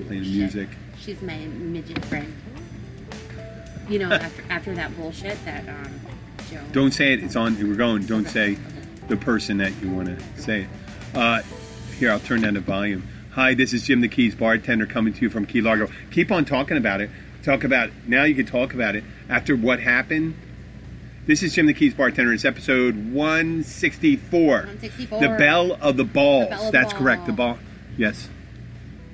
Playing 0.00 0.22
music. 0.22 0.68
She's 0.98 1.20
my 1.22 1.36
midget 1.36 2.04
friend. 2.06 2.34
You 3.88 3.98
know, 3.98 4.12
after 4.12 4.44
after 4.50 4.74
that 4.74 4.96
bullshit 4.96 5.44
that 5.44 5.68
um, 5.68 6.00
Joe. 6.50 6.60
Don't 6.72 6.92
say 6.92 7.12
it. 7.12 7.22
It's 7.22 7.36
on. 7.36 7.56
We're 7.56 7.74
going. 7.74 8.06
Don't 8.06 8.28
say 8.28 8.56
the 9.08 9.16
person 9.16 9.58
that 9.58 9.72
you 9.82 9.90
want 9.90 10.06
to 10.08 10.42
say 10.42 10.62
it. 10.62 10.68
Uh, 11.16 11.42
here, 11.98 12.10
I'll 12.10 12.20
turn 12.20 12.42
down 12.42 12.54
the 12.54 12.60
volume. 12.60 13.08
Hi, 13.32 13.54
this 13.54 13.72
is 13.72 13.84
Jim 13.84 14.00
the 14.00 14.08
Keys 14.08 14.34
bartender 14.34 14.86
coming 14.86 15.12
to 15.14 15.20
you 15.22 15.30
from 15.30 15.46
Key 15.46 15.60
Largo. 15.60 15.88
Keep 16.10 16.30
on 16.30 16.44
talking 16.44 16.76
about 16.76 17.00
it. 17.00 17.10
Talk 17.42 17.64
about 17.64 17.90
now. 18.06 18.24
You 18.24 18.34
can 18.34 18.46
talk 18.46 18.74
about 18.74 18.94
it 18.94 19.04
after 19.28 19.56
what 19.56 19.80
happened. 19.80 20.34
This 21.26 21.42
is 21.42 21.54
Jim 21.54 21.66
the 21.66 21.74
Keys 21.74 21.94
bartender. 21.94 22.32
It's 22.32 22.44
episode 22.44 23.12
164. 23.12 24.50
164. 24.50 25.20
The 25.20 25.28
bell 25.28 25.78
of 25.80 25.96
the 25.96 26.04
balls. 26.04 26.44
The 26.44 26.50
bell 26.50 26.66
of 26.66 26.66
the 26.66 26.78
That's 26.78 26.92
correct. 26.92 27.26
The 27.26 27.32
ball. 27.32 27.58
Yes. 27.96 28.28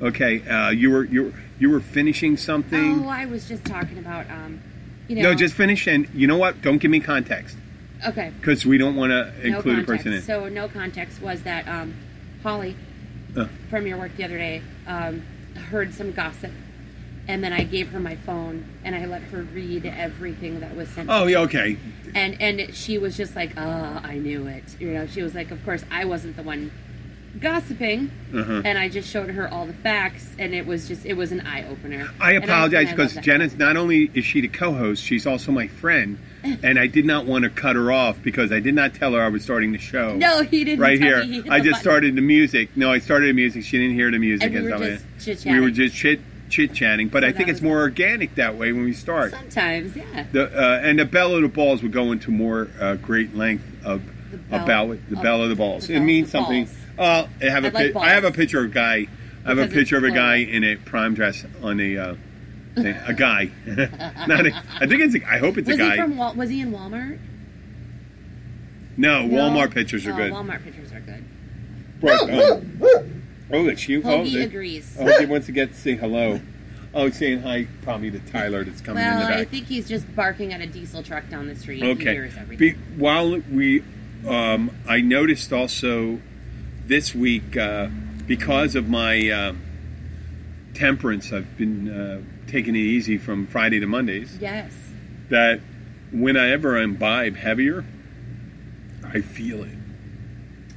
Okay. 0.01 0.47
Uh, 0.47 0.71
you 0.71 0.91
were 0.91 1.05
you 1.05 1.25
were, 1.25 1.33
you 1.59 1.71
were 1.71 1.81
finishing 1.81 2.37
something. 2.37 3.05
Oh, 3.05 3.09
I 3.09 3.27
was 3.27 3.49
just 3.49 3.65
talking 3.65 3.99
about 3.99 4.31
um, 4.31 4.61
you 5.09 5.17
know. 5.17 5.23
no, 5.23 5.35
just 5.35 5.55
finish. 5.55 5.87
And 5.87 6.09
you 6.15 6.27
know 6.27 6.37
what? 6.39 6.63
Don't 6.63 6.79
give 6.79 6.91
me 6.91 7.01
context 7.01 7.57
okay. 8.07 8.33
because 8.39 8.65
we 8.65 8.79
don't 8.79 8.95
want 8.97 9.11
to 9.11 9.33
No 9.49 9.57
include 9.57 9.81
a 9.81 9.85
context. 9.85 9.87
person 9.87 10.13
in. 10.15 10.23
So 10.23 10.49
no 10.49 10.69
context 10.69 11.21
was 11.21 11.43
that 11.43 11.67
um, 11.67 11.95
Holly 12.43 12.77
Uh. 13.37 13.47
from 13.71 13.87
your 13.87 13.99
work 13.99 14.17
the 14.17 14.25
other 14.25 14.39
day 14.39 14.63
um, 14.87 15.23
heard 15.71 15.93
some 15.93 16.13
gossip, 16.13 16.53
and 17.27 17.43
then 17.43 17.53
I 17.53 17.65
gave 17.65 17.89
her 17.91 17.99
my 18.01 18.15
phone 18.17 18.65
and 18.85 18.95
I 18.95 19.05
let 19.07 19.23
her 19.23 19.43
read 19.43 19.85
everything 19.85 20.61
that 20.61 20.77
was 20.77 20.89
sent. 20.91 21.09
Oh, 21.11 21.27
yeah, 21.27 21.39
okay. 21.41 21.77
and 22.15 22.41
and 22.41 22.73
she 22.75 22.99
was 22.99 23.17
just 23.17 23.35
like, 23.35 23.53
"Oh, 23.59 24.01
I 24.05 24.19
knew 24.19 24.47
it." 24.47 24.65
You 24.79 24.93
know, 24.93 25.07
she 25.09 25.23
was 25.23 25.35
like, 25.35 25.51
"Of 25.51 25.65
course, 25.65 25.85
I 25.91 26.05
wasn't 26.05 26.37
the 26.37 26.43
one 26.45 26.71
gossiping," 27.41 28.11
Uh-huh. 28.35 28.63
and 28.65 28.77
I 28.79 28.89
just 28.89 29.09
showed 29.09 29.31
her 29.31 29.49
all 29.53 29.67
the 29.67 29.73
facts, 29.73 30.29
and 30.39 30.55
it 30.55 30.67
was 30.67 30.89
just 30.89 31.07
it 31.07 31.15
was 31.15 31.33
an 31.33 31.41
eye 31.43 31.65
opener. 31.69 32.09
I 32.21 32.33
apologize 32.33 32.91
because. 32.91 33.15
Jenna's 33.17 33.57
not 33.57 33.77
only 33.77 34.11
is 34.15 34.25
she 34.25 34.41
the 34.41 34.49
co-host, 34.49 35.03
she's 35.03 35.27
also 35.27 35.51
my 35.53 35.67
friend, 35.67 36.19
and 36.63 36.79
I 36.79 36.87
did 36.87 37.05
not 37.05 37.27
want 37.27 37.45
to 37.45 37.51
cut 37.51 37.75
her 37.77 37.91
off 37.93 38.23
because 38.23 38.53
I 38.53 38.61
did 38.61 38.75
not 38.75 38.95
tell 38.95 39.13
her 39.15 39.21
I 39.23 39.29
was 39.29 39.43
starting 39.43 39.73
the 39.73 39.79
show. 39.79 40.15
No, 40.15 40.43
he 40.43 40.65
didn't. 40.65 40.81
right 40.81 40.99
here. 41.01 41.23
he 41.25 41.39
I 41.49 41.59
just 41.59 41.71
button. 41.71 41.75
started 41.81 42.17
the 42.17 42.21
music. 42.23 42.71
No, 42.77 42.91
I 42.93 42.99
started 43.01 43.29
the 43.29 43.33
music. 43.35 43.65
She 43.65 43.79
didn't 43.79 43.95
hear 43.95 44.11
the 44.11 44.19
music. 44.19 44.53
And 44.55 44.65
we 44.67 44.73
were 44.73 44.79
just 44.79 45.05
we 45.05 45.25
chit-chatting. 45.25 45.61
were 45.63 45.71
just 45.71 45.95
chit 45.97 46.21
chit 46.49 46.73
chatting, 46.73 47.09
but 47.09 47.23
So 47.23 47.29
I 47.29 47.33
think 47.33 47.49
it's 47.51 47.61
more 47.61 47.81
organic 47.81 48.35
that 48.37 48.57
way 48.57 48.73
when 48.73 48.85
we 48.85 48.93
start. 48.95 49.33
Sometimes, 49.33 49.95
yeah. 49.97 50.25
The 50.33 50.47
uh, 50.47 50.81
and 50.83 50.99
the 50.99 51.05
bell 51.05 51.35
of 51.35 51.43
the 51.43 51.49
balls 51.49 51.83
would 51.83 51.93
go 51.93 52.13
into 52.13 52.31
more 52.31 52.69
uh, 52.81 52.95
great 52.97 53.37
length 53.37 53.65
of 53.85 54.03
about 54.51 54.97
the 55.11 55.17
of- 55.17 55.23
bell 55.23 55.43
of 55.43 55.49
the 55.51 55.57
balls. 55.57 55.89
the 55.89 55.95
it 55.95 56.01
means 56.01 56.31
something. 56.31 56.65
balls. 56.67 56.77
Uh, 56.99 57.27
I 57.41 57.45
have 57.47 57.65
a 57.65 57.69
I 57.69 57.71
like 57.71 57.93
pi- 57.95 58.01
I 58.01 58.09
have 58.11 58.25
a 58.25 58.33
picture 58.33 58.59
of 58.65 58.71
a 58.71 58.75
guy. 58.75 59.07
I 59.45 59.49
have 59.51 59.59
a 59.59 59.63
Because 59.63 59.65
it's 59.67 59.75
picture 59.75 59.97
of 59.99 60.05
a 60.05 60.11
guy 60.11 60.45
plural. 60.45 60.57
in 60.57 60.65
a 60.65 60.77
prime 60.77 61.15
dress 61.15 61.45
on 61.63 61.81
a 61.81 61.97
uh, 61.97 62.15
a 62.77 63.15
guy. 63.15 63.51
Not 64.27 64.47
a, 64.47 64.63
I 64.81 64.87
think 64.87 65.01
it's. 65.03 65.15
A, 65.15 65.25
I 65.29 65.39
hope 65.39 65.59
it's 65.59 65.69
Was 65.69 65.77
a 65.77 65.79
guy. 65.83 65.91
he 65.95 66.01
from 66.01 66.17
Wal- 66.17 66.35
Was 66.35 66.51
he 66.51 66.61
in 66.61 66.73
Walmart? 66.73 67.19
no? 68.97 69.27
Walmart 69.29 69.73
pictures 69.73 70.07
are 70.07 70.13
Oh, 70.13 70.17
good. 70.17 70.33
Walmart 70.33 70.65
pictures 70.65 70.93
are 70.93 71.01
good. 71.01 71.25
Right, 72.01 72.19
oh, 72.23 72.63
oh, 73.53 73.69
it's 73.69 73.89
you. 73.89 74.03
Oh, 74.05 74.21
Hoagie 74.21 74.33
the- 74.35 74.43
agrees. 74.45 74.97
oh, 74.99 75.19
he 75.21 75.27
wants 75.27 75.47
to 75.47 75.53
get 75.53 75.73
to 75.73 75.79
say 75.79 75.95
hello. 75.97 76.41
Oh, 76.95 77.11
saying 77.11 77.43
hi, 77.43 77.67
probably 77.83 78.11
to 78.11 78.19
Tyler 78.21 78.65
that's 78.65 78.81
coming 78.81 79.05
in 79.05 79.11
well, 79.11 79.29
the 79.29 79.35
I 79.39 79.45
think 79.45 79.67
he's 79.67 79.89
just 79.89 80.15
barking 80.17 80.53
at 80.53 80.61
a 80.61 80.67
diesel 80.67 81.03
truck 81.03 81.29
down 81.29 81.47
the 81.47 81.55
street. 81.55 81.83
He 81.83 81.91
Okay. 81.91 82.13
hears 82.15 82.35
everything. 82.37 82.57
Be, 82.75 82.79
while 82.97 83.39
we, 83.53 83.83
um, 84.27 84.71
I 84.89 85.01
noticed 85.03 85.53
also 85.53 86.21
this 86.89 87.15
week 87.15 87.57
uh, 87.57 87.89
because 88.27 88.75
of 88.75 88.89
my 88.89 89.31
uh, 89.31 89.53
temperance, 90.75 91.33
I've 91.33 91.57
been 91.57 91.89
uh, 91.89 92.21
taking 92.51 92.75
it 92.75 92.81
easy 92.81 93.19
from 93.19 93.47
Friday 93.47 93.79
to 93.79 93.87
Mondays. 93.87 94.37
yes. 94.41 94.73
That 95.29 95.61
whenever 96.11 96.79
I 96.79 96.85
imbibe 96.85 97.37
heavier, 97.37 97.85
I 99.05 99.21
feel 99.21 99.63
it. 99.63 99.77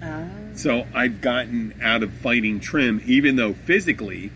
Oh. 0.03 0.27
So 0.53 0.85
I've 0.93 1.21
gotten 1.21 1.73
out 1.81 2.03
of 2.03 2.11
fighting 2.11 2.59
trim, 2.59 3.01
even 3.05 3.37
though 3.37 3.53
physically 3.53 4.31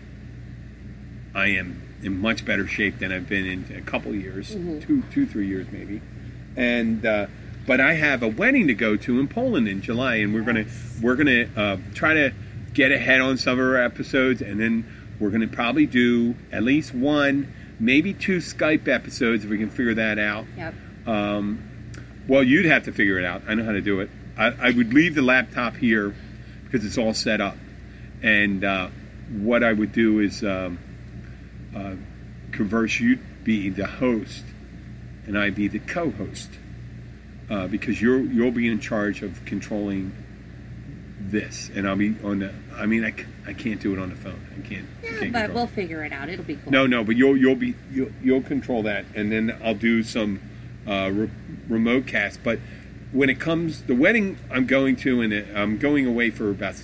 I 1.34 1.48
am 1.48 1.82
in 2.02 2.18
much 2.18 2.46
better 2.46 2.66
shape 2.66 2.98
than 2.98 3.12
I've 3.12 3.28
been 3.28 3.44
in 3.44 3.76
a 3.76 3.82
couple 3.82 4.14
years, 4.14 4.54
two, 4.54 5.02
two, 5.12 5.26
three 5.26 5.48
years 5.48 5.66
maybe. 5.70 6.00
And 6.56 7.04
uh, 7.04 7.26
but 7.66 7.80
I 7.80 7.94
have 7.94 8.22
a 8.22 8.28
wedding 8.28 8.68
to 8.68 8.74
go 8.74 8.96
to 8.96 9.18
in 9.18 9.28
Poland 9.28 9.68
in 9.68 9.82
July, 9.82 10.16
and 10.16 10.32
we're 10.32 10.42
gonna 10.42 10.66
we're 11.02 11.16
gonna 11.16 11.48
uh, 11.56 11.76
try 11.94 12.14
to 12.14 12.32
get 12.72 12.92
ahead 12.92 13.20
on 13.20 13.36
some 13.36 13.58
of 13.58 13.66
our 13.66 13.76
episodes, 13.76 14.40
and 14.40 14.60
then 14.60 14.86
we're 15.18 15.30
gonna 15.30 15.48
probably 15.48 15.86
do 15.86 16.36
at 16.52 16.62
least 16.62 16.94
one, 16.94 17.52
maybe 17.80 18.14
two 18.14 18.38
Skype 18.38 18.86
episodes 18.86 19.44
if 19.44 19.50
we 19.50 19.58
can 19.58 19.70
figure 19.70 19.94
that 19.94 20.18
out. 20.18 20.46
Yep. 20.56 20.74
Um, 21.06 21.68
well, 22.28 22.42
you'd 22.42 22.66
have 22.66 22.84
to 22.84 22.92
figure 22.92 23.18
it 23.18 23.24
out. 23.24 23.42
I 23.48 23.54
know 23.54 23.64
how 23.64 23.72
to 23.72 23.80
do 23.80 24.00
it. 24.00 24.10
I, 24.36 24.46
I 24.46 24.70
would 24.70 24.92
leave 24.92 25.14
the 25.14 25.22
laptop 25.22 25.76
here 25.76 26.14
because 26.64 26.84
it's 26.84 26.98
all 26.98 27.14
set 27.14 27.40
up. 27.40 27.56
And 28.22 28.64
uh, 28.64 28.88
what 29.30 29.62
I 29.62 29.72
would 29.72 29.92
do 29.92 30.20
is 30.20 30.42
um, 30.42 30.78
uh, 31.74 31.94
converse. 32.50 32.98
You'd 32.98 33.44
be 33.44 33.70
the 33.70 33.86
host, 33.86 34.44
and 35.26 35.38
I'd 35.38 35.54
be 35.54 35.68
the 35.68 35.78
co-host 35.78 36.50
uh, 37.50 37.66
because 37.68 38.00
you're 38.00 38.20
you'll 38.20 38.50
be 38.50 38.68
in 38.68 38.80
charge 38.80 39.22
of 39.22 39.44
controlling 39.44 40.12
this, 41.20 41.70
and 41.74 41.86
I'll 41.88 41.96
be 41.96 42.14
on 42.22 42.40
the. 42.40 42.52
I 42.74 42.86
mean, 42.86 43.04
I, 43.04 43.14
I 43.46 43.52
can't 43.52 43.80
do 43.80 43.92
it 43.92 43.98
on 43.98 44.10
the 44.10 44.16
phone. 44.16 44.40
I 44.56 44.66
can't. 44.66 44.86
I 45.02 45.06
Yeah, 45.06 45.18
can't 45.20 45.32
but 45.32 45.52
we'll 45.54 45.64
it. 45.64 45.70
figure 45.70 46.04
it 46.04 46.12
out. 46.12 46.28
It'll 46.28 46.44
be 46.44 46.56
cool. 46.56 46.72
No, 46.72 46.86
no, 46.86 47.04
but 47.04 47.16
you'll 47.16 47.36
you'll 47.36 47.56
be 47.56 47.74
you'll, 47.90 48.10
you'll 48.22 48.42
control 48.42 48.82
that, 48.84 49.04
and 49.14 49.30
then 49.32 49.56
I'll 49.64 49.74
do 49.74 50.02
some 50.02 50.40
uh, 50.86 51.10
re- 51.12 51.30
remote 51.68 52.06
cast. 52.06 52.42
But 52.42 52.58
when 53.12 53.30
it 53.30 53.40
comes 53.40 53.82
the 53.82 53.94
wedding, 53.94 54.38
I'm 54.50 54.66
going 54.66 54.96
to, 54.96 55.20
and 55.22 55.32
I'm 55.56 55.78
going 55.78 56.06
away 56.06 56.30
for 56.30 56.50
about 56.50 56.74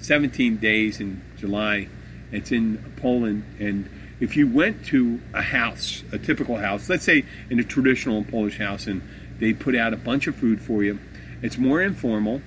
17 0.00 0.56
days 0.56 1.00
in 1.00 1.22
July. 1.38 1.88
It's 2.30 2.50
in 2.50 2.78
Poland, 2.96 3.44
and 3.60 3.88
if 4.18 4.36
you 4.36 4.48
went 4.48 4.86
to 4.86 5.20
a 5.34 5.42
house, 5.42 6.02
a 6.12 6.18
typical 6.18 6.56
house, 6.56 6.88
let's 6.88 7.04
say 7.04 7.24
in 7.50 7.58
a 7.60 7.64
traditional 7.64 8.24
Polish 8.24 8.56
house, 8.58 8.86
and 8.86 9.02
they 9.42 9.52
put 9.52 9.74
out 9.74 9.92
a 9.92 9.96
bunch 9.96 10.28
of 10.28 10.36
food 10.36 10.60
for 10.60 10.84
you, 10.84 11.00
it's 11.42 11.58
more 11.58 11.82
informal. 11.82 12.40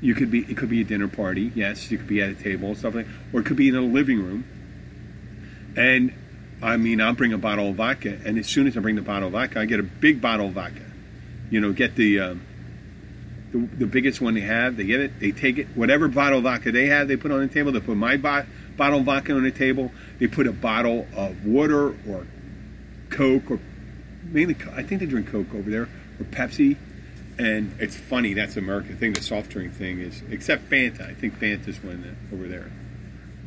You 0.00 0.12
could 0.12 0.28
be 0.28 0.40
it 0.40 0.56
could 0.56 0.68
be 0.68 0.80
a 0.80 0.84
dinner 0.84 1.06
party, 1.06 1.52
yes. 1.54 1.88
You 1.90 1.98
could 1.98 2.08
be 2.08 2.20
at 2.20 2.28
a 2.28 2.34
table, 2.34 2.74
stuff 2.74 2.96
like, 2.96 3.06
or 3.32 3.40
it 3.40 3.46
could 3.46 3.56
be 3.56 3.68
in 3.68 3.76
a 3.76 3.80
living 3.80 4.18
room. 4.18 4.44
And 5.76 6.12
I 6.60 6.78
mean, 6.78 7.00
I'll 7.00 7.14
bring 7.14 7.32
a 7.32 7.38
bottle 7.38 7.70
of 7.70 7.76
vodka, 7.76 8.18
and 8.24 8.38
as 8.38 8.48
soon 8.48 8.66
as 8.66 8.76
I 8.76 8.80
bring 8.80 8.96
the 8.96 9.02
bottle 9.02 9.28
of 9.28 9.34
vodka, 9.34 9.60
I 9.60 9.66
get 9.66 9.78
a 9.78 9.84
big 9.84 10.20
bottle 10.20 10.48
of 10.48 10.54
vodka. 10.54 10.82
You 11.48 11.60
know, 11.60 11.72
get 11.72 11.94
the 11.94 12.18
um, 12.18 12.42
the, 13.52 13.58
the 13.58 13.86
biggest 13.86 14.20
one 14.20 14.34
they 14.34 14.40
have. 14.40 14.76
They 14.76 14.84
get 14.84 15.00
it. 15.00 15.20
They 15.20 15.30
take 15.30 15.58
it. 15.58 15.68
Whatever 15.76 16.08
bottle 16.08 16.38
of 16.38 16.44
vodka 16.44 16.72
they 16.72 16.86
have, 16.86 17.06
they 17.06 17.16
put 17.16 17.30
on 17.30 17.38
the 17.38 17.48
table. 17.48 17.70
They 17.70 17.80
put 17.80 17.96
my 17.96 18.16
bot, 18.16 18.46
bottle 18.76 18.98
of 18.98 19.04
vodka 19.04 19.32
on 19.32 19.44
the 19.44 19.52
table. 19.52 19.92
They 20.18 20.26
put 20.26 20.48
a 20.48 20.52
bottle 20.52 21.06
of 21.14 21.46
water 21.46 21.94
or 22.08 22.26
Coke 23.10 23.48
or 23.48 23.60
mainly 24.24 24.56
I 24.74 24.82
think 24.82 25.00
they 25.00 25.06
drink 25.06 25.30
Coke 25.30 25.54
over 25.54 25.70
there 25.70 25.88
or 26.20 26.24
Pepsi. 26.24 26.76
And 27.38 27.74
it's 27.78 27.94
funny. 27.96 28.32
That's 28.32 28.56
an 28.56 28.64
American 28.64 28.96
thing. 28.96 29.12
The 29.12 29.22
soft 29.22 29.50
drink 29.50 29.74
thing 29.74 30.00
is 30.00 30.22
except 30.30 30.70
Fanta. 30.70 31.08
I 31.10 31.12
think 31.14 31.38
Fanta's 31.38 31.82
one 31.82 32.02
that- 32.02 32.34
over 32.34 32.48
there, 32.48 32.70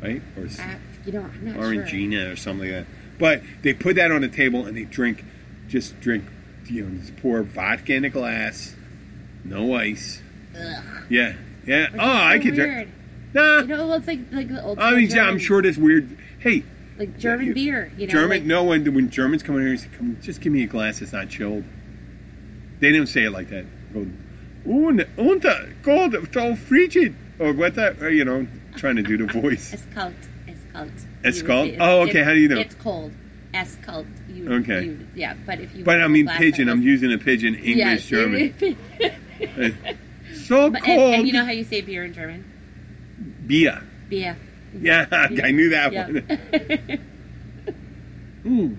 right? 0.02 0.22
Or 0.38 0.44
Uh, 0.46 0.76
you 1.06 1.12
know, 1.14 1.22
I'm 1.22 1.46
not 1.46 1.56
sure. 1.90 2.32
Or 2.32 2.36
something 2.36 2.72
like 2.72 2.86
that. 2.86 2.94
But 3.18 3.42
they 3.64 3.74
put 3.74 3.96
that 3.96 4.12
on 4.12 4.22
the 4.22 4.28
table 4.28 4.66
and 4.68 4.78
they 4.78 4.84
drink, 4.86 5.26
just 5.68 6.00
drink, 6.02 6.24
you 6.68 6.86
know, 6.86 7.00
just 7.00 7.18
pour 7.18 7.42
vodka 7.42 7.96
in 7.96 8.06
a 8.06 8.10
glass, 8.10 8.76
no 9.44 9.74
ice. 9.76 10.22
Ugh. 10.56 10.84
Yeah, 11.10 11.34
yeah. 11.66 11.86
Which 11.92 11.94
oh, 11.96 12.06
so 12.06 12.12
I 12.12 12.40
could 12.40 12.54
drink. 12.56 12.90
Nah, 13.34 13.60
You 13.62 13.68
know, 13.68 13.88
well, 13.88 13.94
it's 13.94 14.08
like 14.08 14.20
like 14.32 14.50
the 14.50 14.64
old. 14.64 14.78
I 14.80 14.94
mean, 14.96 15.10
school 15.10 15.22
I'm 15.24 15.40
sure 15.40 15.62
that's 15.64 15.78
weird. 15.78 16.16
Hey, 16.40 16.64
like 17.00 17.18
German 17.18 17.48
you- 17.48 17.54
beer. 17.56 17.92
You 17.98 18.06
know, 18.08 18.12
German. 18.12 18.30
like, 18.30 18.44
no 18.44 18.64
one 18.64 18.84
when 18.94 19.10
Germans 19.10 19.42
come 19.42 19.56
in 19.56 19.62
here, 19.62 19.72
and 19.72 19.80
say, 19.80 19.88
come, 19.98 20.18
just 20.22 20.42
give 20.42 20.54
me 20.54 20.62
a 20.64 20.68
glass 20.68 21.00
that's 21.00 21.12
not 21.14 21.30
chilled. 21.30 21.64
They 22.80 22.92
didn't 22.92 23.08
say 23.10 23.24
it 23.26 23.32
like 23.32 23.50
that. 23.50 23.66
Go, 23.94 24.08
und, 24.66 25.06
unter, 25.18 25.74
cold, 25.84 26.16
so 26.34 26.56
frigid, 26.56 27.16
or 27.40 27.54
what 27.54 27.76
that, 27.76 28.02
or, 28.02 28.10
you 28.10 28.24
know, 28.26 28.48
trying 28.76 28.96
to 28.98 29.04
do 29.04 29.18
the 29.18 29.26
voice. 29.42 29.74
It's 29.74 29.86
called. 29.94 30.14
It's 30.48 30.62
cult. 30.72 30.92
Escult? 31.24 31.78
Oh, 31.80 32.02
okay, 32.04 32.24
how 32.24 32.32
do 32.34 32.40
you 32.40 32.48
know? 32.48 32.60
It's 32.60 32.76
cold. 32.76 33.12
Escult. 33.54 34.06
You, 34.30 34.54
Okay. 34.54 34.84
you- 34.86 35.08
yeah, 35.16 35.34
but 35.46 35.60
if 35.60 35.76
you. 35.76 35.84
But 35.84 36.02
I 36.02 36.08
mean 36.08 36.28
pidgin. 36.28 36.70
I'm 36.70 36.82
using 36.82 37.12
a 37.12 37.18
pidgin, 37.18 37.56
English, 37.56 37.76
Yes, 37.78 38.06
German. 38.06 38.54
so 40.46 40.66
and, 40.68 40.82
cold. 40.84 41.14
and 41.16 41.28
you 41.28 41.34
know 41.34 41.44
how 41.44 41.52
you 41.52 41.64
say 41.64 41.82
beer 41.82 42.06
in 42.06 42.14
German? 42.14 42.46
Beer. 43.48 43.82
Beer. 44.10 44.38
Yeah, 44.80 45.08
I 45.12 45.52
knew 45.52 45.70
that 45.70 45.92
Yeah. 45.94 46.06
one. 46.08 47.00
Mm. 48.46 48.78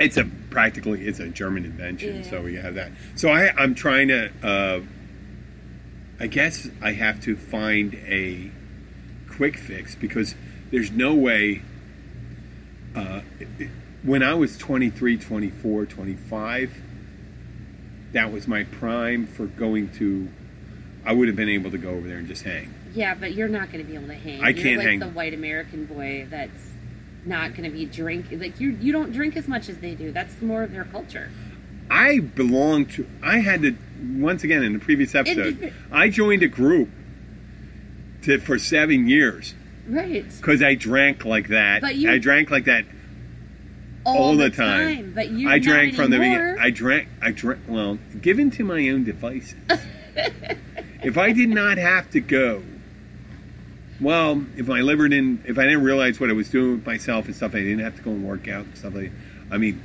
It's 0.00 0.16
a 0.16 0.24
practically 0.58 1.06
it's 1.06 1.18
a 1.20 1.28
German 1.28 1.64
invention, 1.64 2.16
Yeah. 2.22 2.30
so 2.30 2.40
we 2.40 2.54
have 2.54 2.76
that. 2.76 2.92
So 3.16 3.28
I 3.28 3.52
I'm 3.56 3.74
trying 3.74 4.08
to. 4.08 4.30
Uh, 4.42 4.80
I 6.20 6.28
guess 6.28 6.68
I 6.80 6.92
have 6.92 7.20
to 7.22 7.34
find 7.36 7.94
a 8.06 8.50
quick 9.28 9.56
fix 9.58 9.94
because 9.96 10.34
there's 10.70 10.90
no 10.92 11.14
way. 11.14 11.60
Uh, 12.94 13.20
it- 13.58 13.68
when 14.04 14.22
I 14.22 14.34
was 14.34 14.58
23, 14.58 15.16
24, 15.16 15.86
25, 15.86 16.70
that 18.12 18.30
was 18.30 18.46
my 18.46 18.64
prime 18.64 19.26
for 19.26 19.46
going 19.46 19.88
to. 19.98 20.28
I 21.06 21.12
would 21.12 21.26
have 21.28 21.36
been 21.36 21.48
able 21.48 21.70
to 21.72 21.78
go 21.78 21.90
over 21.90 22.06
there 22.06 22.18
and 22.18 22.28
just 22.28 22.42
hang. 22.44 22.72
Yeah, 22.94 23.14
but 23.14 23.34
you're 23.34 23.48
not 23.48 23.72
going 23.72 23.84
to 23.84 23.90
be 23.90 23.96
able 23.96 24.06
to 24.08 24.14
hang. 24.14 24.40
I 24.42 24.50
you're 24.50 24.62
can't 24.62 24.76
like 24.78 24.86
hang. 24.86 24.98
the 25.00 25.08
white 25.08 25.34
American 25.34 25.86
boy 25.86 26.26
that's 26.30 26.70
not 27.26 27.50
going 27.56 27.64
to 27.64 27.74
be 27.76 27.86
drink 27.86 28.26
like 28.32 28.60
you. 28.60 28.70
You 28.80 28.92
don't 28.92 29.12
drink 29.12 29.36
as 29.36 29.48
much 29.48 29.68
as 29.68 29.78
they 29.78 29.94
do. 29.94 30.12
That's 30.12 30.40
more 30.42 30.62
of 30.62 30.72
their 30.72 30.84
culture. 30.84 31.30
I 31.90 32.18
belong 32.20 32.86
to. 32.86 33.06
I 33.22 33.38
had 33.38 33.62
to 33.62 33.76
once 34.16 34.42
again 34.44 34.62
in 34.62 34.72
the 34.72 34.78
previous 34.78 35.14
episode. 35.14 35.62
It- 35.62 35.72
I 35.92 36.08
joined 36.08 36.42
a 36.42 36.48
group 36.48 36.88
to, 38.22 38.38
for 38.38 38.58
seven 38.58 39.08
years 39.08 39.54
Right. 39.88 40.24
because 40.36 40.62
I 40.62 40.74
drank 40.74 41.24
like 41.24 41.48
that. 41.48 41.80
But 41.82 41.96
you- 41.96 42.10
I 42.10 42.18
drank 42.18 42.50
like 42.50 42.64
that 42.64 42.84
all, 44.04 44.36
the, 44.36 44.50
time. 44.50 45.12
But 45.14 45.30
you. 45.30 45.48
I 45.48 45.58
drank 45.58 45.94
from 45.94 46.10
the 46.10 46.18
beginning. 46.18 46.58
I 46.58 46.70
drank. 46.70 47.08
I 47.22 47.30
drank. 47.32 47.60
Well, 47.66 47.98
given 48.20 48.50
to 48.52 48.64
my 48.64 48.88
own 48.90 49.04
devices. 49.04 49.54
if 51.02 51.16
I 51.16 51.32
did 51.32 51.48
not 51.48 51.78
have 51.78 52.10
to 52.10 52.20
go, 52.20 52.62
well, 54.00 54.44
if 54.56 54.66
my 54.66 54.80
liver 54.80 55.08
didn't, 55.08 55.46
if 55.46 55.58
I 55.58 55.64
didn't 55.64 55.84
realize 55.84 56.20
what 56.20 56.30
I 56.30 56.32
was 56.32 56.50
doing 56.50 56.76
with 56.76 56.86
myself 56.86 57.26
and 57.26 57.34
stuff, 57.34 57.54
I 57.54 57.58
didn't 57.58 57.80
have 57.80 57.96
to 57.96 58.02
go 58.02 58.10
and 58.10 58.24
work 58.24 58.48
out 58.48 58.64
and 58.66 58.76
stuff 58.76 58.94
like. 58.94 59.12
I 59.50 59.58
mean, 59.58 59.82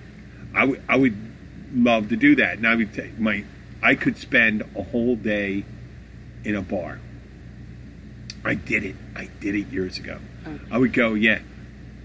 I 0.55 0.65
would. 0.65 0.81
I 0.87 0.95
would 0.95 1.15
love 1.73 2.09
to 2.09 2.15
do 2.15 2.35
that. 2.35 2.57
And 2.57 2.67
I 2.67 2.75
would 2.75 2.93
take 2.93 3.19
my. 3.19 3.43
I 3.81 3.95
could 3.95 4.17
spend 4.17 4.63
a 4.75 4.83
whole 4.83 5.15
day 5.15 5.63
in 6.43 6.55
a 6.55 6.61
bar. 6.61 6.99
I 8.43 8.55
did 8.55 8.83
it. 8.83 8.95
I 9.15 9.29
did 9.39 9.55
it 9.55 9.67
years 9.67 9.97
ago. 9.97 10.19
Okay. 10.47 10.59
I 10.71 10.77
would 10.77 10.93
go, 10.93 11.13
yeah. 11.13 11.39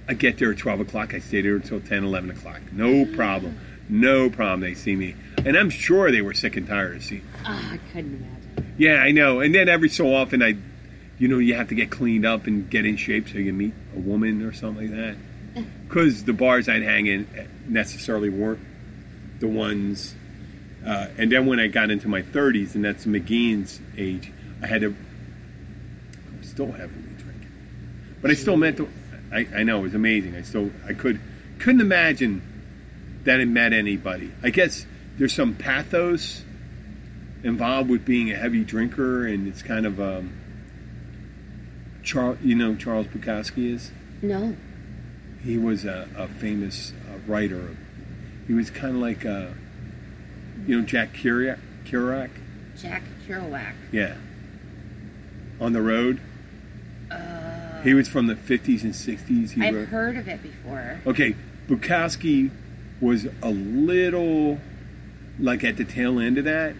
I 0.06 0.15
get 0.15 0.39
there 0.39 0.53
at 0.53 0.59
12 0.59 0.81
o'clock. 0.81 1.15
I 1.15 1.19
stay 1.19 1.41
there 1.41 1.56
until 1.56 1.81
10, 1.81 2.05
11 2.05 2.31
o'clock. 2.31 2.61
No 2.73 3.06
problem. 3.06 3.59
No 3.89 4.29
problem. 4.29 4.61
They 4.61 4.75
see 4.75 4.97
me. 4.97 5.15
And 5.45 5.56
I'm 5.56 5.71
sure 5.71 6.11
they 6.11 6.23
were 6.23 6.35
sick 6.35 6.56
and 6.56 6.67
tired 6.67 6.97
of 6.97 7.05
seeing. 7.05 7.25
Ah, 7.45 7.73
I 7.73 7.79
couldn't 7.93 8.17
imagine. 8.17 8.75
Yeah, 8.77 8.97
I 8.97 9.12
know. 9.12 9.41
And 9.41 9.55
then 9.55 9.69
every 9.69 9.89
so 9.89 10.15
often, 10.15 10.43
I, 10.43 10.56
you 11.25 11.29
know, 11.29 11.38
you 11.38 11.55
have 11.55 11.69
to 11.69 11.75
get 11.75 11.91
cleaned 11.91 12.26
up 12.26 12.47
and 12.47 12.69
get 12.69 12.85
in 12.85 12.99
shape 12.99 13.31
so 13.31 13.38
you 13.38 13.47
can 13.47 13.56
meet 13.56 13.73
a 13.97 13.99
woman 13.99 14.43
or 14.43 14.53
something 14.53 14.91
like 14.91 14.94
that. 14.94 15.17
Because 15.88 16.23
the 16.25 16.35
bars 16.35 16.69
I'd 16.69 16.82
hang 16.82 17.06
in 17.06 17.26
necessarily 17.67 18.29
weren't 18.29 18.61
the 19.41 19.49
ones. 19.49 20.15
Uh, 20.87 21.06
and 21.17 21.32
then 21.32 21.47
when 21.47 21.59
I 21.59 21.69
got 21.69 21.91
into 21.91 22.09
my 22.09 22.21
30s, 22.21 22.75
and 22.75 22.85
that's 22.85 23.06
McGean's 23.06 23.81
age, 23.97 24.31
I 24.62 24.67
had 24.67 24.82
to. 24.82 24.88
I'm 24.88 26.43
still 26.43 26.71
heavily 26.71 26.91
drinking, 27.17 27.53
but 28.20 28.31
I 28.31 28.35
still 28.35 28.59
met. 28.59 28.77
The, 28.77 28.87
I, 29.32 29.49
I 29.56 29.62
know 29.62 29.79
it 29.79 29.82
was 29.85 29.94
amazing. 29.94 30.37
I 30.37 30.43
still 30.43 30.70
I 30.87 30.93
could 30.93 31.19
couldn't 31.59 31.81
imagine 31.81 32.43
that 33.25 33.41
I 33.41 33.47
met 33.47 33.73
anybody. 33.73 34.31
I 34.43 34.50
guess 34.50 34.85
there's 35.17 35.32
some 35.32 35.55
pathos 35.55 36.44
involved 37.43 37.88
with 37.88 38.05
being 38.05 38.31
a 38.31 38.37
heavy 38.37 38.62
drinker, 38.62 39.27
and 39.27 39.49
it's 39.49 39.62
kind 39.62 39.87
of 39.87 39.99
um, 39.99 40.44
Charles. 42.05 42.39
You 42.43 42.55
know 42.55 42.73
who 42.73 42.77
Charles 42.79 43.06
Bukowski 43.09 43.73
is. 43.75 43.91
No. 44.23 44.56
He 45.43 45.59
was 45.59 45.85
a, 45.85 46.09
a 46.17 46.29
famous 46.29 46.93
uh, 47.11 47.19
writer. 47.27 47.77
He 48.47 48.55
was 48.55 48.71
kind 48.71 48.95
of 48.97 49.01
like, 49.03 49.25
uh, 49.27 49.49
you 50.67 50.81
know, 50.81 50.87
Jack 50.87 51.12
Kerouac. 51.15 51.59
Kerouac, 51.85 52.31
Jack 52.81 53.03
Kerouac. 53.27 53.75
yeah. 53.93 54.15
On 55.61 55.73
the 55.73 55.83
road. 55.83 56.21
Uh, 57.11 57.83
He 57.83 57.93
was 57.95 58.09
from 58.09 58.27
the 58.27 58.35
50s 58.35 58.83
and 58.83 58.93
60s. 58.95 59.51
He 59.53 59.62
I've 59.62 59.75
wrote. 59.75 59.89
heard 59.89 60.17
of 60.17 60.27
it 60.29 60.43
before. 60.43 60.99
Okay, 61.06 61.35
Bukowski 61.69 62.51
was 63.01 63.27
a 63.43 63.51
little 63.51 64.59
like 65.39 65.62
at 65.65 65.77
the 65.77 65.85
tail 65.85 66.19
end 66.19 66.39
of 66.39 66.45
that, 66.45 66.75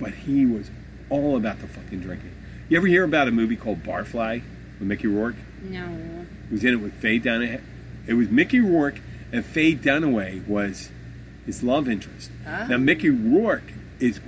but 0.00 0.12
he 0.12 0.44
was 0.44 0.70
all 1.10 1.36
about 1.36 1.60
the 1.60 1.68
fucking 1.68 2.00
drinking. 2.00 2.34
You 2.72 2.78
ever 2.78 2.86
hear 2.86 3.04
about 3.04 3.28
a 3.28 3.30
movie 3.30 3.56
called 3.56 3.82
Barfly 3.82 4.40
with 4.78 4.88
Mickey 4.88 5.06
Rourke? 5.06 5.34
No. 5.62 6.24
He 6.48 6.54
was 6.54 6.64
in 6.64 6.72
it 6.72 6.76
with 6.80 6.94
Faye 6.94 7.20
Dunaway. 7.20 7.60
It 8.06 8.14
was 8.14 8.30
Mickey 8.30 8.60
Rourke, 8.60 8.98
and 9.30 9.44
Faye 9.44 9.74
Dunaway 9.74 10.46
was 10.48 10.88
his 11.44 11.62
love 11.62 11.86
interest. 11.86 12.30
Ah. 12.46 12.64
Now, 12.70 12.78
Mickey 12.78 13.10
Rourke 13.10 13.70
is 14.00 14.20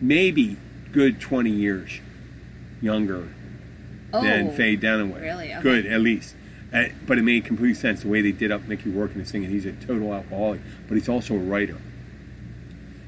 maybe 0.00 0.56
good 0.92 1.20
20 1.20 1.50
years 1.50 2.00
younger 2.80 3.28
Oh. 4.14 4.22
than 4.22 4.52
Faye 4.52 4.78
Dunaway. 4.78 5.20
really? 5.20 5.52
Okay. 5.52 5.62
Good, 5.62 5.84
at 5.84 6.00
least. 6.00 6.34
Uh, 6.72 6.84
but 7.06 7.18
it 7.18 7.22
made 7.22 7.44
complete 7.44 7.74
sense 7.76 8.00
the 8.00 8.08
way 8.08 8.22
they 8.22 8.32
did 8.32 8.50
up 8.50 8.66
Mickey 8.66 8.88
Rourke 8.88 9.12
and 9.14 9.20
the 9.22 9.28
singing. 9.28 9.50
He's 9.50 9.66
a 9.66 9.72
total 9.72 10.14
alcoholic, 10.14 10.60
but 10.88 10.94
he's 10.96 11.10
also 11.10 11.34
a 11.34 11.38
writer. 11.38 11.76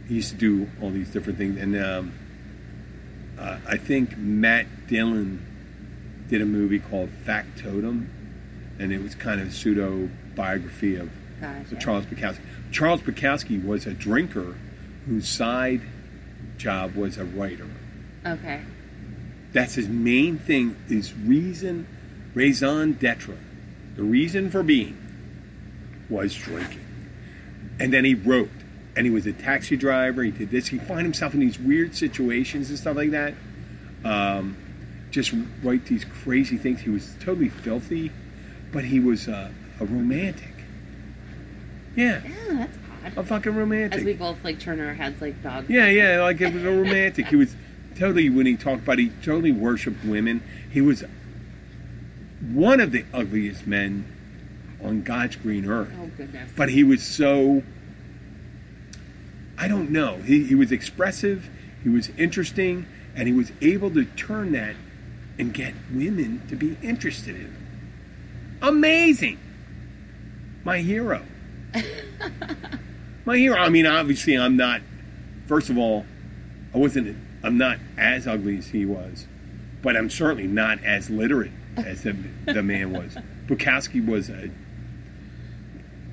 He 0.06 0.16
used 0.16 0.28
to 0.32 0.37
do 0.37 0.69
all 0.82 0.90
these 0.90 1.08
different 1.08 1.38
things, 1.38 1.58
and 1.58 1.75
um, 1.82 2.12
uh, 3.38 3.59
I 3.67 3.77
think 3.77 4.17
Matt 4.17 4.67
Dillon 4.87 5.44
did 6.29 6.43
a 6.43 6.47
movie 6.47 6.79
called 6.79 7.11
Factotum, 7.25 8.09
and 8.79 8.93
it 8.93 9.03
was 9.03 9.15
kind 9.15 9.41
of 9.41 9.49
a 9.49 9.50
pseudo 9.50 10.09
biography 10.35 10.97
of 10.97 11.11
Gotcha. 11.41 11.77
Charles 11.77 12.06
Bukowski. 12.06 12.41
Charles 12.73 13.00
Bukowski 13.03 13.65
was 13.65 13.87
a 13.87 13.93
drinker 13.93 14.55
whose 15.06 15.29
side 15.29 15.83
job 16.56 16.94
was 16.94 17.19
a 17.19 17.25
writer. 17.25 17.69
Okay. 18.25 18.62
That's 19.53 19.75
his 19.75 19.88
main 19.88 20.38
thing. 20.38 20.77
His 20.88 21.15
reason, 21.15 21.87
raison 22.35 22.93
d'etre, 22.93 23.37
the 23.97 24.03
reason 24.03 24.50
for 24.50 24.62
being, 24.62 24.99
was 26.09 26.35
drinking. 26.35 26.85
And 27.78 27.93
then 27.93 28.05
he 28.05 28.14
wrote, 28.14 28.50
and 28.97 29.05
he 29.07 29.11
was 29.11 29.26
a 29.26 29.33
taxi 29.33 29.76
driver. 29.76 30.23
He 30.23 30.31
did 30.31 30.50
this. 30.50 30.69
He 30.69 30.79
find 30.79 31.03
himself 31.03 31.35
in 31.35 31.41
these 31.41 31.59
weird 31.59 31.95
situations 31.95 32.71
and 32.71 32.79
stuff 32.79 32.97
like 32.97 33.11
that. 33.11 33.35
Um, 34.05 34.57
just 35.11 35.33
write 35.62 35.85
these 35.87 36.05
crazy 36.05 36.57
things. 36.57 36.81
He 36.81 36.91
was 36.91 37.15
totally 37.21 37.49
filthy, 37.49 38.11
but 38.73 38.85
he 38.85 39.00
was 39.00 39.29
uh, 39.29 39.50
a 39.81 39.85
romantic. 39.85 40.53
Yeah, 41.95 42.21
Yeah, 42.25 42.67
that's 43.03 43.17
odd. 43.17 43.19
a 43.19 43.26
fucking 43.26 43.55
romantic. 43.55 44.00
As 44.00 44.05
we 44.05 44.15
both 44.15 44.43
like 44.45 44.61
turn 44.61 44.81
our 44.81 44.95
heads 44.95 45.21
like 45.21 45.43
dogs. 45.43 45.69
Yeah, 45.71 45.88
yeah, 45.88 46.23
like 46.23 46.41
it 46.41 46.53
was 46.53 46.62
a 46.65 46.71
romantic. 46.71 47.26
He 47.29 47.37
was 47.37 47.55
totally 47.99 48.29
when 48.31 48.45
he 48.47 48.57
talked 48.57 48.83
about 48.83 48.99
he 48.99 49.09
totally 49.23 49.53
worshipped 49.53 50.05
women. 50.05 50.43
He 50.71 50.81
was 50.83 51.05
one 52.53 52.81
of 52.81 52.93
the 52.93 53.05
ugliest 53.15 53.67
men 53.67 54.05
on 54.83 55.03
God's 55.03 55.37
green 55.37 55.67
earth. 55.69 55.91
Oh 55.99 56.11
goodness. 56.17 56.50
But 56.55 56.69
he 56.69 56.85
was 56.85 57.03
so 57.03 57.62
I 59.58 59.68
don't 59.68 59.90
know. 59.90 60.16
He 60.18 60.44
he 60.44 60.54
was 60.54 60.72
expressive, 60.72 61.48
he 61.82 61.88
was 61.88 62.10
interesting, 62.18 62.86
and 63.14 63.26
he 63.26 63.34
was 63.34 63.52
able 63.60 63.90
to 63.92 64.04
turn 64.04 64.52
that 64.52 64.76
and 65.38 65.52
get 65.52 65.75
women 65.92 66.42
to 66.48 66.56
be 66.56 66.76
interested 66.82 67.34
in 67.34 67.42
him. 67.42 67.66
Amazing. 68.62 69.38
My 70.64 70.78
hero. 70.78 71.22
My 73.25 73.36
hero. 73.36 73.58
I 73.58 73.68
mean, 73.68 73.86
obviously, 73.86 74.36
I'm 74.36 74.56
not. 74.56 74.80
First 75.46 75.70
of 75.70 75.78
all, 75.78 76.04
I 76.75 76.78
wasn't. 76.78 77.16
I'm 77.42 77.58
not 77.58 77.78
as 77.96 78.26
ugly 78.26 78.58
as 78.58 78.66
he 78.66 78.84
was, 78.84 79.26
but 79.82 79.96
I'm 79.96 80.10
certainly 80.10 80.48
not 80.48 80.82
as 80.84 81.10
literate 81.10 81.52
as 81.76 82.02
the, 82.02 82.16
the 82.46 82.62
man 82.62 82.92
was. 82.92 83.16
Bukowski 83.46 84.04
was 84.04 84.28
a. 84.28 84.50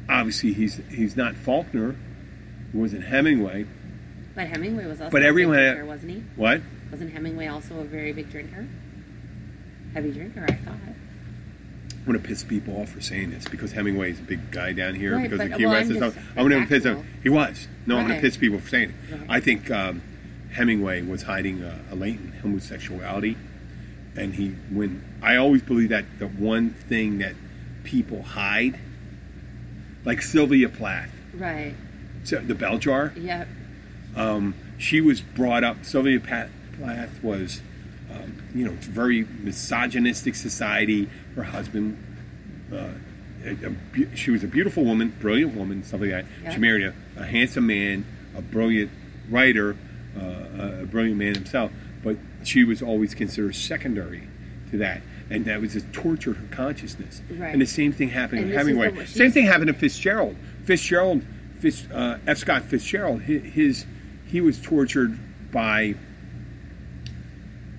Obviously, 0.09 0.53
he's 0.53 0.79
he's 0.89 1.15
not 1.15 1.35
Faulkner. 1.35 1.95
Wasn't 2.73 3.03
Hemingway. 3.03 3.65
But 4.35 4.47
Hemingway 4.47 4.85
was 4.87 4.99
also 4.99 5.11
But 5.11 5.21
a 5.21 5.25
everyone 5.25 5.57
big 5.57 5.73
drinker, 5.73 5.85
wasn't 5.85 6.11
he? 6.11 6.23
What? 6.35 6.61
Wasn't 6.91 7.11
Hemingway 7.13 7.47
also 7.47 7.79
a 7.79 7.83
very 7.83 8.13
big 8.13 8.31
drinker? 8.31 8.67
Heavy 9.93 10.11
drinker, 10.11 10.43
I 10.47 10.53
thought. 10.53 10.73
I'm 10.75 12.05
going 12.05 12.19
to 12.19 12.27
piss 12.27 12.43
people 12.43 12.81
off 12.81 12.89
for 12.89 12.99
saying 12.99 13.29
this 13.31 13.45
because 13.47 13.71
Hemingway's 13.71 14.19
a 14.19 14.23
big 14.23 14.51
guy 14.51 14.73
down 14.73 14.95
here 14.95 15.15
Right, 15.15 15.23
because 15.29 15.37
but- 15.37 15.51
of 15.51 15.57
Key 15.57 15.65
well, 15.65 15.73
West 15.75 15.85
I'm 15.85 15.95
and 15.95 15.99
just 16.03 16.13
stuff. 16.17 16.27
I'm 16.35 16.49
going 16.49 16.61
to 16.63 16.67
piss 16.67 16.83
him. 16.83 17.05
He 17.21 17.29
was. 17.29 17.67
No, 17.85 17.97
I'm 17.97 18.07
gonna 18.07 18.19
piss 18.21 18.37
people 18.37 18.59
for 18.59 18.69
saying 18.69 18.93
it. 19.09 19.13
Right. 19.13 19.25
I 19.29 19.39
think 19.39 19.69
um, 19.69 20.01
Hemingway 20.53 21.01
was 21.03 21.23
hiding 21.23 21.61
a, 21.63 21.79
a 21.91 21.95
latent 21.95 22.35
homosexuality, 22.35 23.35
and 24.15 24.33
he 24.35 24.49
when 24.71 25.03
I 25.21 25.35
always 25.35 25.61
believe 25.61 25.89
that 25.89 26.05
the 26.19 26.27
one 26.27 26.69
thing 26.71 27.17
that 27.19 27.35
people 27.83 28.21
hide, 28.23 28.79
like 30.05 30.21
Sylvia 30.21 30.69
Plath, 30.69 31.09
Right. 31.33 31.73
The 32.31 32.55
bell 32.55 32.77
jar. 32.77 33.13
Yeah. 33.17 33.45
Um, 34.15 34.55
she 34.77 35.01
was 35.01 35.21
brought 35.21 35.63
up. 35.63 35.83
Sylvia 35.85 36.19
Pat- 36.19 36.49
Plath 36.77 37.23
was, 37.23 37.61
um, 38.11 38.41
you 38.53 38.65
know, 38.65 38.71
it's 38.73 38.85
very 38.87 39.23
misogynistic 39.41 40.35
society. 40.35 41.09
Her 41.35 41.43
husband, 41.43 41.97
uh, 42.71 42.89
a, 43.45 43.49
a 43.67 44.15
she 44.15 44.31
was 44.31 44.43
a 44.43 44.47
beautiful 44.47 44.83
woman, 44.83 45.15
brilliant 45.19 45.55
woman, 45.55 45.83
stuff 45.83 46.01
like 46.01 46.09
that. 46.11 46.25
Yeah. 46.43 46.51
She 46.53 46.59
married 46.59 46.83
a, 46.85 46.93
a 47.17 47.25
handsome 47.25 47.67
man, 47.67 48.05
a 48.35 48.41
brilliant 48.41 48.91
writer, 49.29 49.75
uh, 50.19 50.81
a 50.81 50.85
brilliant 50.85 51.17
man 51.17 51.35
himself. 51.35 51.71
But 52.03 52.17
she 52.43 52.63
was 52.63 52.81
always 52.81 53.13
considered 53.15 53.55
secondary 53.55 54.27
to 54.71 54.77
that. 54.79 55.01
And 55.29 55.45
that 55.45 55.61
was 55.61 55.75
a 55.75 55.81
tortured 55.81 56.35
her 56.35 56.47
consciousness. 56.51 57.21
Right. 57.31 57.53
And 57.53 57.61
the 57.61 57.65
same 57.65 57.93
thing 57.93 58.09
happened 58.09 58.41
And 58.41 58.51
is 58.51 58.57
Hemingway. 58.57 58.91
the- 58.91 59.07
Same 59.07 59.31
thing 59.31 59.45
happened 59.45 59.67
to 59.67 59.73
Fitzgerald. 59.73 60.35
Fitzgerald, 60.65 61.23
Fitz, 61.63 61.89
uh, 61.89 62.19
F. 62.27 62.39
Scott 62.39 62.63
Fitzgerald, 62.63 63.21
his, 63.21 63.41
his 63.53 63.85
he 64.27 64.41
was 64.41 64.61
tortured 64.61 65.17
by. 65.49 65.95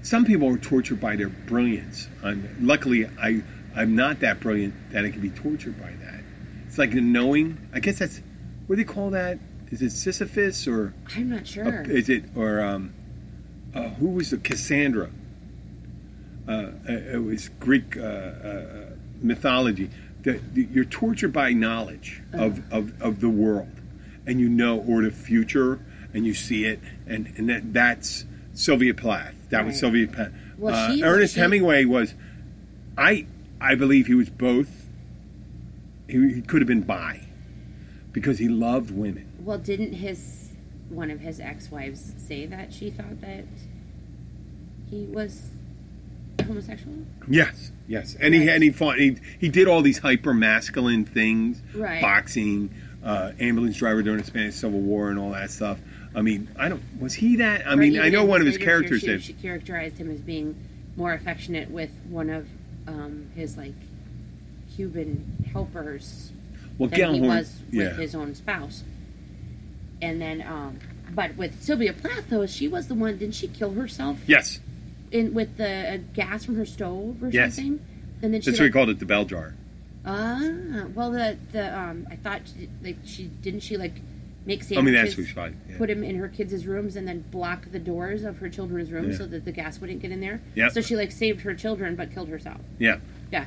Some 0.00 0.24
people 0.24 0.48
are 0.48 0.58
tortured 0.58 1.00
by 1.00 1.16
their 1.16 1.28
brilliance. 1.28 2.08
I'm, 2.22 2.56
luckily, 2.60 3.06
I 3.06 3.42
I'm 3.76 3.94
not 3.94 4.20
that 4.20 4.40
brilliant 4.40 4.74
that 4.92 5.04
I 5.04 5.10
can 5.10 5.20
be 5.20 5.28
tortured 5.28 5.78
by 5.78 5.90
that. 5.90 6.20
It's 6.66 6.78
like 6.78 6.94
knowing. 6.94 7.58
I 7.74 7.80
guess 7.80 7.98
that's 7.98 8.22
what 8.66 8.76
do 8.76 8.84
they 8.84 8.90
call 8.90 9.10
that? 9.10 9.38
Is 9.70 9.82
it 9.82 9.90
Sisyphus 9.90 10.66
or 10.66 10.94
I'm 11.14 11.28
not 11.28 11.46
sure. 11.46 11.80
uh, 11.80 11.82
is 11.82 12.08
it 12.08 12.24
or 12.34 12.62
um, 12.62 12.94
uh, 13.74 13.88
who 13.90 14.08
was 14.10 14.30
the 14.30 14.38
Cassandra? 14.38 15.10
Uh, 16.48 16.70
it 16.86 17.22
was 17.22 17.50
Greek 17.60 17.96
uh, 17.98 18.00
uh, 18.00 18.86
mythology. 19.20 19.90
The, 20.22 20.40
the, 20.52 20.66
you're 20.72 20.86
tortured 20.86 21.34
by 21.34 21.52
knowledge 21.52 22.22
of, 22.32 22.62
of, 22.72 23.00
of 23.02 23.20
the 23.20 23.28
world, 23.28 23.68
and 24.26 24.40
you 24.40 24.48
know, 24.48 24.78
or 24.80 25.02
the 25.02 25.10
future, 25.10 25.80
and 26.12 26.24
you 26.26 26.34
see 26.34 26.64
it, 26.64 26.80
and, 27.06 27.32
and 27.36 27.48
that, 27.48 27.72
that's 27.72 28.24
Sylvia 28.54 28.94
Plath. 28.94 29.34
That 29.50 29.64
was 29.66 29.78
Sylvia 29.78 30.06
Plath. 30.08 30.32
Well, 30.58 30.74
uh, 30.74 30.94
she- 30.94 31.02
Ernest 31.02 31.34
she- 31.34 31.40
Hemingway 31.40 31.84
was, 31.84 32.14
I 32.96 33.26
I 33.60 33.74
believe 33.74 34.06
he 34.06 34.14
was 34.14 34.30
both. 34.30 34.86
He, 36.08 36.34
he 36.34 36.40
could 36.42 36.60
have 36.60 36.68
been 36.68 36.82
bi, 36.82 37.26
because 38.12 38.38
he 38.38 38.48
loved 38.48 38.90
women. 38.90 39.26
Well, 39.40 39.58
didn't 39.58 39.94
his 39.94 40.50
one 40.90 41.10
of 41.10 41.20
his 41.20 41.40
ex-wives 41.40 42.12
say 42.18 42.46
that 42.46 42.72
she 42.72 42.90
thought 42.90 43.20
that 43.22 43.44
he 44.90 45.06
was 45.06 45.50
homosexual? 46.46 46.98
Yes, 47.28 47.72
yes, 47.88 48.16
and 48.20 48.34
he 48.34 48.40
Right. 48.40 48.50
and 48.50 48.62
he 48.62 48.70
fought. 48.70 48.98
He 48.98 49.16
he 49.38 49.48
did 49.48 49.66
all 49.66 49.82
these 49.82 49.98
hyper 49.98 50.34
masculine 50.34 51.04
things, 51.04 51.62
Right. 51.74 52.00
boxing, 52.02 52.70
uh, 53.04 53.32
ambulance 53.38 53.76
driver 53.76 54.02
during 54.02 54.18
the 54.18 54.24
Spanish 54.24 54.54
Civil 54.54 54.80
War, 54.80 55.10
and 55.10 55.18
all 55.18 55.30
that 55.30 55.50
stuff. 55.50 55.78
I 56.14 56.22
mean, 56.22 56.48
I 56.58 56.68
don't. 56.68 56.82
Was 57.00 57.14
he 57.14 57.36
that? 57.36 57.66
I 57.66 57.74
mean, 57.74 58.00
I 58.00 58.08
know 58.08 58.24
one 58.24 58.40
of 58.40 58.46
his 58.46 58.58
characters 58.58 59.00
she, 59.00 59.06
did. 59.06 59.22
She 59.22 59.32
characterized 59.34 59.98
him 59.98 60.10
as 60.10 60.20
being 60.20 60.56
more 60.96 61.12
affectionate 61.12 61.70
with 61.70 61.90
one 62.08 62.30
of 62.30 62.46
um, 62.86 63.30
his 63.34 63.56
like 63.56 63.74
Cuban 64.74 65.48
helpers 65.52 66.32
Well, 66.78 66.88
than 66.88 67.14
he 67.14 67.20
was 67.20 67.60
with 67.66 67.74
yeah, 67.74 67.90
his 67.94 68.14
own 68.14 68.34
spouse. 68.34 68.84
And 70.02 70.20
then, 70.20 70.42
um, 70.42 70.78
but 71.14 71.36
with 71.36 71.62
Sylvia 71.62 71.92
Plath, 71.92 72.28
though, 72.28 72.46
she 72.46 72.68
was 72.68 72.88
the 72.88 72.94
one. 72.94 73.18
Didn't 73.18 73.34
she 73.34 73.48
kill 73.48 73.72
herself 73.72 74.18
yes, 74.26 74.60
in 75.10 75.34
with 75.34 75.56
the 75.56 75.94
uh, 75.94 75.98
gas 76.12 76.44
from 76.44 76.56
her 76.56 76.66
stove 76.66 77.22
or 77.22 77.28
Yes. 77.28 77.56
something? 77.56 77.80
And 78.22 78.32
then 78.32 78.40
she 78.40 78.50
that's 78.50 78.60
what 78.60 78.66
he 78.66 78.70
called 78.70 78.88
it, 78.88 78.98
the 78.98 79.06
bell 79.06 79.24
jar. 79.24 79.54
Ah 80.06 80.84
well 80.94 81.10
the 81.10 81.38
the 81.52 81.78
um 81.78 82.06
I 82.10 82.16
thought 82.16 82.42
she, 82.44 82.68
like 82.82 82.96
she 83.04 83.24
didn't 83.24 83.60
she 83.60 83.76
like 83.76 83.94
make 84.46 84.62
I 84.76 84.82
mean, 84.82 84.92
that's 84.92 85.16
what 85.16 85.24
he's 85.24 85.32
fine. 85.32 85.58
Yeah. 85.70 85.78
put 85.78 85.88
him 85.88 86.04
in 86.04 86.16
her 86.16 86.28
kids' 86.28 86.66
rooms 86.66 86.96
and 86.96 87.08
then 87.08 87.20
block 87.30 87.70
the 87.72 87.78
doors 87.78 88.24
of 88.24 88.36
her 88.38 88.50
children's 88.50 88.92
rooms 88.92 89.12
Yeah. 89.12 89.18
so 89.18 89.26
that 89.26 89.46
the 89.46 89.52
gas 89.52 89.80
wouldn't 89.80 90.02
get 90.02 90.10
in 90.10 90.20
there. 90.20 90.42
Yeah. 90.54 90.68
So 90.68 90.82
she 90.82 90.96
like 90.96 91.12
saved 91.12 91.40
her 91.42 91.54
children 91.54 91.96
but 91.96 92.12
killed 92.12 92.28
herself. 92.28 92.60
yeah. 92.78 92.98
Yeah. 93.32 93.46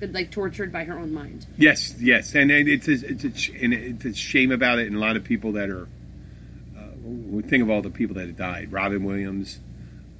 But, 0.00 0.12
like 0.12 0.30
tortured 0.32 0.72
by 0.72 0.82
her 0.84 0.98
own 0.98 1.12
mind. 1.12 1.46
Yes, 1.56 1.94
yes, 2.00 2.34
and 2.34 2.50
it's 2.50 2.88
a, 2.88 2.92
it's 2.92 3.24
a, 3.24 3.54
and 3.62 3.72
it's 3.72 4.04
a 4.04 4.12
shame 4.14 4.50
about 4.50 4.80
it, 4.80 4.88
and 4.88 4.96
a 4.96 4.98
lot 4.98 5.16
of 5.16 5.22
people 5.22 5.52
that 5.52 5.70
are. 5.70 5.86
Uh, 6.76 6.80
we 7.04 7.42
think 7.42 7.62
of 7.62 7.70
all 7.70 7.82
the 7.82 7.90
people 7.90 8.16
that 8.16 8.26
have 8.26 8.36
died. 8.36 8.72
Robin 8.72 9.04
Williams. 9.04 9.60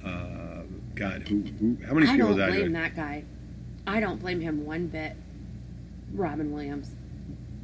Uh, 0.01 0.61
God, 0.95 1.27
who, 1.27 1.41
who? 1.59 1.77
How 1.85 1.95
many 1.95 2.07
I 2.07 2.11
people 2.15 2.33
don't 2.33 2.49
blame 2.49 2.71
that 2.71 2.95
guy. 2.95 3.25
I 3.85 3.99
don't 3.99 4.21
blame 4.21 4.39
him 4.39 4.65
one 4.65 4.87
bit. 4.87 5.17
Robin 6.13 6.53
Williams. 6.53 6.91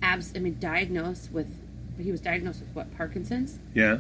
Abs 0.01 0.34
I 0.36 0.39
mean 0.39 0.58
diagnosed 0.60 1.32
with 1.32 1.48
he 1.98 2.12
was 2.12 2.22
diagnosed 2.22 2.62
with 2.62 2.74
what, 2.74 2.96
Parkinson's? 2.96 3.60
Yeah, 3.74 4.00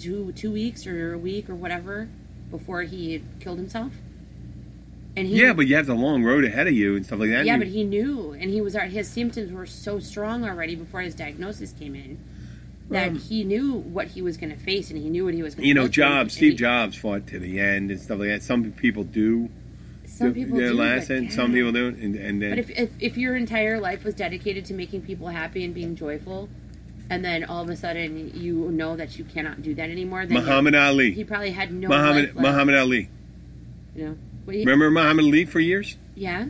Two 0.00 0.32
two 0.32 0.52
weeks 0.52 0.86
or 0.86 1.14
a 1.14 1.18
week 1.18 1.48
or 1.48 1.54
whatever 1.54 2.08
before 2.50 2.82
he 2.82 3.22
killed 3.38 3.58
himself. 3.58 3.92
And 5.16 5.26
he 5.26 5.40
yeah, 5.40 5.52
but 5.52 5.66
you 5.66 5.76
have 5.76 5.86
the 5.86 5.94
long 5.94 6.22
road 6.22 6.44
ahead 6.44 6.66
of 6.66 6.72
you 6.72 6.96
and 6.96 7.04
stuff 7.04 7.18
like 7.20 7.30
that. 7.30 7.44
Yeah, 7.44 7.58
but 7.58 7.66
he 7.66 7.84
knew, 7.84 8.32
and 8.32 8.50
he 8.50 8.60
was 8.60 8.74
his 8.74 9.08
symptoms 9.08 9.52
were 9.52 9.66
so 9.66 9.98
strong 9.98 10.44
already 10.44 10.74
before 10.76 11.00
his 11.00 11.14
diagnosis 11.14 11.72
came 11.72 11.94
in 11.94 12.18
that 12.90 13.08
Um, 13.08 13.14
he 13.16 13.44
knew 13.44 13.74
what 13.74 14.08
he 14.08 14.22
was 14.22 14.36
going 14.36 14.50
to 14.50 14.58
face, 14.58 14.90
and 14.90 14.98
he 14.98 15.08
knew 15.08 15.24
what 15.24 15.34
he 15.34 15.42
was 15.42 15.54
going 15.54 15.62
to. 15.62 15.68
you 15.68 15.74
know, 15.74 15.88
Jobs, 15.88 16.34
Steve 16.34 16.56
Jobs 16.56 16.96
fought 16.96 17.26
to 17.28 17.38
the 17.38 17.60
end 17.60 17.90
and 17.90 18.00
stuff 18.00 18.18
like 18.18 18.28
that. 18.28 18.42
Some 18.42 18.72
people 18.72 19.04
do. 19.04 19.48
Some 20.20 20.34
people 20.34 20.58
their 20.58 20.68
do, 20.68 20.74
last 20.74 21.08
but 21.08 21.16
end. 21.16 21.32
Some 21.32 21.52
people 21.52 21.72
don't, 21.72 21.96
and, 21.96 22.14
and 22.16 22.42
then 22.42 22.50
But 22.50 22.58
if, 22.58 22.70
if 22.70 22.90
if 23.00 23.16
your 23.16 23.36
entire 23.36 23.80
life 23.80 24.04
was 24.04 24.14
dedicated 24.14 24.64
to 24.66 24.74
making 24.74 25.02
people 25.02 25.28
happy 25.28 25.64
and 25.64 25.74
being 25.74 25.96
joyful, 25.96 26.48
and 27.08 27.24
then 27.24 27.44
all 27.44 27.62
of 27.62 27.68
a 27.70 27.76
sudden 27.76 28.30
you 28.34 28.70
know 28.70 28.96
that 28.96 29.18
you 29.18 29.24
cannot 29.24 29.62
do 29.62 29.74
that 29.74 29.88
anymore, 29.90 30.26
then 30.26 30.34
Muhammad 30.34 30.74
Ali. 30.74 31.12
he 31.12 31.24
probably 31.24 31.50
had 31.50 31.72
no 31.72 31.88
Muhammad 31.88 32.34
Muhammad 32.34 32.74
Ali. 32.76 33.08
You 33.96 34.04
know, 34.04 34.16
Well, 34.46 34.54
he- 34.56 34.60
Remember 34.60 34.90
Muhammad 34.90 35.24
Ali 35.24 35.44
for 35.46 35.58
years? 35.60 35.96
yeah, 36.14 36.46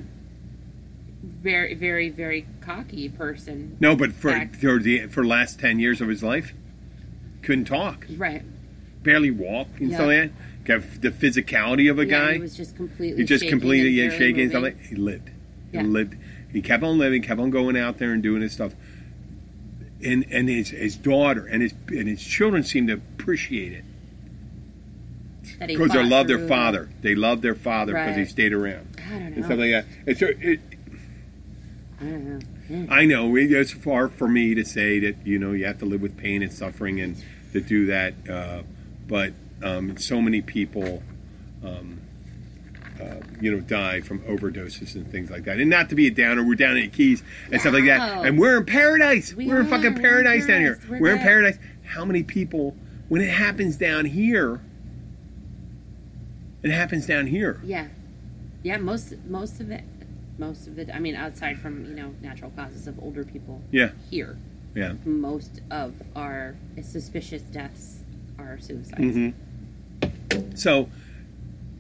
very 1.22 1.74
very 1.74 2.08
very 2.08 2.46
cocky 2.60 3.08
person, 3.08 3.76
No, 3.80 3.94
but 3.96 4.12
for 4.12 4.30
Back. 4.32 4.56
for 4.56 4.78
the 4.78 5.06
for 5.06 5.24
last 5.24 5.60
ten 5.60 5.78
years 5.78 6.00
of 6.00 6.08
his 6.08 6.22
life, 6.22 6.52
couldn't 7.42 7.66
talk, 7.66 8.06
right? 8.16 8.42
barely 9.02 9.30
walk, 9.30 9.68
and 9.78 9.90
like 9.90 9.98
that. 9.98 10.26
Got 10.28 10.32
the 10.64 11.10
physicality 11.10 11.90
of 11.90 11.98
a 11.98 12.06
yeah, 12.06 12.26
guy. 12.26 12.32
he 12.34 12.40
was 12.40 12.56
just 12.56 12.76
completely. 12.76 13.16
He 13.18 13.24
just 13.24 13.42
shaking 13.42 13.58
completely 13.58 13.90
yeah, 13.90 14.10
shaking 14.10 14.40
and 14.40 14.52
moving. 14.52 14.62
like 14.62 14.80
He 14.80 14.96
lived. 14.96 15.30
Yeah. 15.72 15.82
He 15.82 15.86
lived. 15.86 16.16
He 16.52 16.62
kept 16.62 16.82
on 16.82 16.98
living, 16.98 17.22
kept 17.22 17.40
on 17.40 17.50
going 17.50 17.76
out 17.76 17.98
there 17.98 18.12
and 18.12 18.22
doing 18.22 18.42
his 18.42 18.52
stuff. 18.52 18.74
And 20.02 20.24
and 20.30 20.48
his 20.48 20.70
his 20.70 20.96
daughter 20.96 21.46
and 21.46 21.62
his 21.62 21.74
and 21.88 22.08
his 22.08 22.22
children 22.22 22.62
seemed 22.62 22.88
to 22.88 22.94
appreciate 22.94 23.72
it 23.72 23.84
because 25.66 25.90
they 25.90 26.02
love 26.02 26.26
their 26.26 26.46
father. 26.46 26.88
They 27.02 27.14
love 27.14 27.42
their 27.42 27.54
father 27.54 27.92
because 27.92 28.16
he 28.16 28.24
stayed 28.24 28.52
around 28.52 28.96
I 28.98 29.10
don't 29.10 29.22
and 29.22 29.36
know. 29.36 29.42
stuff 29.42 29.58
like 29.58 29.70
that. 29.72 29.84
It's 30.06 30.22
a, 30.22 30.28
it, 30.52 30.60
I 32.00 32.04
don't 32.04 32.24
know. 32.24 32.86
I 32.88 33.04
know 33.04 33.36
it's 33.36 33.72
far 33.72 34.08
for 34.08 34.28
me 34.28 34.54
to 34.54 34.64
say 34.64 35.00
that 35.00 35.26
you 35.26 35.38
know 35.38 35.52
you 35.52 35.66
have 35.66 35.78
to 35.80 35.84
live 35.84 36.00
with 36.00 36.16
pain 36.16 36.42
and 36.42 36.52
suffering 36.52 37.00
and 37.00 37.22
to 37.52 37.60
do 37.60 37.86
that, 37.86 38.14
uh, 38.28 38.62
but 39.06 39.32
um, 39.62 39.96
so 39.96 40.20
many 40.20 40.40
people, 40.42 41.02
um, 41.64 42.00
uh, 43.00 43.16
you 43.40 43.50
know, 43.50 43.60
die 43.60 44.00
from 44.00 44.20
overdoses 44.20 44.94
and 44.94 45.10
things 45.10 45.30
like 45.30 45.44
that. 45.44 45.58
And 45.58 45.70
not 45.70 45.88
to 45.90 45.94
be 45.94 46.06
a 46.06 46.10
downer, 46.10 46.42
we're 46.44 46.54
down 46.54 46.76
in 46.76 46.82
the 46.84 46.88
Keys 46.88 47.22
and 47.50 47.60
stuff 47.60 47.72
like 47.74 47.86
that, 47.86 48.24
and 48.26 48.38
we're 48.38 48.58
in 48.58 48.66
paradise. 48.66 49.34
We 49.34 49.50
are 49.50 49.60
in 49.60 49.66
fucking 49.66 49.92
We're 49.94 49.96
in 49.96 50.02
paradise 50.02 50.46
down 50.46 50.60
here. 50.60 50.80
We're 50.88 51.00
We're 51.00 51.12
in 51.14 51.18
paradise. 51.18 51.58
How 51.84 52.04
many 52.04 52.22
people? 52.22 52.76
When 53.08 53.20
it 53.20 53.30
happens 53.30 53.76
down 53.76 54.04
here, 54.04 54.60
it 56.62 56.70
happens 56.70 57.06
down 57.06 57.26
here. 57.26 57.60
Yeah, 57.64 57.88
yeah. 58.62 58.76
Most 58.76 59.14
most 59.26 59.60
of 59.60 59.70
it, 59.70 59.82
most 60.38 60.66
of 60.68 60.78
it. 60.78 60.90
I 60.92 60.98
mean, 60.98 61.16
outside 61.16 61.58
from 61.58 61.84
you 61.86 61.94
know 61.94 62.14
natural 62.22 62.50
causes 62.54 62.86
of 62.86 62.98
older 63.02 63.24
people. 63.24 63.62
Yeah. 63.70 63.90
Here, 64.10 64.36
Yeah. 64.74 64.94
most 65.04 65.60
of 65.70 65.94
our 66.14 66.54
suspicious 66.82 67.42
deaths 67.42 68.00
are 68.38 68.58
suicides. 68.60 69.00
Mhm. 69.00 69.32
So, 70.54 70.88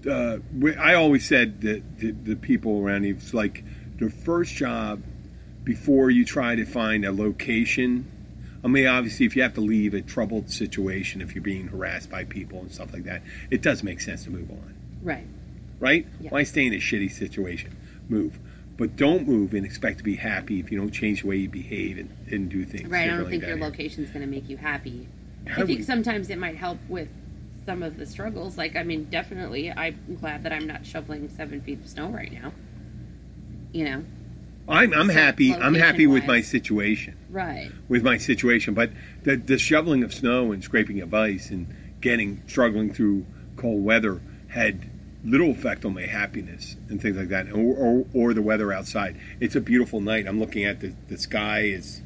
uh, 0.08 0.38
I 0.78 0.94
always 0.94 1.26
said 1.26 1.60
that 1.62 1.98
the, 1.98 2.10
the 2.12 2.36
people 2.36 2.80
around 2.80 3.04
you, 3.04 3.14
it's 3.14 3.34
like 3.34 3.64
the 3.98 4.10
first 4.10 4.54
job 4.54 5.02
before 5.64 6.10
you 6.10 6.24
try 6.24 6.56
to 6.56 6.64
find 6.64 7.04
a 7.04 7.12
location. 7.12 8.10
I 8.64 8.68
mean, 8.68 8.86
obviously, 8.86 9.26
if 9.26 9.36
you 9.36 9.42
have 9.42 9.54
to 9.54 9.60
leave 9.60 9.94
a 9.94 10.00
troubled 10.00 10.50
situation, 10.50 11.20
if 11.20 11.34
you're 11.34 11.44
being 11.44 11.68
harassed 11.68 12.10
by 12.10 12.24
people 12.24 12.60
and 12.60 12.72
stuff 12.72 12.92
like 12.92 13.04
that, 13.04 13.22
it 13.50 13.62
does 13.62 13.82
make 13.82 14.00
sense 14.00 14.24
to 14.24 14.30
move 14.30 14.50
on, 14.50 14.74
Right. 15.02 15.26
right? 15.78 16.06
Yeah. 16.20 16.30
Why 16.30 16.44
stay 16.44 16.66
in 16.66 16.72
a 16.72 16.78
shitty 16.78 17.10
situation? 17.12 17.76
Move. 18.08 18.38
But 18.76 18.96
don't 18.96 19.26
move 19.26 19.52
and 19.52 19.66
expect 19.66 19.98
to 19.98 20.04
be 20.04 20.16
happy 20.16 20.58
if 20.60 20.72
you 20.72 20.78
don't 20.78 20.90
change 20.90 21.20
the 21.22 21.28
way 21.28 21.36
you 21.36 21.48
behave 21.50 21.98
and, 21.98 22.10
and 22.30 22.48
do 22.48 22.64
things. 22.64 22.88
Right. 22.88 23.10
I 23.10 23.16
don't 23.18 23.28
think 23.28 23.44
your 23.46 23.58
location 23.58 24.02
is 24.04 24.10
going 24.10 24.22
to 24.24 24.30
make 24.30 24.48
you 24.48 24.56
happy. 24.56 25.06
How 25.46 25.62
I 25.62 25.66
think 25.66 25.80
we- 25.80 25.84
sometimes 25.84 26.30
it 26.30 26.38
might 26.38 26.56
help 26.56 26.78
with 26.88 27.08
some 27.66 27.82
of 27.82 27.96
the 27.96 28.06
struggles. 28.06 28.56
Like, 28.58 28.76
I 28.76 28.82
mean, 28.82 29.04
definitely, 29.04 29.70
I'm 29.70 30.16
glad 30.20 30.42
that 30.44 30.52
I'm 30.52 30.66
not 30.66 30.84
shoveling 30.86 31.28
seven 31.28 31.60
feet 31.60 31.80
of 31.80 31.88
snow 31.88 32.08
right 32.08 32.32
now. 32.32 32.52
You 33.72 33.84
know, 33.84 34.04
I'm 34.68 34.92
I'm 34.92 35.08
happy. 35.08 35.54
I'm 35.54 35.74
happy 35.74 36.06
with 36.06 36.26
my 36.26 36.40
situation. 36.40 37.16
right? 37.30 37.70
With 37.88 38.02
my 38.02 38.18
situation, 38.18 38.74
but 38.74 38.90
the 39.22 39.36
the 39.36 39.58
shoveling 39.58 40.02
of 40.02 40.12
snow 40.12 40.52
and 40.52 40.62
scraping 40.62 41.00
of 41.00 41.14
ice 41.14 41.50
and 41.50 41.66
getting 42.00 42.42
struggling 42.46 42.92
through 42.92 43.26
cold 43.56 43.84
weather 43.84 44.20
had 44.48 44.90
little 45.24 45.50
effect 45.50 45.84
on 45.84 45.94
my 45.94 46.06
happiness 46.06 46.76
and 46.88 47.00
things 47.00 47.16
like 47.16 47.28
that, 47.28 47.52
or, 47.52 47.76
or, 47.76 48.06
or 48.14 48.34
the 48.34 48.40
weather 48.40 48.72
outside. 48.72 49.14
It's 49.38 49.54
a 49.54 49.60
beautiful 49.60 50.00
night. 50.00 50.26
I'm 50.26 50.40
looking 50.40 50.64
at 50.64 50.80
the 50.80 50.94
the 51.08 51.18
sky 51.18 51.60
is 51.60 52.00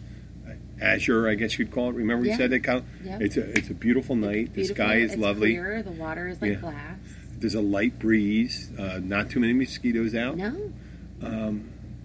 azure, 0.80 1.28
I 1.28 1.34
guess 1.34 1.58
you'd 1.58 1.70
call 1.70 1.90
it. 1.90 1.94
Remember 1.94 2.22
we 2.22 2.28
Yeah. 2.28 2.36
said 2.36 2.50
that? 2.50 2.60
Kyle? 2.64 2.84
Yeah. 3.04 3.18
It's 3.20 3.36
a 3.36 3.48
it's 3.58 3.70
a 3.70 3.74
beautiful 3.74 4.16
night. 4.16 4.46
The 4.54 4.62
Beautiful. 4.62 4.76
sky 4.76 4.94
is 4.96 5.12
it's 5.12 5.20
lovely. 5.20 5.52
Clear. 5.54 5.82
The 5.82 5.90
water 5.92 6.28
is 6.28 6.40
like 6.42 6.52
Yeah. 6.52 6.56
glass. 6.60 6.98
There's 7.38 7.54
a 7.54 7.60
light 7.60 7.98
breeze. 7.98 8.70
Uh, 8.78 9.00
not 9.02 9.30
too 9.30 9.40
many 9.40 9.52
mosquitoes 9.52 10.14
out. 10.14 10.36
No, 10.36 10.70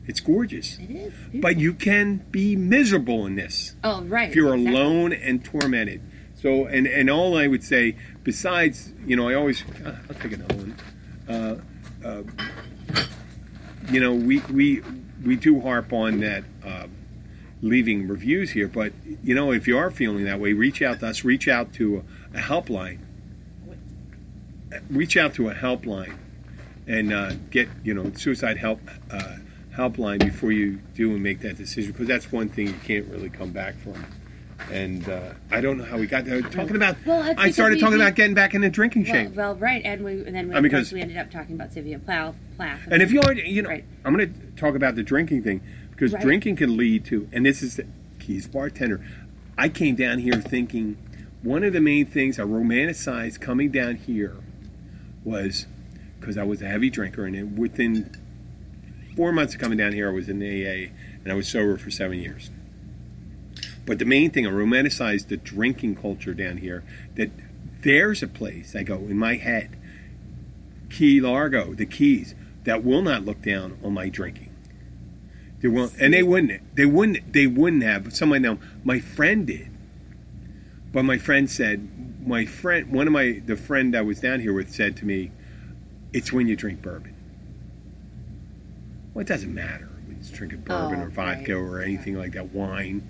It's 0.07 0.19
gorgeous. 0.19 0.79
it 0.79 0.89
is. 0.89 1.13
But 1.35 1.59
you 1.59 1.73
can 1.73 2.21
be 2.31 2.55
miserable 2.55 3.25
in 3.27 3.35
this. 3.35 3.75
oh, 3.83 4.03
right. 4.05 4.29
if 4.29 4.35
you're 4.35 4.55
exactly. 4.55 4.81
alone 4.81 5.13
and 5.13 5.43
tormented. 5.45 6.01
So, 6.41 6.65
and 6.65 6.87
and 6.87 7.09
all 7.09 7.37
I 7.37 7.47
would 7.47 7.63
say, 7.63 7.95
besides, 8.23 8.91
you 9.05 9.15
know, 9.15 9.27
I 9.29 9.33
always, 9.35 9.61
uh, 9.85 9.95
I'll 10.09 10.15
take 10.15 10.31
another 10.33 10.55
one. 10.55 10.75
Uh, 11.27 11.55
uh, 12.03 12.23
you 13.91 13.99
know, 13.99 14.13
we 14.13 14.39
we 14.51 14.81
we 15.25 15.35
do 15.35 15.59
harp 15.59 15.91
on 15.93 16.19
that 16.21 16.43
uh, 16.65 16.87
leaving 17.61 18.07
reviews 18.07 18.51
here, 18.51 18.67
but 18.67 18.93
you 19.23 19.35
know, 19.35 19.51
if 19.51 19.67
you 19.67 19.77
are 19.77 19.91
feeling 19.91 20.23
that 20.25 20.39
way, 20.39 20.53
reach 20.53 20.81
out 20.81 20.99
to 21.01 21.07
us. 21.07 21.23
Reach 21.23 21.47
out 21.47 21.73
to 21.73 22.03
a, 22.33 22.37
helpline. 22.39 22.99
Reach 24.89 25.17
out 25.17 25.33
to 25.35 25.49
a 25.49 25.53
helpline 25.55 26.15
and 26.87 27.11
uh, 27.11 27.33
get 27.49 27.67
you 27.83 27.93
know 27.93 28.11
suicide 28.13 28.57
help 28.57 28.79
uh, 29.11 29.37
helpline 29.75 30.19
before 30.19 30.51
you 30.51 30.79
do 30.95 31.11
and 31.11 31.23
make 31.23 31.39
that 31.39 31.57
decision 31.57 31.91
because 31.91 32.07
that's 32.07 32.31
one 32.31 32.49
thing 32.49 32.67
you 32.67 32.73
can't 32.85 33.07
really 33.07 33.29
come 33.29 33.51
back 33.51 33.75
from. 33.79 34.05
And 34.71 35.07
uh, 35.09 35.33
I 35.51 35.61
don't 35.61 35.77
know 35.77 35.85
how 35.85 35.97
we 35.97 36.05
got 36.05 36.25
there. 36.25 36.41
Talking 36.41 36.75
about, 36.75 36.97
Well, 37.05 37.33
I 37.37 37.49
started 37.49 37.75
we- 37.75 37.81
talking 37.81 37.97
we- 37.97 38.03
about 38.03 38.15
getting 38.15 38.35
back 38.35 38.53
into 38.53 38.69
drinking 38.69 39.03
Well, 39.05 39.11
shape. 39.13 39.33
well, 39.33 39.55
right, 39.55 39.81
and 39.83 40.03
we 40.03 40.21
and 40.25 40.35
then 40.35 40.49
we, 40.49 40.53
Uh, 40.53 40.57
of 40.57 40.63
because- 40.63 40.91
we 40.91 41.01
ended 41.01 41.17
up 41.17 41.31
talking 41.31 41.55
about 41.55 41.73
Sylvia 41.73 41.97
Plath. 41.97 42.35
Plath 42.57 42.81
And 42.91 43.01
if 43.01 43.11
you 43.11 43.21
are, 43.21 43.33
you 43.33 43.61
know, 43.63 43.69
Right. 43.69 43.85
I'm 44.05 44.13
going 44.13 44.31
to 44.31 44.39
talk 44.61 44.75
about 44.75 44.95
the 44.95 45.01
drinking 45.03 45.43
thing 45.43 45.61
because 45.99 46.13
Right. 46.13 46.21
drinking 46.23 46.55
can 46.55 46.77
lead 46.77 47.03
to, 47.03 47.27
and 47.33 47.45
this 47.45 47.61
is 47.61 47.77
keys 48.19 48.47
bartender. 48.47 49.01
I 49.57 49.67
came 49.67 49.95
down 49.95 50.19
here 50.19 50.35
thinking 50.35 50.95
one 51.43 51.61
of 51.61 51.73
the 51.73 51.81
main 51.81 52.05
things 52.05 52.39
I 52.39 52.43
romanticized 52.43 53.41
coming 53.41 53.69
down 53.69 53.95
here 53.95 54.35
was 55.25 55.67
because 56.17 56.37
I 56.37 56.43
was 56.43 56.61
a 56.61 56.69
heavy 56.69 56.89
drinker, 56.89 57.25
and 57.25 57.57
within 57.57 58.11
four 59.17 59.33
months 59.33 59.55
of 59.55 59.59
coming 59.59 59.77
down 59.77 59.91
here, 59.91 60.09
I 60.09 60.13
was 60.13 60.29
in 60.29 60.41
AA, 60.41 60.89
and 61.23 61.33
I 61.33 61.35
was 61.35 61.49
sober 61.49 61.77
for 61.77 61.91
seven 61.91 62.19
years. 62.19 62.49
But 63.85 63.99
the 63.99 64.05
main 64.05 64.31
thing, 64.31 64.47
I 64.47 64.51
romanticized 64.51 65.27
the 65.27 65.35
drinking 65.35 65.95
culture 65.95 66.33
down 66.33 66.57
here. 66.57 66.85
That 67.15 67.31
there's 67.81 68.23
a 68.23 68.27
place 68.27 68.73
I 68.73 68.83
go 68.83 68.95
in 68.99 69.17
my 69.17 69.35
head, 69.35 69.75
Key 70.89 71.19
Largo, 71.19 71.73
the 71.73 71.85
Keys, 71.85 72.35
that 72.63 72.85
will 72.85 73.01
not 73.01 73.25
look 73.25 73.41
down 73.41 73.77
on 73.83 73.93
my 73.93 74.07
drinking. 74.07 74.48
They 75.61 75.67
won't, 75.67 75.93
and 75.99 76.13
they 76.13 76.23
wouldn't. 76.23 76.75
They 76.75 76.85
wouldn't. 76.85 77.33
They 77.33 77.47
wouldn't 77.47 77.83
have. 77.83 78.13
Somebody 78.15 78.41
know. 78.41 78.59
My 78.83 78.99
friend 78.99 79.45
did, 79.45 79.69
but 80.93 81.03
my 81.03 81.17
friend 81.17 81.49
said, 81.49 81.87
my 82.25 82.45
friend, 82.45 82.91
one 82.91 83.07
of 83.07 83.13
my, 83.13 83.41
the 83.45 83.55
friend 83.57 83.95
I 83.95 84.01
was 84.01 84.19
down 84.21 84.39
here 84.39 84.53
with, 84.53 84.73
said 84.73 84.95
to 84.97 85.05
me, 85.05 85.31
"It's 86.13 86.31
when 86.31 86.47
you 86.47 86.55
drink 86.55 86.81
bourbon." 86.81 87.15
Well, 89.13 89.21
it 89.21 89.27
doesn't 89.27 89.53
matter 89.53 89.89
when 90.05 90.17
it's 90.17 90.29
drinking 90.29 90.61
bourbon 90.61 90.99
Oh, 90.99 91.05
or 91.05 91.09
vodka 91.09 91.55
right. 91.55 91.61
or 91.61 91.81
anything 91.81 92.15
like 92.15 92.33
that, 92.33 92.53
wine. 92.53 93.07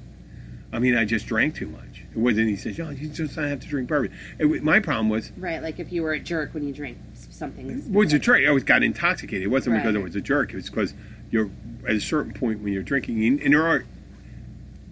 I 0.71 0.77
mean, 0.79 0.95
I 0.95 1.03
just 1.03 1.25
drank 1.25 1.55
too 1.55 1.67
much. 1.67 2.03
It 2.11 2.17
wasn't. 2.17 2.47
He 2.47 2.55
says, 2.55 2.79
"Oh, 2.79 2.89
you 2.89 3.09
just 3.09 3.35
don't 3.35 3.47
have 3.47 3.59
to 3.59 3.67
drink 3.67 3.87
bourbon." 3.87 4.11
It, 4.39 4.63
my 4.63 4.79
problem 4.79 5.09
was 5.09 5.31
right, 5.37 5.61
like 5.61 5.79
if 5.79 5.91
you 5.91 6.01
were 6.03 6.13
a 6.13 6.19
jerk 6.19 6.53
when 6.53 6.63
you 6.67 6.73
drink 6.73 6.97
something. 7.13 7.91
was 7.93 8.13
a 8.13 8.19
jerk. 8.19 8.41
I 8.47 8.51
was 8.51 8.63
got 8.63 8.81
intoxicated. 8.83 9.43
It 9.43 9.49
wasn't 9.49 9.77
because 9.77 9.95
I 9.95 9.99
was 9.99 10.15
a 10.15 10.21
jerk. 10.21 10.51
It 10.51 10.55
was 10.55 10.69
because 10.69 10.93
you're 11.31 11.49
at 11.87 11.95
a 11.95 12.01
certain 12.01 12.33
point 12.33 12.61
when 12.61 12.73
you're 12.73 12.83
drinking, 12.83 13.23
and, 13.25 13.39
and 13.41 13.53
there 13.53 13.65
are, 13.65 13.85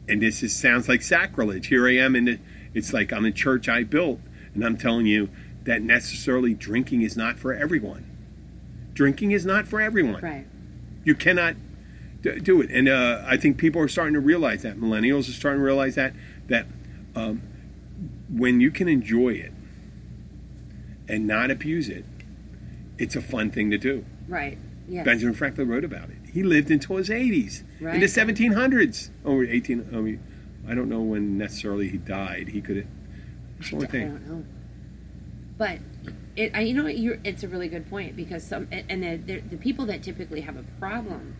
and 0.07 0.21
this 0.21 0.43
is, 0.43 0.55
sounds 0.55 0.87
like 0.87 1.01
sacrilege. 1.01 1.67
Here 1.67 1.87
I 1.87 1.97
am, 1.97 2.15
in 2.15 2.25
the, 2.25 2.39
it's 2.73 2.93
like 2.93 3.11
I'm 3.11 3.25
in 3.25 3.33
church 3.33 3.67
I 3.67 3.83
built, 3.83 4.19
and 4.53 4.63
I'm 4.63 4.77
telling 4.77 5.05
you 5.05 5.29
that 5.63 5.81
necessarily 5.81 6.53
drinking 6.53 7.01
is 7.01 7.17
not 7.17 7.37
for 7.37 7.53
everyone. 7.53 8.05
Drinking 8.93 9.31
is 9.31 9.45
not 9.45 9.67
for 9.67 9.81
everyone. 9.81 10.21
Right. 10.21 10.45
You 11.03 11.13
cannot 11.13 11.55
d- 12.21 12.39
do 12.39 12.61
it, 12.61 12.69
and 12.71 12.87
uh, 12.87 13.23
I 13.25 13.37
think 13.37 13.57
people 13.57 13.81
are 13.81 13.87
starting 13.87 14.13
to 14.13 14.19
realize 14.19 14.63
that. 14.63 14.79
Millennials 14.79 15.29
are 15.29 15.33
starting 15.33 15.59
to 15.59 15.65
realize 15.65 15.95
that 15.95 16.13
that 16.47 16.65
um, 17.15 17.41
when 18.29 18.61
you 18.61 18.71
can 18.71 18.87
enjoy 18.87 19.29
it 19.29 19.51
and 21.07 21.27
not 21.27 21.51
abuse 21.51 21.89
it, 21.89 22.05
it's 22.97 23.15
a 23.15 23.21
fun 23.21 23.51
thing 23.51 23.71
to 23.71 23.77
do. 23.77 24.05
Right. 24.27 24.57
Yeah. 24.87 25.03
Benjamin 25.03 25.35
Franklin 25.35 25.67
wrote 25.67 25.83
about 25.83 26.09
it. 26.09 26.16
He 26.37 26.43
lived 26.43 26.69
until 26.69 26.97
his 26.97 27.09
80s, 27.09 27.63
in 27.79 27.99
the 27.99 28.05
1700s. 28.05 29.09
Oh, 29.25 29.41
18. 29.41 29.89
I 29.91 29.95
mean, 29.95 30.23
I 30.67 30.75
don't 30.75 30.87
know 30.87 31.01
when 31.01 31.35
necessarily 31.35 31.89
he 31.89 31.97
died. 31.97 32.49
He 32.49 32.61
could 32.61 32.77
have. 32.77 32.85
That's 33.57 33.71
the 33.71 33.75
only 33.77 33.87
I 33.87 34.03
don't 34.03 34.27
know. 34.27 34.45
But 35.57 35.79
it, 36.35 36.51
I, 36.53 36.61
you 36.61 36.75
know, 36.75 36.85
you're, 36.85 37.17
it's 37.23 37.41
a 37.41 37.47
really 37.47 37.67
good 37.67 37.89
point 37.89 38.15
because 38.15 38.43
some 38.43 38.67
and 38.71 39.01
the, 39.01 39.15
the 39.17 39.39
the 39.39 39.57
people 39.57 39.87
that 39.87 40.03
typically 40.03 40.41
have 40.41 40.57
a 40.57 40.63
problem 40.77 41.35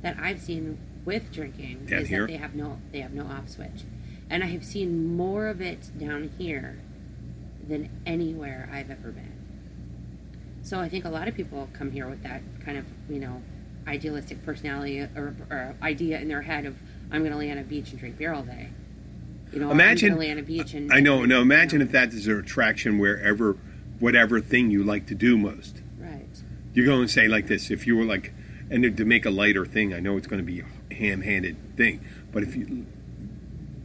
that 0.00 0.16
I've 0.18 0.40
seen 0.40 0.78
with 1.04 1.30
drinking 1.30 1.84
Down 1.84 2.00
is 2.00 2.08
here? 2.08 2.22
that 2.22 2.28
they 2.28 2.38
have 2.38 2.54
no 2.54 2.78
they 2.90 3.00
have 3.00 3.12
no 3.12 3.24
off 3.24 3.50
switch, 3.50 3.82
and 4.30 4.42
I 4.42 4.46
have 4.46 4.64
seen 4.64 5.14
more 5.14 5.48
of 5.48 5.60
it 5.60 5.90
down 5.98 6.30
here 6.38 6.80
than 7.68 7.90
anywhere 8.06 8.70
I've 8.72 8.90
ever 8.90 9.12
been. 9.12 9.34
So 10.62 10.80
I 10.80 10.88
think 10.88 11.04
a 11.04 11.10
lot 11.10 11.28
of 11.28 11.34
people 11.34 11.68
come 11.74 11.90
here 11.90 12.08
with 12.08 12.22
that 12.22 12.40
kind 12.64 12.78
of 12.78 12.86
you 13.10 13.20
know 13.20 13.42
idealistic 13.86 14.44
personality 14.44 15.00
or, 15.00 15.34
or 15.50 15.74
idea 15.82 16.20
in 16.20 16.28
their 16.28 16.42
head 16.42 16.66
of 16.66 16.76
I'm 17.10 17.20
going 17.20 17.32
to 17.32 17.38
lay 17.38 17.50
on 17.50 17.58
a 17.58 17.62
beach 17.62 17.90
and 17.90 17.98
drink 17.98 18.16
beer 18.18 18.32
all 18.32 18.42
day. 18.42 18.70
You 19.52 19.60
know, 19.60 19.70
Imagine- 19.70 20.12
I'm 20.12 20.18
lay 20.18 20.30
on 20.30 20.38
a 20.38 20.42
beach 20.42 20.72
and 20.74 20.92
I 20.92 21.00
know. 21.00 21.24
No, 21.24 21.36
you 21.36 21.42
imagine 21.42 21.80
know, 21.80 21.84
if 21.86 21.92
that 21.92 22.12
is 22.14 22.26
an 22.26 22.38
attraction 22.38 22.98
wherever, 22.98 23.56
whatever 23.98 24.40
thing 24.40 24.70
you 24.70 24.82
like 24.82 25.06
to 25.08 25.14
do 25.14 25.36
most. 25.36 25.82
right. 25.98 26.24
You 26.74 26.86
go 26.86 27.00
and 27.00 27.10
say 27.10 27.28
like 27.28 27.48
this: 27.48 27.70
if 27.70 27.86
you 27.86 27.96
were 27.96 28.04
like, 28.04 28.32
and 28.70 28.82
to- 28.82 28.90
to 28.90 29.04
make 29.04 29.26
a 29.26 29.30
lighter 29.30 29.66
thing, 29.66 29.92
I 29.92 30.00
know 30.00 30.16
it's 30.16 30.26
going 30.26 30.44
to 30.44 30.50
be 30.50 30.60
a 30.90 30.94
ham-handed 30.94 31.76
thing, 31.76 32.00
but 32.32 32.42
if 32.42 32.56
you, 32.56 32.86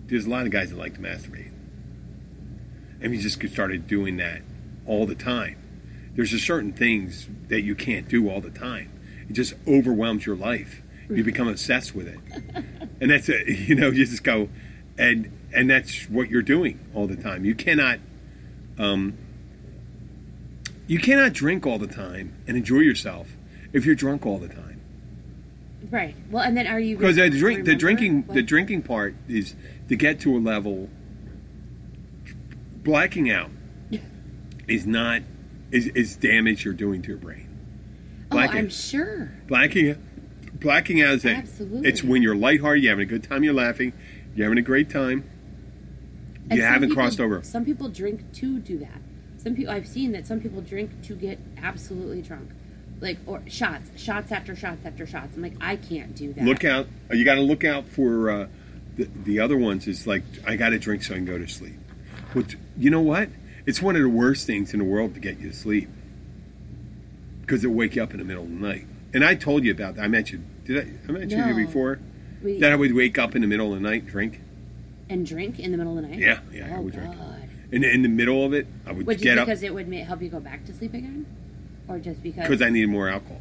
there's 0.08 0.26
a 0.26 0.30
lot 0.30 0.46
of 0.46 0.52
guys 0.54 0.70
that 0.70 0.78
like 0.78 0.94
to 0.94 1.02
masturbate, 1.02 1.52
and 3.02 3.14
you 3.14 3.20
just 3.22 3.46
started 3.52 3.88
doing 3.88 4.18
that 4.18 4.42
all 4.86 5.06
the 5.06 5.16
time. 5.16 5.58
There's 6.16 6.32
just 6.32 6.46
certain 6.46 6.72
things 6.72 7.28
that 7.50 7.62
you 7.62 7.76
can't 7.76 8.08
do 8.08 8.30
all 8.30 8.40
the 8.40 8.50
time. 8.50 8.90
It 9.30 9.34
just 9.34 9.54
overwhelms 9.68 10.26
your 10.26 10.36
life. 10.36 10.82
You 11.10 11.24
become 11.24 11.48
obsessed 11.48 11.96
with 11.96 12.08
it, 12.08 12.20
and 13.02 13.10
that's 13.10 13.30
it. 13.30 13.48
You 13.48 13.76
know, 13.76 13.90
you 13.90 14.06
just 14.06 14.24
go, 14.24 14.50
and 14.98 15.32
and 15.54 15.70
that's 15.70 16.10
what 16.10 16.30
you're 16.30 16.42
doing 16.42 16.80
all 16.94 17.08
the 17.08 17.16
time. 17.16 17.46
You 17.46 17.56
cannot. 17.56 18.00
Um, 18.78 19.18
you 20.88 21.00
cannot 21.00 21.34
drink 21.34 21.66
all 21.66 21.78
the 21.78 21.88
time 21.88 22.34
and 22.48 22.56
enjoy 22.56 22.80
yourself 22.80 23.36
if 23.74 23.86
you're 23.86 23.96
drunk 23.96 24.26
all 24.26 24.38
the 24.38 24.48
time. 24.48 24.82
Right. 25.92 26.16
Well, 26.32 26.44
and 26.44 26.58
then 26.58 26.68
are 26.68 26.80
you 26.80 26.98
Because 26.98 27.18
the 27.18 27.30
drink, 27.30 27.66
the 27.66 27.76
drinking, 27.76 28.24
the 28.24 28.42
drinking 28.42 28.84
part 28.84 29.16
is 29.28 29.56
to 29.90 29.96
get 29.96 30.20
to 30.22 30.36
a 30.36 30.40
level. 30.40 30.90
Blacking 32.84 33.30
out 33.30 33.52
is 34.68 34.88
not 34.88 35.22
is 35.72 35.88
is 35.88 36.16
damage 36.16 36.66
you're 36.66 36.74
doing 36.74 37.02
to 37.04 37.10
your 37.10 37.18
brain. 37.18 37.47
Oh, 38.32 38.38
I'm 38.38 38.70
sure. 38.70 39.32
Blacking, 39.48 39.96
blacking 40.54 41.02
out 41.02 41.16
is 41.16 41.24
that 41.24 41.38
Absolutely. 41.38 41.88
it's 41.88 42.04
when 42.04 42.22
you're 42.22 42.36
lighthearted, 42.36 42.84
you're 42.84 42.92
having 42.92 43.04
a 43.04 43.10
good 43.10 43.24
time, 43.24 43.44
you're 43.44 43.54
laughing, 43.54 43.94
you're 44.36 44.46
having 44.46 44.58
a 44.58 44.62
great 44.62 44.90
time. 44.90 45.30
And 46.50 46.58
You 46.58 46.64
haven't 46.64 46.90
people- 46.90 47.04
crossed 47.04 47.20
over. 47.20 47.42
Some 47.44 47.66
people 47.66 47.90
drink 47.90 48.32
to 48.34 48.60
do 48.60 48.78
that. 48.80 49.02
Some 49.38 49.56
people 49.56 49.74
I've 49.74 49.88
seen 49.88 50.12
that 50.14 50.26
some 50.26 50.40
people 50.40 50.62
drink 50.62 50.92
to 51.04 51.14
get 51.16 51.40
absolutely 51.62 52.22
drunk, 52.22 52.50
like 53.02 53.18
or 53.26 53.42
shots, 53.48 53.90
shots 54.02 54.32
after 54.32 54.56
shots 54.56 54.86
after 54.86 55.06
shots. 55.06 55.36
I'm 55.36 55.42
like, 55.42 55.54
I 55.62 55.76
can't 55.76 56.16
do 56.16 56.34
that. 56.34 56.44
Look 56.44 56.66
out! 56.66 56.88
You 57.12 57.24
got 57.24 57.36
to 57.36 57.42
look 57.42 57.64
out 57.64 57.88
for 57.88 58.30
uh, 58.30 58.48
the 58.96 59.08
the 59.24 59.40
other 59.40 59.58
ones. 59.58 59.88
Is 59.88 60.08
like 60.08 60.24
I 60.46 60.56
got 60.56 60.70
to 60.70 60.80
drink 60.80 61.04
so 61.04 61.14
I 61.14 61.18
can 61.18 61.26
go 61.26 61.38
to 61.38 61.48
sleep. 61.48 61.76
But 62.34 62.56
you 62.78 62.90
know 62.90 63.02
what? 63.02 63.30
It's 63.66 63.82
one 63.82 63.96
of 63.96 64.02
the 64.02 64.10
worst 64.10 64.48
things 64.48 64.74
in 64.74 64.80
the 64.80 64.86
world 64.86 65.14
to 65.14 65.20
get 65.20 65.40
you 65.40 65.50
to 65.50 65.56
sleep 65.56 65.90
because 67.48 67.64
it'll 67.64 67.76
wake 67.76 67.96
you 67.96 68.04
up 68.04 68.12
in 68.12 68.20
the 68.20 68.26
middle 68.26 68.44
of 68.44 68.50
the 68.50 68.56
night. 68.56 68.86
And 69.14 69.24
I 69.24 69.34
told 69.36 69.64
you 69.64 69.72
about 69.72 69.96
that. 69.96 70.04
I 70.04 70.08
mentioned 70.10 70.46
did 70.66 70.78
I? 70.86 70.92
I 71.08 71.12
mentioned 71.14 71.42
No. 71.42 71.48
you 71.48 71.66
before 71.66 71.98
We- 72.44 72.60
that 72.60 72.72
I 72.74 72.76
would 72.76 72.94
wake 72.94 73.18
up 73.18 73.36
in 73.36 73.42
the 73.42 73.48
middle 73.48 73.74
of 73.74 73.82
the 73.82 73.90
night 73.90 74.06
drink. 74.06 74.42
and 75.10 75.26
drink 75.26 75.58
in 75.58 75.72
the 75.72 75.78
middle 75.78 75.98
of 75.98 76.04
the 76.04 76.10
night. 76.10 76.20
Yeah, 76.20 76.40
yeah, 76.54 76.68
I 76.76 76.78
Oh 76.78 76.82
would 76.82 76.94
drink. 76.94 77.16
God. 77.16 77.36
in, 77.72 77.84
in 77.86 78.02
the 78.02 78.10
middle 78.10 78.44
of 78.46 78.54
it, 78.54 78.68
I 78.86 78.92
would 78.92 79.08
Which 79.08 79.22
get 79.22 79.38
up 79.38 79.46
because 79.48 79.64
it 79.64 79.74
would 79.74 79.88
help 79.94 80.22
you 80.22 80.28
go 80.28 80.42
back 80.42 80.66
to 80.66 80.74
sleep 80.74 80.94
again, 80.94 81.26
or 81.88 81.98
just 82.00 82.22
because? 82.22 82.42
because 82.44 82.62
I 82.62 82.70
needed 82.70 82.90
more 82.90 83.08
alcohol. 83.08 83.40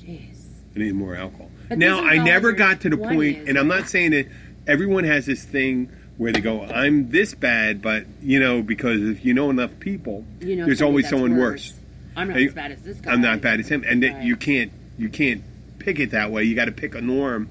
Jeez. 0.00 0.46
I 0.76 0.78
needed 0.78 0.94
more 0.94 1.16
alcohol. 1.16 1.50
But 1.68 1.78
now 1.78 2.00
I 2.04 2.22
never 2.22 2.52
got 2.52 2.80
to 2.82 2.88
the 2.90 2.96
20s, 2.96 3.08
point, 3.34 3.48
and 3.48 3.58
I'm 3.58 3.66
not 3.68 3.88
saying 3.88 4.12
that 4.12 4.26
everyone 4.68 5.02
has 5.04 5.26
this 5.26 5.44
thing 5.44 5.88
where 6.16 6.32
they 6.32 6.40
go, 6.40 6.62
"I'm 6.62 7.10
this 7.10 7.34
bad," 7.34 7.82
but 7.82 8.06
you 8.22 8.38
know, 8.38 8.62
because 8.62 9.00
if 9.02 9.24
you 9.24 9.34
know 9.34 9.50
enough 9.50 9.78
people, 9.80 10.24
You 10.40 10.54
know, 10.56 10.66
there's 10.66 10.82
always 10.82 11.08
someone 11.08 11.36
worse. 11.36 11.72
I'm 12.16 12.28
not 12.28 12.36
as 12.38 12.52
bad 12.54 12.72
as 12.72 12.80
this 12.82 12.96
guy. 12.98 13.12
I'm 13.12 13.20
not 13.20 13.40
bad 13.40 13.60
as 13.60 13.68
him, 13.68 13.84
and 13.86 14.02
that 14.02 14.14
Right. 14.14 14.24
you 14.24 14.36
can't 14.36 14.72
you 14.98 15.08
can't 15.08 15.42
pick 15.78 15.98
it 15.98 16.10
that 16.10 16.30
way. 16.30 16.44
You 16.44 16.54
got 16.54 16.66
to 16.66 16.72
pick 16.72 16.94
a 16.94 17.00
norm 17.00 17.48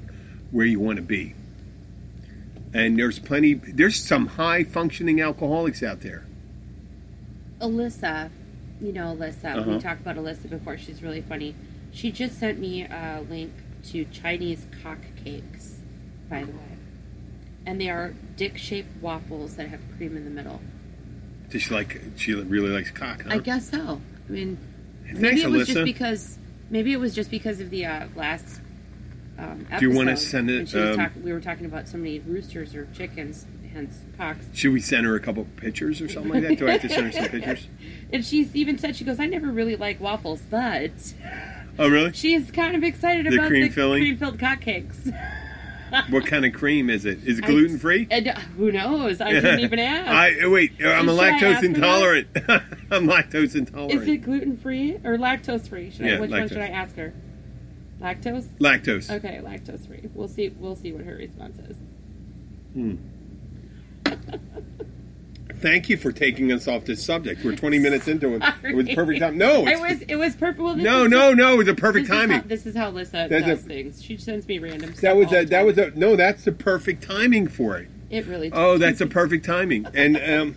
where 0.51 0.65
you 0.65 0.79
want 0.79 0.97
to 0.97 1.01
be. 1.01 1.33
And 2.73 2.97
there's 2.99 3.17
plenty. 3.17 3.55
There's 3.55 3.95
some 3.95 4.27
high 4.27 4.63
functioning 4.63 5.19
alcoholics 5.21 5.81
out 5.81 6.01
there. 6.01 6.25
Alyssa, 7.59 8.29
you 8.79 8.93
know 8.93 9.15
Alyssa. 9.15 9.57
Uh-huh. 9.57 9.71
We 9.71 9.79
talked 9.79 10.01
about 10.01 10.15
Alyssa 10.17 10.49
before. 10.49 10.77
She's 10.77 11.01
really 11.01 11.21
funny. 11.21 11.55
She 11.91 12.11
just 12.11 12.39
sent 12.39 12.59
me 12.59 12.83
a 12.83 13.23
link 13.29 13.51
to 13.85 14.05
Chinese 14.05 14.65
cock 14.83 14.99
cakes, 15.23 15.79
by 16.29 16.43
the 16.43 16.51
way, 16.51 16.77
and 17.65 17.81
they 17.81 17.89
are 17.89 18.13
dick-shaped 18.37 19.01
waffles 19.01 19.55
that 19.55 19.69
have 19.69 19.79
cream 19.97 20.15
in 20.15 20.23
the 20.23 20.29
middle. 20.29 20.61
Does 21.49 21.63
she 21.63 21.73
like? 21.73 21.99
She 22.15 22.33
really 22.35 22.69
likes 22.69 22.91
cock. 22.91 23.23
Huh? 23.23 23.33
I 23.33 23.37
guess 23.39 23.71
so. 23.71 24.01
I 24.29 24.31
mean, 24.31 24.57
Thanks, 25.05 25.19
maybe 25.19 25.41
it 25.41 25.49
was 25.49 25.67
Alyssa. 25.67 25.73
just 25.73 25.85
because 25.85 26.37
maybe 26.69 26.93
it 26.93 26.99
was 26.99 27.15
just 27.15 27.31
because 27.31 27.59
of 27.59 27.69
the 27.69 27.85
uh, 27.85 28.07
last. 28.15 28.61
Um, 29.37 29.65
Do 29.79 29.89
you 29.89 29.95
wanna 29.95 30.17
send 30.17 30.49
it, 30.51 30.73
um, 30.75 30.97
talk- 30.97 31.11
we 31.23 31.31
were 31.31 31.39
talking 31.39 31.65
about 31.65 31.87
so 31.87 31.97
many 31.97 32.19
roosters 32.19 32.75
or 32.75 32.87
chickens, 32.93 33.45
hence 33.73 33.95
cocks. 34.17 34.45
Should 34.53 34.73
we 34.73 34.81
send 34.81 35.05
her 35.05 35.15
a 35.15 35.19
couple 35.21 35.45
pictures 35.55 36.01
or 36.01 36.09
something 36.09 36.31
like 36.33 36.43
that? 36.43 36.57
Do 36.59 36.67
I 36.67 36.71
have 36.73 36.81
to 36.81 36.89
send 36.89 37.05
her 37.05 37.11
some 37.13 37.25
pictures? 37.29 37.67
And 38.11 38.25
she's 38.25 38.53
even 38.53 38.77
said 38.77 38.97
she 38.97 39.05
goes, 39.05 39.17
I 39.19 39.27
never 39.27 39.47
really 39.47 39.77
like 39.77 40.01
waffles, 40.01 40.41
but 40.49 40.91
Oh, 41.79 41.87
really? 41.89 42.11
she's 42.11 42.51
kind 42.51 42.75
of 42.75 42.83
excited 42.83 43.27
The 43.27 43.35
about 43.35 43.47
cream 43.47 43.63
the 43.63 43.69
filling? 43.69 44.01
cream-filled 44.03 44.39
cocks. 44.39 45.09
What 46.09 46.25
kind 46.25 46.45
of 46.45 46.53
cream 46.53 46.89
is 46.89 47.05
it? 47.05 47.19
Is 47.25 47.39
it 47.39 47.45
gluten 47.45 47.77
free? 47.79 48.07
Who 48.57 48.71
knows? 48.71 49.21
I 49.21 49.31
didn't 49.33 49.59
even 49.61 49.79
ask. 49.79 50.07
I 50.41 50.47
wait. 50.47 50.73
I'm 50.83 51.09
a 51.09 51.11
Should 51.15 51.19
I 51.23 51.31
lactose 51.31 51.41
ask 51.41 51.41
her 51.41 51.51
that? 51.61 51.63
intolerant. 51.75 52.27
I'm 52.91 53.07
lactose 53.07 53.55
intolerant. 53.55 54.01
Is 54.01 54.07
it 54.07 54.17
gluten 54.17 54.57
free 54.57 54.95
or 55.03 55.17
lactose 55.17 55.67
free? 55.67 55.91
Should 55.91 56.05
I, 56.05 56.09
Yeah, 56.09 56.19
which 56.19 56.31
one 56.31 56.47
should 56.47 56.57
I 56.57 56.67
ask 56.67 56.95
her? 56.95 57.13
Lactose. 58.01 58.45
lactose? 58.59 59.09
Okay, 59.11 59.41
lactose 59.43 59.85
free. 59.87 60.09
We'll 60.13 60.27
see. 60.29 60.49
We'll 60.49 60.75
see 60.75 60.91
what 60.93 61.03
her 61.05 61.15
response 61.15 61.57
is. 61.69 61.77
Hmm. 62.73 62.95
Thank 65.61 65.89
you 65.89 65.97
for 65.97 66.11
taking 66.11 66.51
us 66.51 66.67
off 66.67 66.85
this 66.85 67.03
subject. 67.03 67.43
We're 67.43 67.55
20 67.55 67.79
minutes 67.79 68.07
into 68.07 68.35
it. 68.35 68.43
It 68.63 68.75
was 68.75 68.87
perfect 68.89 69.19
time. 69.19 69.37
No, 69.37 69.67
it 69.67 69.79
was. 69.79 70.01
It 70.01 70.15
was 70.15 70.35
perfect. 70.35 70.59
Well, 70.59 70.75
no, 70.75 71.05
is 71.05 71.11
no, 71.11 71.33
no. 71.33 71.53
It 71.53 71.57
was 71.57 71.67
a 71.67 71.73
This 71.73 71.81
perfect 71.81 72.03
is, 72.05 72.09
how, 72.09 72.15
timing. 72.21 72.41
this 72.47 72.65
is 72.65 72.75
how 72.75 72.89
Lisa 72.91 73.27
That's 73.29 73.45
does 73.45 73.63
a- 73.63 73.67
things. 73.67 74.03
She 74.03 74.17
sends 74.17 74.47
me 74.47 74.59
random. 74.59 74.91
stuff 74.91 75.01
That 75.01 75.15
was 75.17 75.33
a, 75.33 75.45
that 75.45 75.65
was 75.65 75.77
a 75.77 75.91
no. 75.91 76.15
That's 76.15 76.45
the 76.45 76.51
perfect 76.51 77.03
timing 77.03 77.47
for 77.47 77.77
it. 77.77 77.89
It 78.09 78.25
really. 78.27 78.51
Oh, 78.53 78.77
that's 78.77 79.01
a 79.01 79.07
perfect 79.07 79.45
timing. 79.45 79.85
And 79.93 80.17
um, 80.17 80.55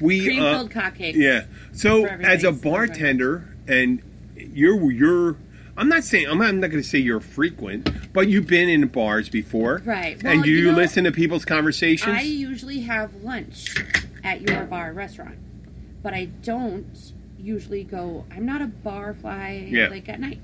we 0.00 0.24
cream 0.24 0.42
uh, 0.42 0.58
filled 0.58 0.70
cupcakes. 0.70 1.14
Yeah. 1.14 1.44
So 1.72 2.06
as 2.06 2.44
a 2.44 2.52
bartender, 2.52 3.48
and 3.66 4.02
you're 4.36 4.90
you're. 4.90 5.36
I'm 5.76 5.88
not 5.88 6.02
saying 6.02 6.26
I'm 6.28 6.38
not, 6.38 6.52
not 6.54 6.70
going 6.72 6.82
to 6.82 6.88
say 6.88 6.98
you're 6.98 7.20
frequent, 7.20 8.12
but 8.12 8.26
you've 8.28 8.48
been 8.48 8.68
in 8.68 8.84
bars 8.88 9.28
before, 9.28 9.80
Right. 9.84 10.20
Well, 10.20 10.32
and 10.32 10.42
do 10.42 10.50
you 10.50 10.56
you, 10.56 10.72
know, 10.72 10.76
listen 10.76 11.04
to 11.04 11.12
people's 11.12 11.44
conversations? 11.44 12.16
I 12.18 12.22
usually 12.22 12.80
have 12.80 13.14
lunch 13.22 13.76
at 14.24 14.42
your 14.42 14.64
bar 14.64 14.92
restaurant, 14.92 15.38
but 16.02 16.14
I 16.14 16.26
don't 16.42 17.12
usually 17.38 17.84
go. 17.84 18.24
I'm 18.30 18.44
not 18.46 18.60
a 18.62 18.66
bar 18.66 19.14
fly 19.14 19.68
Yeah. 19.70 19.88
like 19.88 20.08
at 20.08 20.20
night. 20.20 20.40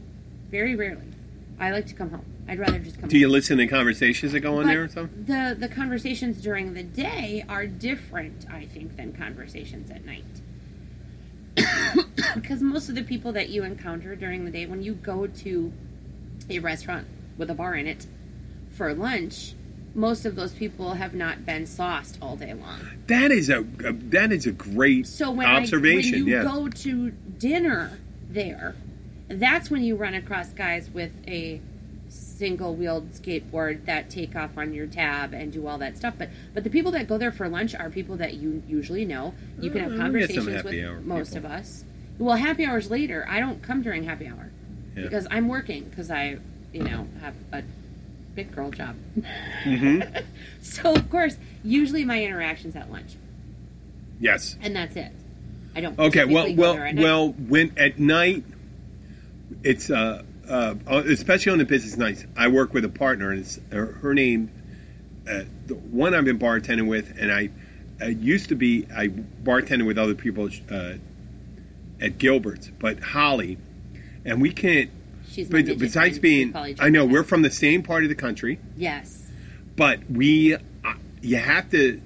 Very 0.50 0.74
rarely. 0.76 1.06
I 1.58 1.70
like 1.70 1.86
to 1.86 1.94
come 1.94 2.10
home. 2.10 2.24
I'd 2.46 2.58
rather 2.58 2.78
just 2.78 3.00
come. 3.00 3.08
do 3.08 3.16
you 3.18 3.28
listen 3.28 3.56
to 3.58 3.66
conversations 3.66 4.32
that 4.32 4.40
go 4.40 4.56
on 4.58 4.64
But 4.64 4.68
there 4.68 4.84
or 4.84 4.88
something? 4.88 5.24
The 5.24 5.56
the 5.58 5.68
conversations 5.68 6.40
during 6.42 6.74
the 6.74 6.82
day 6.82 7.44
are 7.48 7.66
different, 7.66 8.46
I 8.50 8.66
think, 8.66 8.96
than 8.96 9.12
conversations 9.14 9.90
at 9.90 10.04
night. 10.04 10.24
Because 12.34 12.60
most 12.60 12.88
of 12.88 12.94
the 12.96 13.02
people 13.02 13.32
that 13.32 13.48
you 13.50 13.62
encounter 13.64 14.16
during 14.16 14.44
the 14.44 14.50
day, 14.50 14.66
when 14.66 14.82
you 14.82 14.94
go 14.94 15.26
to 15.26 15.72
a 16.50 16.58
restaurant 16.58 17.06
with 17.38 17.48
a 17.50 17.54
bar 17.54 17.74
in 17.76 17.86
it 17.86 18.06
for 18.70 18.92
lunch, 18.92 19.54
most 19.94 20.24
of 20.24 20.34
those 20.34 20.52
people 20.52 20.94
have 20.94 21.14
not 21.14 21.46
been 21.46 21.66
sauced 21.66 22.18
all 22.20 22.36
day 22.36 22.52
long. 22.54 22.80
That 23.06 23.30
is 23.30 23.48
a, 23.48 23.60
a 23.60 23.92
that 23.92 24.32
is 24.32 24.46
a 24.46 24.52
great 24.52 25.06
So 25.06 25.30
when 25.30 25.46
observation. 25.46 26.14
I, 26.14 26.18
when 26.18 26.26
you 26.26 26.34
yeah. 26.36 26.44
go 26.44 26.68
to 26.68 27.10
dinner 27.10 27.98
there, 28.28 28.74
that's 29.28 29.70
when 29.70 29.82
you 29.82 29.96
run 29.96 30.14
across 30.14 30.48
guys 30.48 30.90
with 30.90 31.12
a 31.26 31.60
single 32.08 32.74
wheeled 32.74 33.10
skateboard 33.12 33.84
that 33.86 34.10
take 34.10 34.36
off 34.36 34.56
on 34.56 34.72
your 34.72 34.86
tab 34.86 35.32
and 35.32 35.52
do 35.52 35.66
all 35.66 35.78
that 35.78 35.96
stuff. 35.96 36.14
But 36.18 36.30
but 36.52 36.64
the 36.64 36.70
people 36.70 36.92
that 36.92 37.08
go 37.08 37.18
there 37.18 37.32
for 37.32 37.48
lunch 37.48 37.74
are 37.74 37.90
people 37.90 38.16
that 38.16 38.34
you 38.34 38.62
usually 38.68 39.04
know. 39.04 39.34
You 39.60 39.70
can 39.70 39.80
have 39.80 39.92
mm, 39.92 39.96
some 39.96 40.06
conversations 40.06 40.64
with 40.64 41.04
most 41.04 41.34
people. 41.34 41.46
of 41.46 41.52
us. 41.52 41.84
Well, 42.18 42.36
happy 42.36 42.64
hours 42.64 42.90
later. 42.90 43.26
I 43.28 43.40
don't 43.40 43.62
come 43.62 43.82
during 43.82 44.04
happy 44.04 44.26
hour 44.26 44.50
Yeah. 44.96 45.04
because 45.04 45.26
I'm 45.30 45.48
working 45.48 45.84
because 45.84 46.10
I 46.10 46.38
you 46.72 46.82
know 46.82 47.06
have 47.20 47.34
a 47.52 47.62
big 48.34 48.52
girl 48.54 48.70
job. 48.70 48.96
Mhm. 49.64 50.24
so 50.62 50.92
of 50.94 51.10
course, 51.10 51.36
usually 51.62 52.04
my 52.04 52.22
interactions 52.22 52.76
at 52.76 52.90
lunch, 52.90 53.12
Yes. 54.20 54.56
and 54.60 54.74
that's 54.74 54.96
it. 54.96 55.12
I 55.76 55.80
don't. 55.80 55.98
Okay. 55.98 56.24
Well, 56.24 56.54
well, 56.54 56.74
there 56.74 56.86
at 56.86 56.94
night. 56.94 57.02
well. 57.02 57.32
When 57.32 57.72
at 57.76 57.98
night, 57.98 58.44
it's 59.62 59.90
uh, 59.90 60.22
uh, 60.48 60.74
especially 60.86 61.52
on 61.52 61.58
the 61.58 61.64
business 61.64 61.96
nights. 61.96 62.24
I 62.36 62.48
work 62.48 62.72
with 62.74 62.84
a 62.84 62.88
partner, 62.88 63.30
and 63.32 63.40
it's 63.40 63.58
her, 63.72 63.86
her 63.86 64.14
name. 64.14 64.50
Uh, 65.28 65.44
the 65.66 65.74
one 65.74 66.14
I've 66.14 66.24
been 66.26 66.38
bartending 66.38 66.86
with, 66.86 67.14
and 67.18 67.32
I, 67.32 67.48
I 68.00 68.08
used 68.08 68.50
to 68.50 68.54
be 68.54 68.86
I 68.94 69.08
bartended 69.08 69.86
with 69.86 69.98
other 69.98 70.14
people 70.14 70.48
uh, 70.70 70.94
at 72.00 72.18
Gilbert's, 72.18 72.70
but 72.78 73.00
Holly, 73.00 73.58
and 74.24 74.40
we 74.40 74.52
can't. 74.52 74.90
She's 75.34 75.48
But 75.48 75.66
besides 75.78 76.18
being, 76.18 76.54
I 76.78 76.88
know 76.90 77.04
we're 77.04 77.24
from 77.24 77.42
the 77.42 77.50
same 77.50 77.82
part 77.82 78.04
of 78.04 78.08
the 78.08 78.14
country, 78.14 78.60
yes, 78.76 79.28
but 79.76 80.08
we, 80.10 80.54
uh, 80.54 80.58
you 81.22 81.36
have 81.36 81.70
to. 81.70 82.00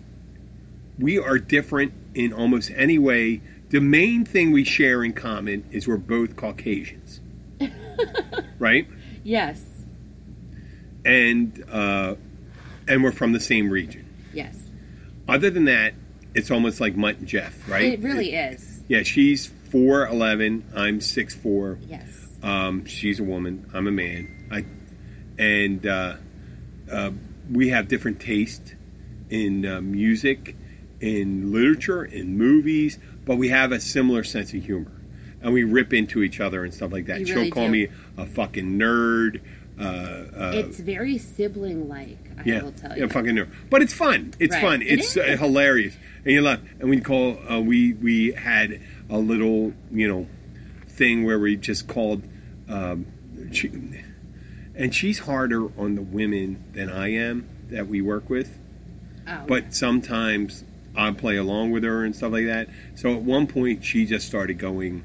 We 0.98 1.18
are 1.18 1.38
different 1.38 1.92
in 2.14 2.32
almost 2.32 2.70
any 2.74 2.98
way. 2.98 3.40
The 3.68 3.80
main 3.80 4.24
thing 4.24 4.50
we 4.52 4.64
share 4.64 5.04
in 5.04 5.12
common 5.12 5.64
is 5.70 5.86
we're 5.86 5.98
both 5.98 6.36
Caucasians, 6.36 7.20
right? 8.58 8.88
yes, 9.22 9.62
And 11.04 11.64
uh, 11.70 12.14
and 12.86 13.04
we're 13.04 13.12
from 13.12 13.32
the 13.32 13.40
same 13.40 13.70
region. 13.70 14.06
yes. 14.32 14.56
Other 15.28 15.50
than 15.50 15.66
that, 15.66 15.92
it's 16.34 16.50
almost 16.50 16.80
like 16.80 16.96
Mutt 16.96 17.18
and 17.18 17.28
Jeff, 17.28 17.68
right? 17.68 17.92
It 17.92 18.00
really 18.00 18.32
is. 18.34 18.80
Yeah, 18.88 19.02
she's 19.02 19.46
four 19.70 20.06
eleven. 20.06 20.64
I'm 20.74 21.02
six 21.02 21.34
four. 21.34 21.78
Yes, 21.86 22.27
Um, 22.42 22.84
she's 22.86 23.20
a 23.20 23.24
woman. 23.24 23.68
I'm 23.74 23.86
a 23.86 23.90
man. 23.90 24.48
I 24.50 24.64
and 25.40 25.86
uh, 25.86 26.16
uh, 26.90 27.10
we 27.50 27.68
have 27.68 27.88
different 27.88 28.20
taste 28.20 28.74
in 29.30 29.66
uh, 29.66 29.80
music, 29.80 30.56
in 31.00 31.52
literature, 31.52 32.04
in 32.04 32.36
movies, 32.38 32.98
but 33.24 33.36
we 33.36 33.48
have 33.48 33.72
a 33.72 33.80
similar 33.80 34.24
sense 34.24 34.52
of 34.54 34.64
humor, 34.64 34.92
and 35.42 35.52
we 35.52 35.64
rip 35.64 35.92
into 35.92 36.22
each 36.22 36.40
other 36.40 36.64
and 36.64 36.72
stuff 36.72 36.92
like 36.92 37.06
that. 37.06 37.20
You 37.20 37.26
She'll 37.26 37.36
really 37.36 37.50
call 37.50 37.66
do. 37.66 37.72
me 37.72 37.88
a 38.16 38.26
fucking 38.26 38.78
nerd. 38.78 39.40
Uh, 39.80 39.82
uh, 39.84 40.52
it's 40.54 40.80
very 40.80 41.18
sibling-like. 41.18 42.18
I 42.38 42.42
yeah, 42.44 42.62
will 42.62 42.72
tell 42.72 42.98
yeah, 42.98 43.06
fucking 43.06 43.34
nerd. 43.36 43.52
But 43.70 43.82
it's 43.82 43.92
fun. 43.92 44.34
It's 44.40 44.52
Right. 44.54 44.62
fun. 44.62 44.82
It 44.82 44.98
It's 45.00 45.16
uh, 45.16 45.36
hilarious. 45.38 45.94
And 46.24 46.34
you 46.34 46.40
love. 46.42 46.60
And 46.80 46.90
we 46.90 47.00
call. 47.00 47.38
Uh, 47.48 47.60
we 47.60 47.92
we 47.92 48.32
had 48.32 48.80
a 49.08 49.18
little 49.18 49.72
you 49.92 50.08
know 50.08 50.26
thing 50.98 51.24
where 51.24 51.38
we 51.38 51.56
just 51.56 51.86
called. 51.88 52.22
Um, 52.68 53.06
she, 53.52 53.70
and 54.74 54.94
she's 54.94 55.18
harder 55.20 55.64
on 55.80 55.94
the 55.94 56.02
women 56.02 56.62
than 56.72 56.90
I 56.90 57.12
am 57.14 57.48
that 57.70 57.86
we 57.88 58.02
work 58.02 58.28
with. 58.28 58.56
Oh, 59.26 59.44
But 59.46 59.74
sometimes 59.74 60.64
I 60.96 61.10
play 61.12 61.36
along 61.36 61.70
with 61.70 61.82
her 61.84 62.04
and 62.04 62.14
stuff 62.14 62.32
like 62.32 62.46
that. 62.46 62.68
So 62.94 63.14
at 63.14 63.22
one 63.22 63.46
point, 63.46 63.84
she 63.84 64.04
just 64.06 64.26
started 64.26 64.58
going, 64.58 65.02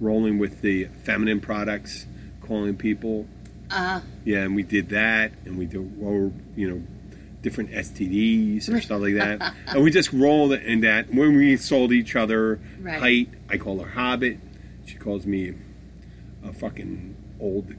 rolling 0.00 0.38
with 0.38 0.60
the 0.60 0.84
feminine 1.04 1.40
products, 1.40 2.06
calling 2.42 2.76
people. 2.76 3.26
uh, 3.70 4.00
Yeah, 4.24 4.42
and 4.42 4.54
we 4.54 4.62
did 4.62 4.90
that, 4.90 5.32
and 5.44 5.56
we 5.58 5.66
do, 5.66 5.90
or 6.00 6.32
you 6.54 6.70
know, 6.70 6.82
different 7.42 7.70
STDs 7.72 8.68
or 8.72 8.80
stuff 8.80 9.00
like 9.00 9.14
that, 9.14 9.54
and 9.68 9.82
we 9.82 9.90
just 9.90 10.12
rolled 10.12 10.52
in 10.52 10.80
that. 10.82 11.12
When 11.12 11.36
we 11.36 11.56
sold 11.56 11.92
each 11.92 12.14
other 12.16 12.60
Right. 12.80 13.00
height, 13.00 13.28
I 13.50 13.58
call 13.58 13.80
her 13.80 13.90
Hobbit. 13.90 14.38
She 14.86 14.94
calls 14.96 15.26
me 15.26 15.52
a 16.44 16.52
fucking 16.52 17.16
old 17.40 17.74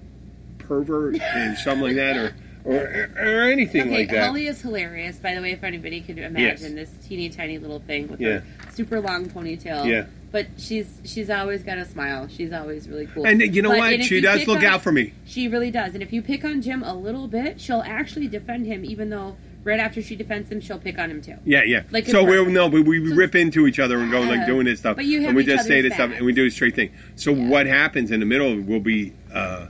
pervert 0.59 1.19
and 1.21 1.57
something 1.57 1.83
like 1.83 1.95
that, 1.95 2.17
or 2.17 2.35
or, 2.65 3.09
or 3.17 3.43
anything 3.43 3.81
Okay, 3.83 3.91
like 3.99 4.09
that. 4.11 4.27
Holly 4.27 4.47
is 4.47 4.61
hilarious. 4.61 5.17
By 5.17 5.33
the 5.35 5.41
way, 5.41 5.51
if 5.53 5.63
anybody 5.63 6.01
could 6.01 6.17
imagine 6.17 6.75
this 6.75 6.91
teeny 7.07 7.29
tiny 7.29 7.57
little 7.59 7.79
thing 7.79 8.09
with 8.09 8.19
Yeah. 8.19 8.39
her 8.39 8.43
super 8.73 8.99
long 8.99 9.25
ponytail. 9.29 9.87
Yeah. 9.89 10.07
But 10.31 10.47
she's 10.57 10.99
she's 11.05 11.29
always 11.29 11.63
got 11.63 11.77
a 11.77 11.85
smile. 11.85 12.27
She's 12.27 12.51
always 12.51 12.89
really 12.89 13.07
cool. 13.07 13.25
And 13.25 13.39
you 13.55 13.61
know 13.61 13.69
But- 13.69 13.77
what? 13.79 14.03
She 14.03 14.19
does 14.19 14.45
look 14.47 14.57
on- 14.59 14.65
out 14.65 14.81
for 14.81 14.91
me. 14.91 15.13
She 15.25 15.47
really 15.47 15.71
does. 15.71 15.93
And 15.93 16.03
if 16.03 16.11
you 16.11 16.21
pick 16.21 16.43
on 16.43 16.61
Jim 16.61 16.83
a 16.83 16.93
little 16.93 17.29
bit, 17.29 17.61
she'll 17.61 17.83
actually 17.85 18.27
defend 18.27 18.65
him, 18.65 18.83
even 18.83 19.09
though 19.09 19.37
right 19.67 19.79
after 19.79 20.01
she 20.01 20.15
defends 20.15 20.49
him, 20.51 20.59
she'll 20.61 20.79
pick 20.79 20.97
on 20.97 21.11
him 21.11 21.21
too. 21.21 21.35
Yeah, 21.45 21.63
yeah. 21.63 21.83
Like 21.91 22.07
so 22.07 22.23
we 22.23 22.51
no, 22.51 22.69
but 22.69 22.83
we 22.85 23.07
So- 23.09 23.15
rip 23.15 23.35
into 23.35 23.67
each 23.67 23.77
other 23.79 23.99
and 23.99 24.09
go 24.09 24.21
like 24.21 24.47
doing 24.47 24.65
this 24.65 24.79
stuff, 24.79 24.95
But 24.95 25.05
you 25.05 25.19
have 25.21 25.29
and 25.29 25.37
we 25.37 25.43
just 25.43 25.67
say 25.67 25.81
this 25.81 25.93
stuff, 25.93 26.11
and 26.15 26.25
we 26.25 26.33
do 26.33 26.45
a 26.45 26.49
straight 26.49 26.73
thing. 26.75 26.89
So 27.15 27.33
Yeah. 27.33 27.47
what 27.47 27.67
happens 27.67 28.09
in 28.11 28.19
the 28.19 28.25
middle? 28.25 28.59
We'll 28.59 28.79
be 28.79 29.13
uh, 29.31 29.67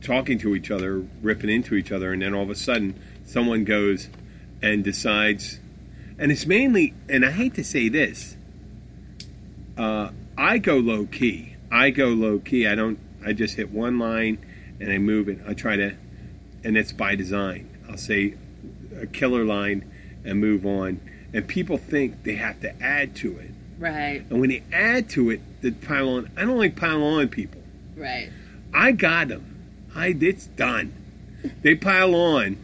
talking 0.00 0.38
to 0.38 0.54
each 0.54 0.70
other, 0.70 1.02
ripping 1.22 1.50
into 1.50 1.74
each 1.74 1.92
other, 1.92 2.12
and 2.12 2.22
then 2.22 2.32
all 2.32 2.42
of 2.44 2.50
a 2.50 2.54
sudden, 2.54 2.94
someone 3.26 3.64
goes 3.64 4.08
and 4.62 4.82
decides, 4.84 5.58
and 6.18 6.30
it's 6.32 6.46
mainly, 6.46 6.94
and 7.08 7.24
I 7.24 7.30
hate 7.30 7.54
to 7.54 7.64
say 7.64 7.88
this, 7.88 8.36
uh, 9.76 10.10
I 10.38 10.58
go 10.58 10.76
low 10.76 11.06
key. 11.06 11.56
I 11.70 11.90
go 11.90 12.06
low 12.08 12.38
key. 12.38 12.66
I 12.66 12.74
don't. 12.74 12.98
I 13.26 13.32
just 13.32 13.56
hit 13.56 13.70
one 13.70 13.98
line 13.98 14.38
and 14.80 14.92
I 14.92 14.98
move 14.98 15.28
it. 15.28 15.38
I 15.46 15.54
try 15.54 15.76
to, 15.76 15.94
and 16.62 16.76
it's 16.76 16.92
by 16.92 17.14
design. 17.16 17.68
I'll 17.88 17.96
say 17.96 18.34
a 19.00 19.06
killer 19.06 19.44
line 19.44 19.90
and 20.24 20.40
move 20.40 20.64
on. 20.66 21.00
And 21.32 21.46
people 21.48 21.78
think 21.78 22.22
they 22.22 22.34
have 22.36 22.60
to 22.60 22.82
add 22.82 23.16
to 23.16 23.38
it. 23.38 23.50
Right, 23.78 24.24
And 24.30 24.40
when 24.40 24.50
they 24.50 24.62
add 24.72 25.10
to 25.10 25.30
it, 25.30 25.40
they 25.60 25.72
pile 25.72 26.08
on. 26.10 26.30
I 26.36 26.42
don't 26.42 26.56
like 26.58 26.76
pile 26.76 27.02
on 27.02 27.28
people. 27.28 27.60
right. 27.96 28.30
I 28.72 28.92
got 28.92 29.28
them. 29.28 29.44
I 29.94 30.08
it's 30.20 30.46
done. 30.46 30.92
They 31.62 31.74
pile 31.76 32.14
on. 32.14 32.56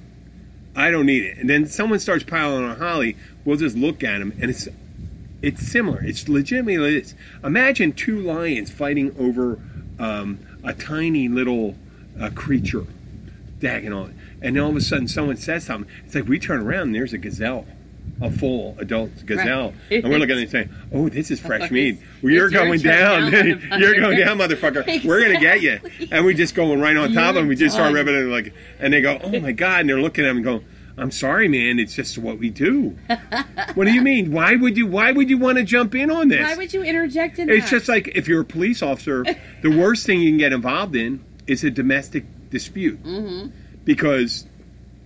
I 0.74 0.90
don't 0.90 1.06
need 1.06 1.24
it. 1.24 1.38
And 1.38 1.48
then 1.48 1.66
someone 1.66 1.98
starts 2.00 2.24
piling 2.24 2.64
on 2.64 2.76
Holly. 2.78 3.16
We'll 3.44 3.56
just 3.56 3.76
look 3.76 4.02
at 4.02 4.18
them, 4.18 4.32
and 4.40 4.50
it's 4.50 4.68
it's 5.42 5.66
similar. 5.66 6.02
It's 6.02 6.28
legitimately 6.28 6.96
it 6.96 7.02
is. 7.04 7.14
Imagine 7.44 7.92
two 7.92 8.20
lions 8.20 8.70
fighting 8.70 9.14
over 9.18 9.58
um, 9.98 10.38
a 10.64 10.74
tiny 10.74 11.28
little 11.28 11.76
uh, 12.20 12.30
creature, 12.34 12.86
dagging 13.58 13.92
on, 13.92 14.14
and 14.42 14.56
then 14.56 14.62
all 14.62 14.70
of 14.70 14.76
a 14.76 14.80
sudden 14.80 15.08
someone 15.08 15.36
says 15.36 15.64
something. 15.64 15.90
It's 16.04 16.14
like 16.14 16.26
we 16.28 16.38
turn 16.38 16.60
around 16.60 16.82
and 16.88 16.94
there's 16.94 17.12
a 17.12 17.18
gazelle. 17.18 17.66
A 18.22 18.30
full 18.30 18.76
adult 18.78 19.24
gazelle, 19.24 19.72
Right. 19.90 20.02
and 20.04 20.12
we're 20.12 20.18
looking 20.18 20.36
at 20.36 20.42
it 20.42 20.50
saying, 20.50 20.68
"Oh, 20.92 21.08
this 21.08 21.30
is 21.30 21.40
fresh 21.40 21.70
meat. 21.70 21.98
Well, 22.22 22.30
you're 22.32 22.50
going 22.50 22.78
turn 22.80 23.30
down. 23.30 23.32
you're 23.80 23.94
going 23.98 24.18
down, 24.18 24.36
motherfucker. 24.36 25.04
We're 25.06 25.22
gonna 25.22 25.40
get 25.40 25.62
you." 25.62 25.80
And 26.10 26.26
we 26.26 26.34
just 26.34 26.54
going 26.54 26.80
right 26.80 26.96
on 26.98 27.14
top 27.14 27.30
of 27.30 27.34
them. 27.36 27.48
We 27.48 27.56
just 27.56 27.74
start 27.74 27.94
ripping 27.94 28.14
it 28.14 28.26
like, 28.26 28.52
and 28.78 28.92
they 28.92 29.00
go, 29.00 29.18
"Oh 29.22 29.40
my 29.40 29.52
god!" 29.52 29.80
And 29.80 29.88
they're 29.88 30.00
looking 30.02 30.24
at 30.24 30.28
them 30.28 30.36
and 30.38 30.44
going, 30.44 30.64
"I'm 30.98 31.10
sorry, 31.10 31.48
man. 31.48 31.78
It's 31.78 31.94
just 31.94 32.18
what 32.18 32.38
we 32.38 32.50
do." 32.50 32.98
what 33.74 33.86
do 33.86 33.92
you 33.92 34.02
mean? 34.02 34.32
Why 34.32 34.54
would 34.54 34.76
you? 34.76 34.86
Why 34.86 35.12
would 35.12 35.30
you 35.30 35.38
want 35.38 35.56
to 35.56 35.64
jump 35.64 35.94
in 35.94 36.10
on 36.10 36.28
this? 36.28 36.42
Why 36.42 36.56
would 36.56 36.74
you 36.74 36.82
interject 36.82 37.38
in 37.38 37.48
it's 37.48 37.70
that? 37.70 37.76
just 37.78 37.88
like 37.88 38.08
if 38.14 38.28
you're 38.28 38.42
a 38.42 38.44
police 38.44 38.82
officer, 38.82 39.24
the 39.62 39.70
worst 39.70 40.04
thing 40.04 40.20
you 40.20 40.30
can 40.30 40.38
get 40.38 40.52
involved 40.52 40.94
in 40.94 41.24
is 41.46 41.64
a 41.64 41.70
domestic 41.70 42.24
dispute 42.50 43.02
Mm-hmm. 43.02 43.50
Because 43.84 44.46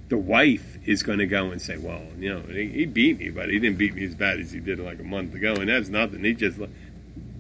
the 0.09 0.19
wife 0.19 0.79
is 0.87 1.03
going 1.03 1.19
to 1.19 1.27
go 1.27 1.51
and 1.51 1.61
say, 1.61 1.77
"Well, 1.77 2.03
you 2.19 2.33
know, 2.33 2.41
he, 2.43 2.69
he 2.69 2.87
beat 2.87 3.19
me, 3.19 3.31
but 3.31 3.49
he 3.49 3.59
didn't 3.59 3.79
beat 3.79 3.95
me 3.95 4.05
as 4.05 4.15
bad 4.15 4.41
as 4.41 4.53
he 4.53 4.61
did 4.61 4.79
like 4.79 5.01
a 5.01 5.05
month 5.05 5.35
ago, 5.35 5.55
and 5.55 5.69
that's 5.69 5.89
nothing. 5.89 6.25
He 6.25 6.35
just 6.35 6.59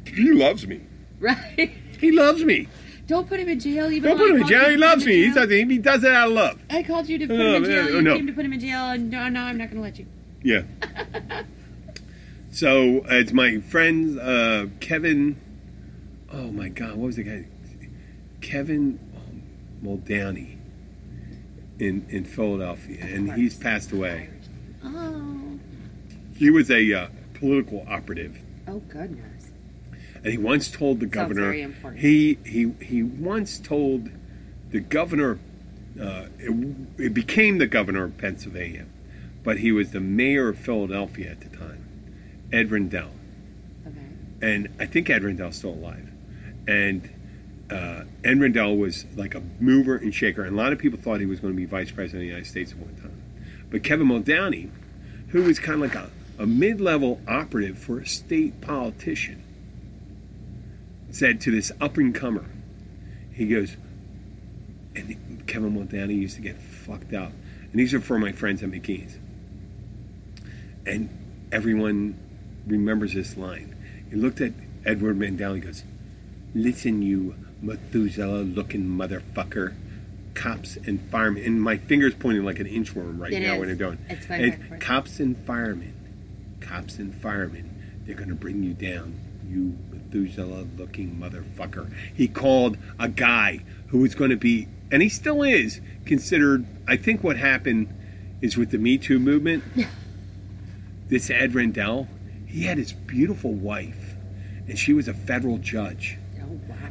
he 0.07 0.33
loves 0.33 0.66
me. 0.66 0.81
right. 1.20 1.70
He 2.01 2.11
loves 2.12 2.44
me." 2.44 2.68
Don't 3.07 3.29
put 3.29 3.38
him 3.38 3.49
in 3.51 3.61
jail. 3.61 3.90
Even 3.90 4.11
Don't 4.11 4.18
put 4.18 4.31
him 4.31 4.40
in 4.40 4.47
jail. 4.47 4.70
He 4.70 4.77
loves 4.79 5.05
me. 5.05 5.27
He 5.27 5.33
does, 5.33 5.51
he 5.51 5.79
does 5.79 6.03
it 6.05 6.12
out 6.12 6.29
of 6.29 6.35
love. 6.35 6.59
I 6.70 6.83
called 6.83 7.07
you 7.07 7.18
to 7.18 7.27
put 7.27 7.38
him 7.38 7.57
in 7.57 7.64
jail. 7.64 7.85
oh, 7.85 7.88
You 7.97 8.03
no. 8.03 8.16
came 8.16 8.27
to 8.27 8.33
put 8.33 8.47
him 8.47 8.53
in 8.55 8.61
jail, 8.61 8.81
and 8.90 9.11
no, 9.11 9.29
no, 9.29 9.40
I'm 9.40 9.59
not 9.59 9.66
going 9.70 9.77
to 9.77 9.83
let 9.83 9.99
you. 9.99 10.07
Yeah. 10.42 10.62
so 12.51 13.01
uh, 13.01 13.14
it's 13.14 13.33
my 13.33 13.59
friend 13.61 14.18
uh, 14.18 14.66
Kevin. 14.81 15.38
Oh 16.33 16.51
my 16.51 16.68
God, 16.68 16.90
what 16.97 17.07
was 17.07 17.16
the 17.16 17.23
guy? 17.25 17.47
Kevin 18.40 18.99
um, 19.16 19.42
Muldowney 19.85 20.57
in 21.78 22.06
in 22.08 22.24
Philadelphia, 22.24 22.98
and 23.02 23.32
he's 23.32 23.56
passed 23.56 23.92
away. 23.92 24.30
Oh, 24.84 25.58
He 26.37 26.50
was 26.50 26.70
a 26.70 26.92
uh, 26.92 27.08
political 27.34 27.84
operative, 27.88 28.38
oh 28.68 28.78
goodness. 28.88 29.50
and 30.22 30.26
he 30.26 30.38
once 30.38 30.70
told 30.70 31.00
the 31.00 31.04
Sounds 31.06 31.14
governor. 31.14 31.42
very 31.42 31.62
important. 31.62 32.00
He 32.02 32.38
he 32.44 32.72
he 32.80 33.02
once 33.02 33.58
told 33.58 34.08
the 34.70 34.80
governor. 34.80 35.38
Uh, 36.00 36.26
it, 36.40 36.76
it 36.98 37.14
became 37.14 37.58
the 37.58 37.68
governor 37.68 38.02
of 38.04 38.18
Pennsylvania, 38.18 38.84
but 39.44 39.58
he 39.58 39.70
was 39.70 39.92
the 39.92 40.00
mayor 40.00 40.48
of 40.48 40.58
Philadelphia 40.58 41.30
at 41.30 41.40
the 41.40 41.56
time, 41.56 41.87
Ed 42.52 42.72
Rendell. 42.72 43.12
Okay. 43.87 44.00
and 44.42 44.68
I 44.80 44.87
think 44.87 45.08
Ed 45.08 45.22
Rendell's 45.22 45.54
still 45.56 45.70
alive. 45.74 46.10
And 46.66 47.08
uh, 47.70 48.05
Ed 48.22 48.40
Rendell 48.40 48.77
was 48.77 49.07
like 49.16 49.35
a 49.35 49.42
mover 49.61 49.96
and 49.96 50.14
shaker, 50.14 50.44
and 50.44 50.55
a 50.55 50.57
lot 50.57 50.72
of 50.72 50.79
people 50.79 50.98
thought 50.98 51.20
he 51.20 51.27
was 51.27 51.40
going 51.40 51.55
to 51.55 51.57
be 51.57 51.64
vice 51.64 51.90
president 51.90 52.16
of 52.16 52.20
the 52.20 52.27
United 52.27 52.46
States 52.46 52.72
at 52.72 52.79
one 52.79 52.94
time. 52.96 53.22
But 53.70 53.83
Kevin 53.83 54.07
Muldowney, 54.07 54.70
who 55.29 55.42
was 55.42 55.59
kind 55.59 55.74
of 55.74 55.81
like 55.81 55.94
a, 55.94 56.11
a 56.38 56.46
mid-level 56.46 57.20
operative 57.27 57.79
for 57.79 58.00
a 58.00 58.07
state 58.07 58.61
politician, 58.61 59.42
said 61.11 61.40
to 61.42 61.50
this 61.50 61.72
up-and-comer, 61.81 62.44
he 63.33 63.46
goes, 63.46 63.77
and 64.94 65.44
Kevin 65.46 65.74
Muldowney 65.77 66.16
used 66.16 66.37
to 66.37 66.42
get 66.42 66.61
fucked 66.61 67.14
up. 67.14 67.33
And 67.62 67.81
these 67.81 67.94
are 67.94 68.00
for 68.00 68.18
my 68.18 68.31
friends 68.31 68.62
at 68.62 68.70
McKean's. 68.70 69.18
And 70.87 71.09
everyone 71.50 72.16
remembers 72.66 73.14
this 73.14 73.37
line. 73.37 73.74
He 74.11 74.16
looked 74.16 74.40
at 74.40 74.53
Ed 74.85 75.03
Rendell. 75.03 75.55
He 75.55 75.61
goes, 75.61 75.83
"Listen, 76.55 77.03
you 77.03 77.35
Methuselah-looking 77.66 78.85
motherfucker, 78.87 79.74
cops 80.35 80.77
and 80.77 81.00
firemen." 81.11 81.44
And 81.44 81.62
my 81.62 81.77
finger's 81.77 82.14
pointing 82.14 82.44
like 82.44 82.61
an 82.61 82.66
inchworm 82.66 83.18
right 83.18 83.33
It 83.33 83.40
now 83.40 83.55
is. 83.55 83.59
when 83.61 83.68
they're 83.68 83.77
doing. 83.77 83.98
It's 84.09 84.27
going 84.27 84.42
And 84.42 84.50
back 84.53 84.61
and 84.61 84.68
forth. 84.68 84.81
cops 84.81 85.20
and 85.20 85.37
firemen, 85.46 85.94
cops 86.61 86.98
and 86.98 87.14
firemen. 87.14 87.70
They're 88.07 88.16
going 88.16 88.29
to 88.29 88.35
bring 88.35 88.62
you 88.62 88.74
down, 88.74 89.14
you 89.48 89.77
Methuselah-looking 89.92 91.16
motherfucker. 91.16 91.90
He 92.14 92.29
called 92.29 92.77
a 92.98 93.09
guy 93.09 93.64
who 93.88 93.98
was 93.98 94.14
going 94.14 94.31
to 94.31 94.37
be, 94.37 94.68
and 94.90 95.03
he 95.03 95.09
still 95.09 95.42
is, 95.42 95.81
considered. 96.05 96.66
I 96.87 96.96
think 96.96 97.24
what 97.24 97.37
happened 97.37 97.88
is 98.42 98.57
with 98.57 98.70
the 98.70 98.79
Me 98.79 98.98
Too 98.98 99.18
movement 99.18 99.64
this 101.09 101.31
Ed 101.31 101.55
Rendell, 101.55 102.09
he 102.46 102.64
had 102.64 102.79
his 102.79 102.92
beautiful 102.92 103.53
wife, 103.53 104.14
and 104.68 104.79
she 104.79 104.92
was 104.92 105.09
a 105.09 105.14
federal 105.14 105.59
judge. 105.59 106.18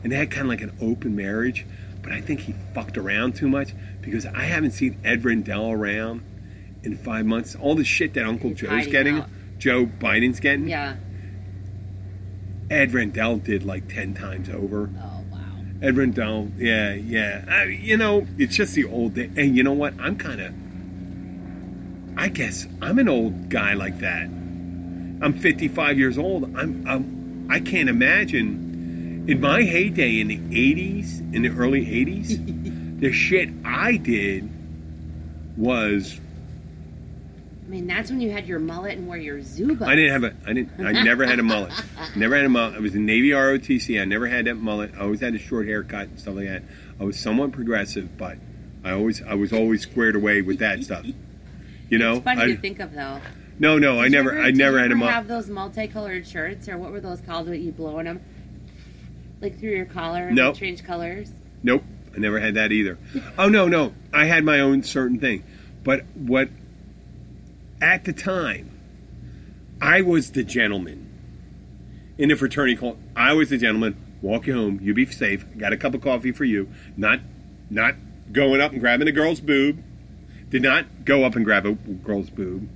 And 0.04 0.12
they 0.12 0.16
had 0.18 0.30
kind 0.32 0.44
of 0.44 0.50
like 0.50 0.62
an 0.62 0.76
open 0.82 1.16
marriage. 1.16 1.66
But 2.02 2.12
I 2.12 2.20
think 2.22 2.42
he 2.42 2.54
fucked 2.74 2.98
around 2.98 3.36
too 3.36 3.48
much 3.48 3.74
because 4.02 4.26
I 4.26 4.42
haven't 4.44 4.72
seen 4.72 5.00
Ed 5.06 5.24
Rendell 5.24 5.72
around 5.72 6.22
in 6.84 6.98
five 6.98 7.26
months. 7.26 7.56
All 7.56 7.76
the 7.76 7.86
shit 7.86 8.14
that 8.16 8.26
Uncle 8.26 8.50
He's 8.50 8.60
Joe's 8.60 8.88
getting, 8.88 9.20
out. 9.20 9.30
Joe 9.58 9.86
Biden's 9.86 10.40
getting, 10.42 10.68
Yeah. 10.68 10.96
Ed 12.70 12.94
Rendell 12.94 13.38
did 13.38 13.64
like 13.66 13.88
ten 13.88 14.14
times 14.14 14.50
over. 14.50 14.90
Oh 14.98 15.24
wow. 15.32 15.40
Ed 15.82 15.96
Rendell, 15.96 16.50
yeah, 16.58 16.94
yeah. 16.94 17.46
I, 17.48 17.64
you 17.66 17.98
know, 17.98 18.26
it's 18.38 18.56
just 18.56 18.74
the 18.74 18.86
old 18.86 19.14
day. 19.14 19.30
And 19.38 19.56
you 19.56 19.64
know 19.64 19.74
what? 19.74 19.94
I'm 20.00 20.18
kind 20.18 20.42
of, 20.42 20.54
I 22.18 22.30
guess 22.30 22.66
I'm 22.82 23.00
an 23.00 23.10
old 23.10 23.50
guy 23.50 23.74
like 23.74 24.00
that. 24.00 24.24
I'm 24.24 25.34
55 25.34 26.00
years 26.00 26.18
old. 26.18 26.44
I'm, 26.58 26.84
I'm 26.88 27.48
I 27.50 27.60
can't 27.60 27.90
imagine 27.90 28.63
in 29.28 29.42
my 29.42 29.64
heyday 29.64 30.20
in 30.20 30.28
the 30.28 30.38
80s, 30.38 31.34
in 31.34 31.44
the 31.44 31.50
early 31.50 31.86
80s, 31.86 33.00
the 33.00 33.12
shit 33.12 33.50
I 33.64 33.98
did 33.98 34.50
was 35.58 36.20
I 37.66 37.70
mean, 37.70 37.88
that's 37.88 38.10
when 38.12 38.20
you 38.20 38.30
had 38.30 38.46
your 38.46 38.60
mullet 38.60 38.98
and 38.98 39.08
wore 39.08 39.18
your 39.18 39.40
Zubaz. 39.40 39.88
I 39.88 39.96
didn't 39.96 40.12
have 40.12 40.24
a 40.24 40.36
I 40.46 40.54
didn't 40.54 40.86
I 40.86 41.04
never 41.04 41.26
had 41.26 41.40
a 41.40 41.44
mullet. 41.44 41.72
Never 42.16 42.36
had 42.36 42.46
a 42.46 42.50
mullet. 42.50 42.76
I 42.76 42.80
was 42.80 42.94
in 42.94 43.06
Navy 43.06 43.30
ROTC. 43.30 44.00
I 44.00 44.06
never 44.06 44.28
had 44.28 44.46
that 44.46 44.56
mullet. 44.56 44.92
I 44.96 45.02
always 45.02 45.22
had 45.22 45.34
a 45.34 45.40
short 45.40 45.66
haircut 45.66 46.10
and 46.10 46.20
stuff 46.20 46.36
like 46.36 46.48
that. 46.48 46.64
I 47.00 47.06
was 47.06 47.18
somewhat 47.18 47.54
progressive, 47.54 48.18
but 48.18 48.38
I 48.84 48.92
always 48.92 49.24
I 49.24 49.34
was 49.36 49.54
always 49.54 49.82
squared 49.82 50.16
away 50.16 50.42
with 50.42 50.60
that 50.60 50.84
stuff. 50.84 51.06
You 51.90 52.00
know? 52.00 52.16
It's 52.16 52.24
funny 52.24 52.42
I, 52.42 52.46
to 52.48 52.58
think 52.58 52.80
of 52.80 52.94
though. 52.94 53.20
no, 53.60 53.78
no, 53.78 54.00
I 54.00 54.06
Did 54.06 54.14
you 54.14 54.18
never 54.18 54.32
ever- 54.32 54.42
I 54.42 54.52
never 54.52 54.80
had 54.80 54.92
a 54.92 54.96
mullet. 54.96 55.14
Have 55.14 55.28
those 55.28 55.48
multicolored 55.48 56.26
shirts, 56.26 56.68
or 56.68 56.78
what 56.78 56.92
were 56.92 57.02
those 57.02 57.22
called 57.22 57.48
that 57.48 57.58
you 57.60 57.72
blow 57.72 58.00
in 58.00 58.06
them, 58.06 58.22
like 59.44 59.60
through 59.60 59.72
your 59.72 59.86
collar 59.86 60.28
and 60.28 60.36
Nope. 60.36 60.56
change 60.56 60.84
colors? 60.84 61.30
Nope, 61.62 61.84
I 62.16 62.20
never 62.20 62.40
had 62.40 62.56
that 62.56 62.72
either. 62.72 62.98
Oh 63.38 63.50
no, 63.50 63.68
no, 63.68 63.94
I 64.14 64.26
had 64.26 64.44
my 64.44 64.60
own 64.60 64.84
certain 64.84 65.20
thing, 65.20 65.44
but 65.84 66.06
what 66.16 66.50
at 67.82 68.06
the 68.06 68.14
time 68.14 68.72
I 69.82 70.02
was 70.02 70.32
the 70.32 70.44
gentleman 70.44 71.10
in 72.18 72.30
the 72.30 72.36
fraternity 72.36 72.76
called. 72.78 72.98
I 73.16 73.34
was 73.34 73.50
the 73.50 73.58
gentleman. 73.58 73.98
Walk 74.22 74.48
you 74.48 74.54
home. 74.54 74.80
You 74.82 74.94
be 74.94 75.06
safe. 75.08 75.46
Got 75.58 75.74
a 75.74 75.78
cup 75.78 75.94
of 75.94 76.02
coffee 76.02 76.32
for 76.32 76.46
you. 76.46 76.70
Not, 76.96 77.20
not 77.70 77.96
going 78.32 78.62
up 78.62 78.72
and 78.72 78.80
grabbing 78.80 79.08
a 79.10 79.12
girl's 79.12 79.42
boob. 79.42 79.84
Did 80.50 80.62
not 80.62 81.04
go 81.04 81.26
up 81.26 81.36
and 81.36 81.44
grab 81.44 81.66
a 81.66 81.74
girl's 81.74 82.30
boob 82.30 82.70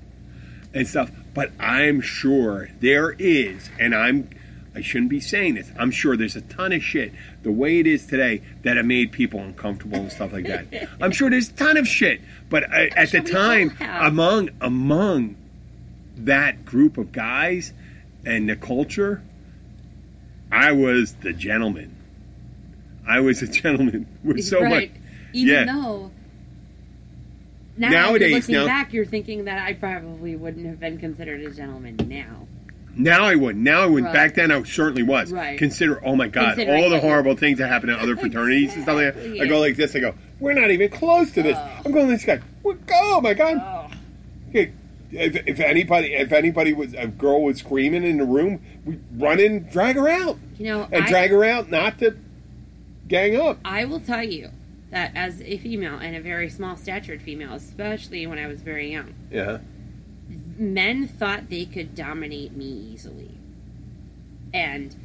and 0.74 0.86
stuff. 0.88 1.12
But 1.34 1.52
I'm 1.60 2.02
sure 2.02 2.70
there 2.82 3.12
is, 3.12 3.70
and 3.80 3.96
I'm 3.96 4.30
I 4.78 4.82
shouldn't 4.82 5.10
be 5.10 5.20
saying 5.20 5.56
this. 5.56 5.72
I'm 5.80 5.90
sure 5.90 6.16
there's 6.16 6.36
a 6.36 6.42
ton 6.42 6.72
of 6.72 6.84
shit 6.84 7.12
the 7.42 7.52
way 7.52 7.80
it 7.80 7.88
is 7.88 8.06
today 8.06 8.44
that 8.62 8.78
have 8.78 8.86
made 8.86 9.12
people 9.12 9.40
uncomfortable 9.40 9.98
and 9.98 10.12
stuff 10.12 10.32
like 10.32 10.46
that. 10.46 10.88
I'm 11.02 11.12
sure 11.12 11.32
there's 11.32 11.50
a 11.50 11.54
ton 11.54 11.78
of 11.78 11.88
shit, 11.88 12.22
but 12.48 12.64
uh, 12.66 12.86
at 12.96 13.10
the 13.12 13.26
sure 13.26 13.34
time, 13.36 13.76
among 13.82 14.52
among 14.62 15.36
that 16.18 16.64
group 16.64 17.00
of 17.00 17.12
guys 17.12 17.74
and 18.24 18.48
the 18.48 18.56
culture, 18.56 19.24
I 20.52 20.74
was 20.74 21.14
the 21.14 21.34
gentleman. 21.34 21.96
I 23.08 23.20
was 23.22 23.42
a 23.42 23.48
gentleman 23.52 24.06
with 24.24 24.46
so 24.46 24.62
right. 24.62 24.92
much. 24.92 25.02
Even 25.34 25.54
yeah. 25.54 25.66
though 25.74 26.12
now 27.78 27.90
Nowadays, 27.90 28.48
looking 28.48 28.56
now- 28.56 28.68
back, 28.68 28.94
you're 28.94 29.06
thinking 29.06 29.46
that 29.46 29.68
I 29.68 29.74
probably 29.74 30.36
wouldn't 30.36 30.68
have 30.68 30.80
been 30.80 31.00
considered 31.00 31.42
a 31.42 31.50
gentleman 31.50 31.98
now. 32.08 32.48
Now 32.98 33.26
I 33.26 33.36
wouldn't. 33.36 33.64
Now 33.64 33.82
I 33.82 33.86
wouldn't. 33.86 34.06
Right. 34.08 34.14
Back 34.14 34.34
then 34.36 34.52
I 34.52 34.62
certainly 34.64 35.04
was. 35.04 35.32
Right. 35.32 35.58
Consider, 35.58 36.04
oh 36.06 36.16
my 36.16 36.28
God, 36.28 36.56
Considering 36.56 36.84
all 36.84 36.90
the 36.90 37.00
horrible 37.00 37.36
things 37.36 37.60
that 37.60 37.68
happen 37.68 37.90
in 37.90 37.96
other 38.00 38.16
fraternities 38.18 38.74
and 38.74 38.84
stuff 38.84 38.96
like 38.96 39.14
that. 39.14 39.18
Exactly. 39.20 39.42
I 39.42 39.46
go 39.46 39.60
like 39.60 39.76
this. 39.76 39.96
I 39.96 40.00
go, 40.00 40.16
we're 40.40 40.54
not 40.54 40.72
even 40.72 40.90
close 40.90 41.32
to 41.34 41.44
this. 41.44 41.58
Oh. 41.60 41.82
I'm 41.86 41.92
going 41.92 42.08
to 42.08 42.14
this 42.14 42.26
guy. 42.26 42.40
Oh 42.66 43.22
my 43.22 43.34
God. 43.34 43.58
Oh, 43.60 43.88
Okay, 44.50 44.72
If, 45.12 45.36
if 45.48 45.60
anybody, 45.60 46.14
if 46.14 46.32
anybody 46.32 46.74
was 46.74 46.94
a 46.94 47.08
girl 47.08 47.44
was 47.44 47.58
screaming 47.60 48.04
in 48.04 48.18
the 48.18 48.26
room, 48.26 48.62
we 48.86 48.98
run 49.16 49.40
in, 49.40 49.68
drag 49.68 49.96
her 49.98 50.08
out, 50.08 50.38
you 50.58 50.66
know, 50.68 50.88
and 50.92 51.04
I, 51.04 51.08
drag 51.08 51.32
her 51.32 51.44
out, 51.44 51.70
not 51.70 52.00
to 52.00 52.18
gang 53.08 53.36
up. 53.40 53.60
I 53.66 53.86
will 53.86 54.00
tell 54.00 54.24
you 54.24 54.50
that 54.92 55.12
as 55.16 55.42
a 55.42 55.58
female 55.58 55.98
and 55.98 56.16
a 56.16 56.22
very 56.22 56.50
small 56.50 56.78
statured 56.78 57.22
female, 57.22 57.54
especially 57.54 58.26
when 58.26 58.40
I 58.40 58.48
was 58.48 58.62
very 58.62 58.90
young, 58.92 59.14
Yeah. 59.32 59.60
Men 60.58 61.08
thought 61.08 61.50
they 61.50 61.66
could 61.66 61.96
dominate 61.96 62.54
me 62.56 62.66
easily. 62.66 63.32
And, 64.54 64.96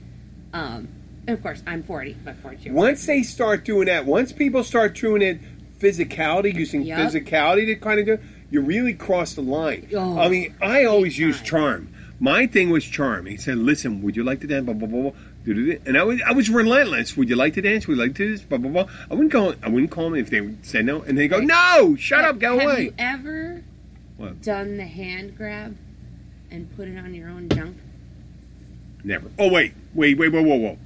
um, 0.52 0.88
of 1.28 1.42
course, 1.42 1.62
I'm 1.66 1.82
40, 1.82 2.16
but 2.24 2.36
42. 2.36 2.72
Once 2.72 3.06
they 3.06 3.22
start 3.22 3.64
doing 3.64 3.86
that, 3.86 4.06
once 4.06 4.32
people 4.32 4.64
start 4.64 4.94
doing 4.94 5.22
it, 5.22 5.38
physicality, 5.78 6.54
using 6.54 6.82
Yep. 6.82 6.98
physicality 6.98 7.66
to 7.66 7.74
kind 7.76 8.00
of 8.00 8.06
do, 8.06 8.18
you 8.50 8.60
really 8.60 8.94
cross 8.94 9.34
the 9.34 9.42
line. 9.42 9.88
Oh, 9.94 10.18
I 10.18 10.28
mean, 10.28 10.54
I 10.62 10.84
always 10.84 11.18
use 11.18 11.40
charm. 11.40 11.88
My 12.20 12.46
thing 12.46 12.70
was 12.70 12.84
charm. 12.84 13.26
He 13.26 13.36
said, 13.36 13.58
"Listen, 13.58 14.00
would 14.02 14.14
you 14.14 14.22
like 14.22 14.40
to 14.42 14.46
dance?" 14.46 14.64
Blah 14.64 14.74
blah 14.74 14.86
blah. 14.86 15.10
blah. 15.10 15.74
And 15.86 15.98
I 15.98 16.04
was 16.04 16.20
I 16.24 16.30
was 16.32 16.48
relentless. 16.48 17.16
Would 17.16 17.28
you 17.28 17.34
like 17.34 17.54
to 17.54 17.62
dance? 17.62 17.88
Would 17.88 17.96
you 17.96 18.02
like 18.04 18.14
to 18.16 18.30
this? 18.30 18.42
Blah 18.42 18.58
blah 18.58 18.70
blah. 18.70 18.86
I 19.10 19.14
wouldn't 19.14 19.32
call. 19.32 19.54
I 19.60 19.68
wouldn't 19.68 19.90
call 19.90 20.04
them 20.10 20.14
if 20.20 20.30
they 20.30 20.48
said 20.62 20.84
no, 20.86 21.02
and 21.02 21.18
they 21.18 21.26
go. 21.26 21.40
"No, 21.40 21.96
shut 21.98 22.24
up, 22.24 22.38
go 22.38 22.58
Have 22.60 22.68
away." 22.70 22.82
you 22.84 22.94
ever 22.96 23.64
What? 24.22 24.40
done 24.40 24.76
the 24.76 24.87
hand 24.87 25.37
grab 25.37 25.76
and 26.52 26.74
put 26.76 26.87
it 26.87 26.96
on 26.96 27.12
your 27.12 27.28
own 27.28 27.48
junk? 27.48 27.76
Never. 29.02 29.28
Oh 29.37 29.50
wait, 29.50 29.74
wait, 29.94 30.16
wait, 30.16 30.28
whoa, 30.28 30.42
whoa, 30.42 30.56
whoa. 30.56 30.78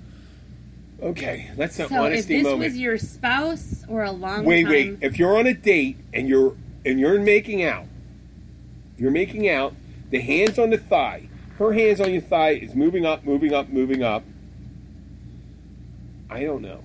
Okay, 1.03 1.51
that's 1.55 1.79
an 1.79 1.89
So 1.89 2.05
if 2.07 2.27
this 2.27 2.43
moment. 2.45 2.63
was 2.63 2.79
your 2.79 2.97
spouse 2.97 3.85
or 3.89 4.05
a 4.05 4.11
long 4.11 4.47
wait, 4.47 4.63
time, 4.63 4.73
wait. 4.73 4.99
If 5.03 5.19
you're 5.19 5.37
on 5.37 5.47
a 5.47 5.53
date 5.53 5.99
and 6.15 6.27
you're 6.27 6.57
and 6.87 6.99
you're 6.99 7.21
making 7.21 7.63
out, 7.63 7.85
you're 8.97 9.11
making 9.11 9.49
out. 9.51 9.75
The 10.09 10.21
hands 10.21 10.59
on 10.59 10.71
the 10.71 10.79
thigh. 10.79 11.29
Her 11.59 11.73
hands 11.73 12.01
on 12.01 12.13
your 12.13 12.23
thigh 12.23 12.53
is 12.53 12.75
moving 12.75 13.05
up, 13.05 13.25
moving 13.25 13.53
up, 13.53 13.69
moving 13.69 14.03
up. 14.03 14.25
I 16.31 16.45
don't 16.45 16.63
know. 16.63 16.83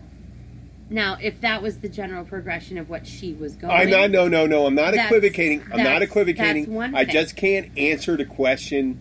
Now 0.91 1.17
if 1.19 1.41
that 1.41 1.63
was 1.63 1.79
the 1.79 1.89
general 1.89 2.23
progression 2.25 2.77
of 2.77 2.89
what 2.89 3.07
she 3.07 3.33
was 3.33 3.55
going, 3.55 3.71
I'm 3.71 3.89
not. 3.89 4.11
No, 4.11 4.27
no, 4.27 4.45
no. 4.45 4.67
I'm 4.67 4.75
not 4.75 4.91
That's- 4.93 5.07
equivocating. 5.07 5.63
I'm 5.71 5.83
not 5.83 6.01
equivocating. 6.03 6.65
that's 6.65 6.67
one 6.67 6.93
I 6.95 7.05
thing. 7.05 7.13
just 7.13 7.35
can't 7.35 7.75
answer 7.77 8.15
the 8.17 8.25
question. 8.25 8.99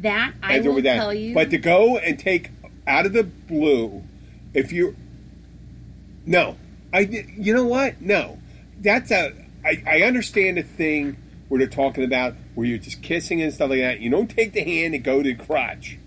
that 0.00 0.32
I 0.42 0.60
will 0.60 0.80
that. 0.82 0.96
tell 0.96 1.12
you. 1.12 1.34
But 1.34 1.50
to 1.50 1.58
go 1.58 1.98
and 1.98 2.18
take 2.18 2.50
out 2.86 3.04
of 3.04 3.12
the 3.12 3.24
blue, 3.24 4.04
if 4.54 4.72
you, 4.72 4.96
no, 6.24 6.56
I. 6.92 7.00
You 7.00 7.52
know 7.54 7.64
what? 7.64 8.00
No, 8.00 8.38
that's 8.80 9.10
a. 9.10 9.32
I, 9.64 9.82
I 9.86 10.02
understand 10.02 10.56
the 10.58 10.62
thing 10.62 11.16
where 11.48 11.58
they're 11.58 11.66
talking 11.68 12.04
about 12.04 12.34
where 12.54 12.66
you're 12.66 12.78
just 12.78 13.02
kissing 13.02 13.42
and 13.42 13.52
stuff 13.52 13.70
like 13.70 13.80
that. 13.80 14.00
You 14.00 14.10
don't 14.10 14.28
take 14.28 14.52
the 14.52 14.62
hand 14.62 14.94
and 14.94 15.02
go 15.04 15.22
to 15.22 15.34
the 15.34 15.44
crotch. 15.44 15.98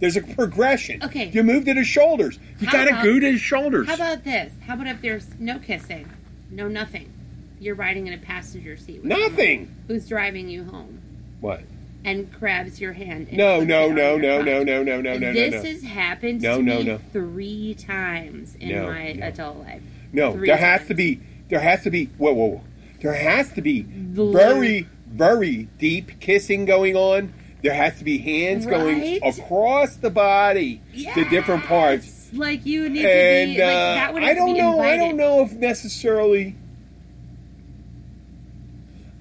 There's 0.00 0.16
a 0.16 0.22
progression. 0.22 1.02
Okay. 1.02 1.30
You 1.32 1.42
move 1.42 1.64
to 1.64 1.74
the 1.74 1.84
shoulders. 1.84 2.38
You 2.60 2.66
How 2.66 2.72
gotta 2.72 2.90
about- 2.90 3.04
go 3.04 3.18
to 3.20 3.32
the 3.32 3.38
shoulders. 3.38 3.88
How 3.88 3.94
about 3.94 4.24
this? 4.24 4.52
How 4.66 4.74
about 4.74 4.86
if 4.86 5.02
there's 5.02 5.26
no 5.38 5.58
kissing, 5.58 6.08
no 6.50 6.68
nothing? 6.68 7.12
You're 7.60 7.74
riding 7.74 8.06
in 8.06 8.12
a 8.12 8.18
passenger 8.18 8.76
seat. 8.76 8.98
With 9.02 9.06
Nothing. 9.06 9.74
Who's 9.88 10.06
driving 10.08 10.48
you 10.48 10.62
home 10.64 11.00
what? 11.40 11.62
and 12.04 12.32
grabs 12.32 12.80
your 12.80 12.92
hand? 12.92 13.26
And 13.28 13.36
No, 13.38 13.60
no, 13.64 13.90
no, 13.90 14.16
no, 14.16 14.40
no, 14.40 14.62
no, 14.62 14.82
no, 14.84 15.00
no, 15.00 15.00
no, 15.00 15.18
no, 15.18 15.32
This 15.32 15.54
no. 15.54 15.62
has 15.68 15.82
happened 15.82 16.40
No, 16.42 16.58
to 16.58 16.62
no, 16.62 16.78
me 16.78 16.84
no. 16.84 16.98
three 17.12 17.74
times 17.74 18.54
in 18.60 18.68
No, 18.68 18.86
my 18.86 19.12
no. 19.14 19.26
adult 19.26 19.58
life. 19.58 19.82
No, 20.12 20.32
Three 20.34 20.46
there 20.46 20.56
has 20.56 20.86
to 20.86 20.94
be. 20.94 21.18
There 21.48 21.58
has 21.60 21.82
to 21.82 21.90
be. 21.90 22.06
Whoa, 22.18 22.32
whoa, 22.32 22.46
whoa. 22.46 22.60
There 23.02 23.14
has 23.14 23.50
to 23.54 23.62
be 23.62 23.82
very, 23.82 24.86
very 25.08 25.68
deep 25.78 26.20
kissing 26.20 26.64
going 26.64 26.94
on. 26.94 27.32
There 27.62 27.74
has 27.74 27.98
to 27.98 28.04
be 28.04 28.18
hands 28.18 28.66
going 28.66 29.20
across 29.22 29.96
the 29.96 30.10
body 30.10 30.80
to 31.14 31.24
different 31.28 31.64
parts. 31.64 32.30
Like 32.32 32.64
you 32.64 32.88
need 32.88 33.04
And 33.04 33.52
to 33.52 33.56
be. 33.56 33.60
Like, 33.60 33.68
uh, 33.68 33.94
that 33.94 34.14
would 34.14 34.22
I 34.22 34.34
don't 34.34 34.56
know. 34.56 34.80
I 34.80 34.96
don't 34.96 35.16
know 35.16 35.42
if 35.42 35.52
necessarily. 35.52 36.54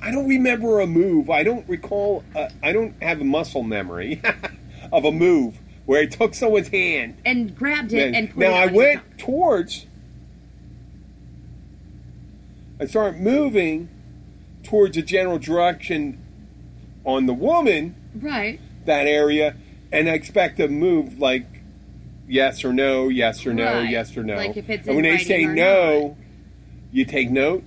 I 0.01 0.11
don't 0.11 0.27
remember 0.27 0.79
a 0.81 0.87
move. 0.87 1.29
I 1.29 1.43
don't 1.43 1.67
recall. 1.67 2.23
Uh, 2.35 2.49
I 2.61 2.71
don't 2.73 3.01
have 3.01 3.21
a 3.21 3.23
muscle 3.23 3.63
memory 3.63 4.21
of 4.91 5.05
a 5.05 5.11
move 5.11 5.59
where 5.85 6.01
I 6.01 6.05
took 6.05 6.35
someone's 6.35 6.67
hand 6.67 7.17
And 7.25 7.55
grabbed 7.55 7.93
it 7.93 8.13
and 8.13 8.29
put 8.29 8.39
now 8.39 8.51
it 8.51 8.69
I 8.69 8.73
went 8.73 9.17
towards. 9.17 9.87
I 12.79 12.85
started 12.85 13.19
moving 13.19 13.89
towards 14.61 14.97
a 14.97 15.01
general 15.01 15.39
direction 15.39 16.23
on 17.05 17.25
the 17.25 17.33
woman 17.33 17.95
Right. 18.15 18.59
that 18.85 19.05
area, 19.07 19.55
and 19.91 20.09
I 20.09 20.13
expect 20.13 20.57
to 20.57 20.67
move 20.67 21.19
like 21.19 21.45
yes 22.27 22.63
or 22.65 22.73
no, 22.73 23.07
yes 23.09 23.45
or 23.45 23.53
no, 23.53 23.65
Right. 23.81 23.89
yes 23.89 24.15
or 24.17 24.23
no. 24.23 24.35
Like 24.35 24.57
if 24.57 24.69
it's 24.69 24.87
and 24.87 24.95
when 24.95 25.03
they 25.03 25.17
say 25.17 25.45
no, 25.45 26.17
you 26.91 27.05
take 27.05 27.29
note 27.29 27.63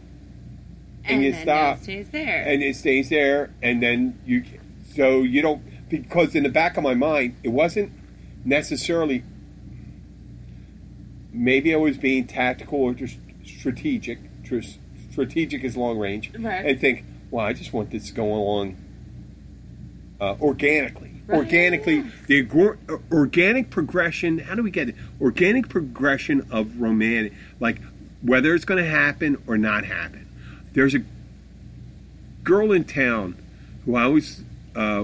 And 1.05 1.23
you 1.23 1.33
then 1.33 1.43
stop. 1.43 1.79
It 1.79 1.83
stays 1.85 2.09
there. 2.11 2.43
and 2.47 2.63
it 2.63 2.77
stays 2.77 3.09
there, 3.09 3.51
and 3.63 3.83
then 3.83 4.19
you. 4.27 4.45
So 4.95 5.23
you 5.23 5.41
don't 5.43 5.63
because 5.89 6.35
in 6.35 6.43
the 6.43 6.49
back 6.51 6.77
of 6.77 6.83
my 6.85 6.95
mind, 6.95 7.37
it 7.43 7.49
wasn't 7.51 7.93
necessarily. 8.45 9.23
Maybe 11.33 11.73
I 11.73 11.77
was 11.79 11.97
being 11.97 12.27
tactical 12.27 12.81
or 12.81 12.93
just 12.95 13.17
strategic. 13.45 14.19
Tr- 14.45 14.59
Strategic 15.11 15.65
is 15.65 15.77
long 15.77 15.99
range, 15.99 16.31
Right. 16.39 16.65
and 16.65 16.81
think, 16.81 17.05
well, 17.33 17.45
I 17.45 17.53
just 17.53 17.73
want 17.73 17.91
this 17.91 18.07
to 18.09 18.15
go 18.15 18.33
along 18.33 18.77
uh, 20.21 20.37
organically. 20.41 21.13
Right. 21.27 21.39
Organically, 21.39 22.05
the 22.27 22.45
agor- 22.45 22.77
uh, 22.89 22.99
organic 23.15 23.71
progression. 23.71 24.39
How 24.39 24.55
do 24.55 24.63
we 24.63 24.71
get 24.71 24.89
it? 24.89 24.97
Organic 25.21 25.69
progression 25.69 26.47
of 26.51 26.81
romantic, 26.81 27.33
like 27.61 27.81
whether 28.23 28.55
it's 28.55 28.65
going 28.65 28.83
to 28.83 28.91
happen 28.91 29.41
or 29.47 29.57
not 29.57 29.85
happen. 29.85 30.27
There's 30.73 30.95
a 30.95 31.03
girl 32.43 32.73
in 32.73 32.85
town 32.85 33.37
who 33.85 33.97
I 33.97 34.07
was 34.07 34.43
uh, 34.75 35.03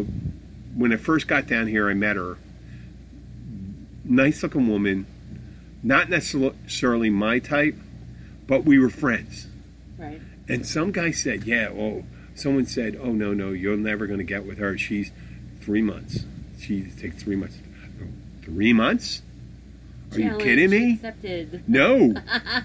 when 0.75 0.93
I 0.93 0.97
first 0.97 1.29
got 1.29 1.47
down 1.47 1.67
here. 1.69 1.89
I 1.89 1.95
met 1.95 2.17
her. 2.17 2.37
Nice 4.05 4.43
looking 4.43 4.69
woman, 4.69 5.07
not 5.83 6.09
necessarily 6.09 7.11
my 7.11 7.39
type, 7.39 7.77
but 8.47 8.65
we 8.65 8.79
were 8.79 8.91
friends. 8.91 9.47
right. 9.99 10.21
And 10.49 10.65
some 10.67 10.93
guy 10.93 11.11
said, 11.13 11.45
"Yeah, 11.45 11.71
well." 11.71 12.05
Someone 12.37 12.67
said, 12.67 12.99
"Oh 13.03 13.13
no, 13.13 13.33
no, 13.33 13.51
you're 13.51 13.77
never 13.77 14.07
going 14.07 14.19
to 14.19 14.25
get 14.25 14.47
with 14.47 14.59
her. 14.59 14.77
She's 14.79 15.11
three 15.63 15.83
months. 15.83 16.25
She 16.61 16.83
takes 16.83 17.23
three 17.23 17.35
months. 17.35 17.59
Three 18.43 18.73
months? 18.73 19.23
Are 20.13 20.21
you 20.21 20.37
kidding 20.37 20.71
me? 20.71 20.93
Accepted. 20.95 21.65
No. 21.69 22.15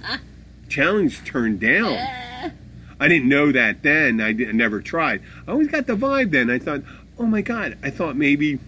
Challenge 0.69 1.25
turned 1.25 1.59
down. 1.59 2.51
I 2.99 3.07
didn't 3.07 3.29
know 3.29 3.51
that 3.51 3.81
then. 3.81 4.21
I 4.21 4.31
didn't, 4.31 4.57
never 4.57 4.79
tried. 4.81 5.23
I 5.47 5.51
always 5.51 5.67
got 5.69 5.87
the 5.87 5.95
vibe 5.95 6.31
then. 6.31 6.49
I 6.49 6.59
thought, 6.59 6.81
oh 7.17 7.25
my 7.25 7.41
god. 7.41 7.77
I 7.81 7.89
thought 7.89 8.15
maybe 8.15 8.59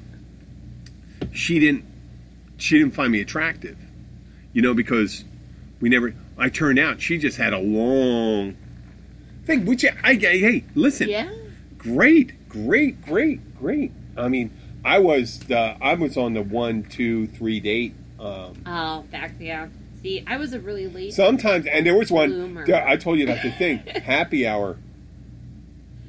she 1.31 1.59
didn't. 1.59 1.85
She 2.57 2.79
didn't 2.79 2.93
find 2.93 3.11
me 3.11 3.19
attractive, 3.19 3.77
you 4.53 4.61
know, 4.61 4.73
because 4.73 5.23
we 5.79 5.89
never. 5.89 6.15
I 6.37 6.49
turned 6.49 6.79
out 6.79 7.01
she 7.01 7.17
just 7.17 7.37
had 7.37 7.53
a 7.53 7.59
long 7.59 8.55
thing. 9.45 9.65
Which 9.65 9.85
I, 9.85 9.91
I 10.03 10.13
hey, 10.15 10.63
listen, 10.75 11.09
Yeah. 11.09 11.29
great, 11.77 12.47
great, 12.49 13.01
great, 13.03 13.57
great. 13.59 13.91
I 14.17 14.27
mean, 14.27 14.51
I 14.85 14.99
was 14.99 15.39
the 15.39 15.75
I 15.81 15.93
was 15.95 16.17
on 16.17 16.33
the 16.33 16.41
one, 16.41 16.83
two, 16.83 17.27
three 17.27 17.59
date. 17.59 17.93
Um, 18.19 18.53
Oh, 18.65 19.03
back 19.11 19.33
yeah. 19.39 19.67
See, 20.01 20.23
I 20.27 20.37
was 20.37 20.53
a 20.53 20.59
really 20.59 20.87
late. 20.87 21.13
Sometimes, 21.13 21.65
and 21.65 21.85
there 21.85 21.95
was 21.95 22.11
one. 22.11 22.29
Bloomer. 22.29 22.65
I 22.75 22.97
told 22.97 23.19
you 23.19 23.25
about 23.25 23.41
the 23.41 23.51
thing. 23.57 23.77
Happy 23.79 24.45
hour. 24.47 24.77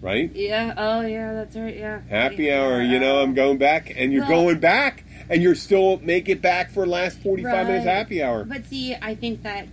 right? 0.00 0.30
Yeah. 0.34 0.74
Oh, 0.76 1.00
yeah. 1.00 1.32
That's 1.32 1.56
right. 1.56 1.76
Yeah. 1.76 2.00
Happy 2.10 2.44
Yeah. 2.44 2.60
hour, 2.60 2.82
you 2.82 2.98
know, 3.00 3.22
I'm 3.22 3.34
going 3.34 3.56
back, 3.58 3.92
and 3.96 4.12
you're 4.12 4.22
Well- 4.22 4.42
going 4.44 4.58
back, 4.58 5.04
and 5.30 5.42
you're 5.42 5.54
still 5.54 5.98
make 6.02 6.28
it 6.28 6.42
back 6.42 6.70
for 6.70 6.86
last 6.86 7.18
45 7.20 7.66
minutes 7.68 7.86
happy 7.86 8.22
hour. 8.22 8.44
But 8.44 8.66
see, 8.66 8.94
I 9.00 9.14
think 9.14 9.42
that 9.44 9.66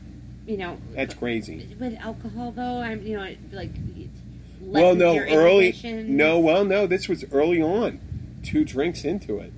you 0.45 0.57
know 0.57 0.77
That's 0.93 1.13
crazy. 1.13 1.75
with 1.79 1.97
alcohol 1.99 2.51
though. 2.51 2.81
I'm 2.81 3.05
you 3.05 3.17
know 3.17 3.35
like. 3.51 3.71
Well, 4.63 4.93
no, 4.93 5.17
early. 5.17 5.75
No, 5.83 6.37
well, 6.37 6.63
no, 6.63 6.85
this 6.85 7.09
was 7.09 7.25
early 7.31 7.63
on, 7.63 7.99
two 8.43 8.63
drinks 8.63 9.03
into 9.03 9.39
it. 9.39 9.51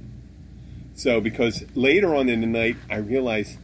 So, 0.96 1.20
because 1.20 1.66
later 1.76 2.16
on 2.16 2.30
in 2.30 2.40
the 2.40 2.48
night, 2.48 2.78
I 2.90 2.98
realized 2.98 3.58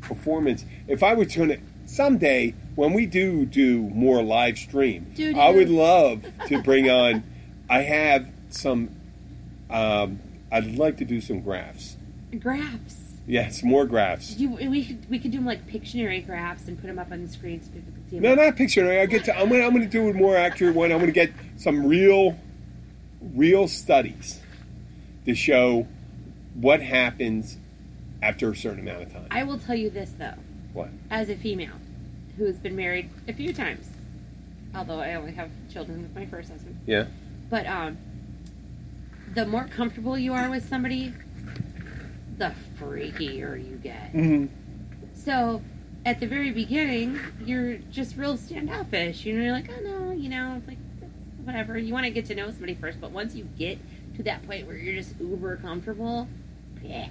performance. 0.00 0.64
If 0.88 1.02
I 1.02 1.12
was 1.12 1.36
going 1.36 1.50
to 1.50 1.58
someday 1.86 2.54
when 2.74 2.92
we 2.92 3.06
do 3.06 3.46
do 3.46 3.80
more 3.80 4.22
live 4.22 4.58
stream. 4.58 5.12
I 5.36 5.50
would 5.50 5.70
love 5.70 6.24
to 6.48 6.62
bring 6.62 6.90
on. 6.90 7.24
I 7.68 7.82
have 7.82 8.28
some. 8.50 8.90
Um, 9.70 10.20
I'd 10.52 10.76
like 10.76 10.98
to 10.98 11.04
do 11.04 11.20
some 11.20 11.40
graphs. 11.40 11.96
graphs. 12.38 12.95
Yes, 13.26 13.62
more 13.64 13.86
graphs. 13.86 14.36
You, 14.36 14.50
we 14.50 14.84
could 14.84 15.10
we 15.10 15.18
could 15.18 15.32
do 15.32 15.38
them 15.38 15.46
like 15.46 15.66
Pictionary 15.66 16.24
graphs 16.24 16.68
and 16.68 16.78
put 16.80 16.86
them 16.86 16.98
up 16.98 17.10
on 17.10 17.22
the 17.22 17.28
screen 17.28 17.60
so 17.60 17.70
people 17.72 17.92
could 17.92 18.08
see 18.10 18.20
No, 18.20 18.34
not 18.34 18.54
picture. 18.56 18.88
I 19.00 19.06
get 19.06 19.24
to. 19.24 19.36
I'm 19.36 19.48
gonna. 19.48 19.64
I'm 19.64 19.72
gonna 19.72 19.86
do 19.86 20.08
a 20.08 20.12
more 20.12 20.36
accurate 20.36 20.76
one. 20.76 20.92
I'm 20.92 21.00
gonna 21.00 21.10
get 21.12 21.32
some 21.56 21.86
real, 21.86 22.36
real 23.20 23.66
studies 23.66 24.40
to 25.24 25.34
show 25.34 25.88
what 26.54 26.80
happens 26.80 27.58
after 28.22 28.50
a 28.50 28.56
certain 28.56 28.80
amount 28.80 29.02
of 29.02 29.12
time. 29.12 29.26
I 29.30 29.42
will 29.42 29.58
tell 29.58 29.74
you 29.74 29.90
this 29.90 30.12
though, 30.16 30.34
What? 30.72 30.90
as 31.10 31.28
a 31.28 31.36
female 31.36 31.74
who 32.38 32.44
has 32.44 32.58
been 32.58 32.76
married 32.76 33.10
a 33.26 33.32
few 33.32 33.52
times, 33.52 33.90
although 34.74 35.00
I 35.00 35.14
only 35.14 35.32
have 35.32 35.50
children 35.72 36.02
with 36.02 36.14
my 36.14 36.26
first 36.26 36.50
husband. 36.50 36.78
Yeah. 36.86 37.06
But 37.50 37.66
um, 37.66 37.98
the 39.34 39.46
more 39.46 39.64
comfortable 39.64 40.16
you 40.16 40.32
are 40.32 40.48
with 40.48 40.68
somebody, 40.68 41.12
the 42.38 42.52
freakier 42.78 43.56
you 43.58 43.76
get. 43.76 44.12
Mm-hmm. 44.12 44.46
So 45.14 45.62
at 46.04 46.20
the 46.20 46.26
very 46.26 46.52
beginning, 46.52 47.18
you're 47.44 47.76
just 47.90 48.16
real 48.16 48.36
standoffish. 48.36 49.24
You 49.24 49.34
know, 49.34 49.44
you're 49.44 49.52
like, 49.52 49.70
oh 49.70 49.80
no, 49.82 50.12
you 50.12 50.28
know, 50.28 50.62
like 50.66 50.78
whatever. 51.44 51.78
You 51.78 51.92
want 51.92 52.04
to 52.04 52.10
get 52.10 52.26
to 52.26 52.34
know 52.34 52.50
somebody 52.50 52.74
first, 52.74 53.00
but 53.00 53.10
once 53.10 53.34
you 53.34 53.44
get 53.58 53.78
to 54.16 54.22
that 54.24 54.46
point 54.46 54.66
where 54.66 54.76
you're 54.76 54.94
just 54.94 55.18
uber 55.20 55.56
comfortable, 55.56 56.28
yeah. 56.82 57.08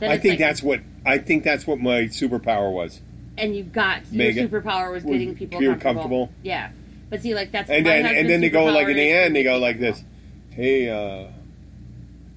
I 0.00 0.18
think 0.18 0.32
like- 0.32 0.38
that's 0.38 0.62
what. 0.62 0.80
I 1.06 1.18
think 1.18 1.44
that's 1.44 1.66
what 1.66 1.78
my 1.78 2.04
superpower 2.04 2.72
was. 2.72 3.00
and 3.36 3.54
you 3.54 3.62
got 3.62 4.10
your 4.10 4.32
superpower 4.32 4.90
was 4.92 5.04
getting 5.04 5.34
people 5.34 5.60
comfortable. 5.60 5.80
comfortable. 5.82 6.32
Yeah, 6.42 6.70
but 7.10 7.20
see, 7.20 7.34
like 7.34 7.52
that's 7.52 7.68
And 7.68 7.84
then 7.84 8.06
and 8.06 8.28
then 8.28 8.40
they 8.40 8.50
go 8.50 8.64
like 8.64 8.88
in 8.88 8.96
the 8.96 9.10
end, 9.10 9.36
they 9.36 9.42
go 9.42 9.58
like 9.58 9.78
this. 9.78 10.02
Hey, 10.50 10.88
uh, 10.88 11.30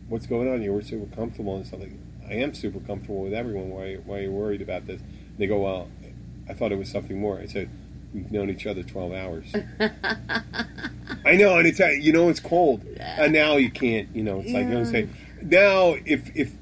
what's 0.09 0.27
going 0.27 0.51
on? 0.51 0.61
You 0.61 0.73
were 0.73 0.81
super 0.81 1.13
comfortable 1.15 1.55
and 1.55 1.65
something. 1.65 1.97
I 2.29 2.33
am 2.33 2.53
super 2.53 2.79
comfortable 2.79 3.23
with 3.23 3.33
everyone. 3.33 3.69
Why? 3.69 3.95
Why 3.95 4.17
are 4.17 4.21
you 4.21 4.31
worried 4.31 4.61
about 4.61 4.85
this? 4.85 5.01
They 5.37 5.47
go, 5.47 5.59
well, 5.59 5.89
I 6.49 6.53
thought 6.53 6.71
it 6.71 6.77
was 6.77 6.89
something 6.89 7.19
more. 7.19 7.39
I 7.39 7.45
said, 7.45 7.69
we've 8.13 8.31
known 8.31 8.49
each 8.49 8.65
other 8.65 8.83
twelve 8.83 9.13
hours. 9.13 9.53
I 11.25 11.35
know, 11.35 11.57
and 11.57 11.67
it's 11.67 11.79
you 11.79 12.11
know 12.11 12.29
it's 12.29 12.39
cold, 12.39 12.83
and 12.99 13.33
now 13.33 13.57
you 13.57 13.71
can't. 13.71 14.13
You 14.15 14.23
know, 14.23 14.39
it's 14.39 14.51
like 14.51 14.67
you 14.67 14.73
know, 14.73 14.83
say 14.83 15.09
now 15.41 15.95
if 16.05 16.35
if 16.35 16.53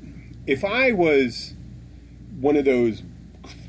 if 0.46 0.64
I 0.64 0.92
was 0.92 1.54
one 2.40 2.58
of 2.58 2.66
those 2.66 3.04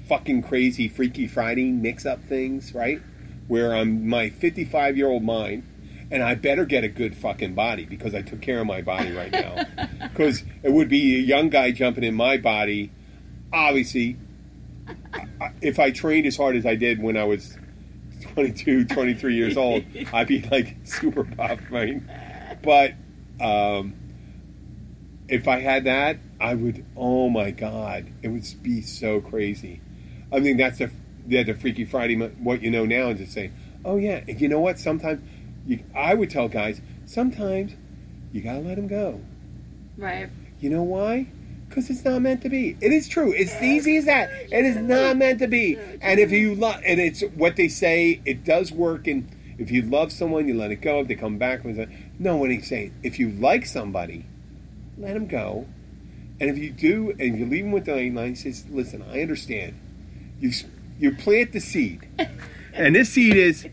fucking 0.08 0.42
crazy 0.42 0.88
Freaky 0.88 1.26
Friday 1.26 1.70
mix-up 1.70 2.22
things, 2.24 2.74
right? 2.74 3.00
Where 3.48 3.74
I'm 3.74 4.08
my 4.08 4.30
55 4.30 4.96
year 4.96 5.08
old 5.08 5.22
mind, 5.22 5.64
and 6.10 6.22
I 6.22 6.34
better 6.34 6.64
get 6.64 6.84
a 6.84 6.88
good 6.88 7.16
fucking 7.16 7.54
body 7.54 7.84
because 7.84 8.14
I 8.14 8.22
took 8.22 8.40
care 8.40 8.60
of 8.60 8.66
my 8.66 8.82
body 8.82 9.12
right 9.12 9.32
now. 9.32 9.64
Because 10.16 10.44
it 10.62 10.72
would 10.72 10.88
be 10.88 11.16
a 11.16 11.20
young 11.20 11.50
guy 11.50 11.72
jumping 11.72 12.02
in 12.02 12.14
my 12.14 12.38
body. 12.38 12.90
Obviously, 13.52 14.16
if 15.60 15.78
I 15.78 15.90
trained 15.90 16.26
as 16.26 16.38
hard 16.38 16.56
as 16.56 16.64
I 16.64 16.74
did 16.74 17.02
when 17.02 17.18
I 17.18 17.24
was 17.24 17.58
22, 18.32 18.86
23 18.86 19.34
years 19.34 19.58
old, 19.58 19.84
I'd 20.14 20.26
be 20.26 20.40
like 20.40 20.76
super 20.84 21.22
buff, 21.22 21.60
right? 21.70 22.00
But 22.62 22.94
um, 23.40 23.94
if 25.28 25.48
I 25.48 25.60
had 25.60 25.84
that, 25.84 26.18
I 26.40 26.54
would. 26.54 26.84
Oh 26.96 27.28
my 27.28 27.50
god, 27.50 28.06
it 28.22 28.28
would 28.28 28.44
be 28.62 28.80
so 28.80 29.20
crazy. 29.20 29.80
I 30.32 30.40
mean, 30.40 30.56
that's 30.56 30.78
the 30.78 30.90
yeah, 31.26 31.42
the 31.42 31.54
Freaky 31.54 31.84
Friday. 31.84 32.16
What 32.16 32.62
you 32.62 32.70
know 32.70 32.84
now 32.84 33.10
is 33.10 33.18
to 33.18 33.26
say, 33.26 33.50
oh 33.84 33.96
yeah, 33.96 34.22
and 34.26 34.40
you 34.40 34.48
know 34.48 34.60
what? 34.60 34.78
Sometimes 34.78 35.20
you, 35.66 35.80
I 35.94 36.14
would 36.14 36.30
tell 36.30 36.48
guys, 36.48 36.80
sometimes 37.04 37.72
you 38.32 38.40
gotta 38.40 38.60
let 38.60 38.76
them 38.76 38.86
go. 38.88 39.20
right. 39.96 40.28
You 40.60 40.70
know 40.70 40.82
why? 40.82 41.28
Because 41.68 41.90
it's 41.90 42.04
not 42.04 42.22
meant 42.22 42.40
to 42.42 42.48
be. 42.48 42.76
It 42.80 42.92
is 42.92 43.08
true. 43.08 43.32
It's 43.32 43.60
easy 43.60 43.96
as 43.98 44.06
that. 44.06 44.30
It 44.50 44.64
is 44.64 44.76
not 44.76 45.16
meant 45.18 45.38
to 45.40 45.46
be. 45.46 45.76
And 46.00 46.18
if 46.18 46.30
you 46.30 46.54
love, 46.54 46.80
and 46.86 46.98
it's 46.98 47.20
what 47.34 47.56
they 47.56 47.68
say, 47.68 48.22
it 48.24 48.42
does 48.44 48.72
work. 48.72 49.06
And 49.06 49.28
if 49.58 49.70
you 49.70 49.82
love 49.82 50.12
someone, 50.12 50.48
you 50.48 50.54
let 50.54 50.70
it 50.70 50.76
go. 50.76 51.00
If 51.00 51.08
they 51.08 51.14
come 51.14 51.36
back 51.38 51.62
with 51.64 51.78
it, 51.78 51.88
no. 52.18 52.36
What 52.36 52.50
he's 52.50 52.66
saying, 52.68 52.94
if 53.02 53.18
you 53.18 53.30
like 53.30 53.66
somebody, 53.66 54.24
let 54.96 55.12
them 55.14 55.26
go. 55.26 55.66
And 56.40 56.48
if 56.48 56.56
you 56.56 56.70
do, 56.70 57.14
and 57.18 57.38
you 57.38 57.44
leave 57.44 57.64
them 57.64 57.72
with 57.72 57.84
the 57.84 57.92
line, 58.10 58.30
he 58.30 58.34
says, 58.36 58.64
"Listen, 58.70 59.02
I 59.10 59.20
understand. 59.20 59.74
You 60.40 60.52
you 60.98 61.14
plant 61.14 61.52
the 61.52 61.60
seed, 61.60 62.08
and 62.72 62.94
this 62.96 63.10
seed 63.10 63.36
is." 63.36 63.66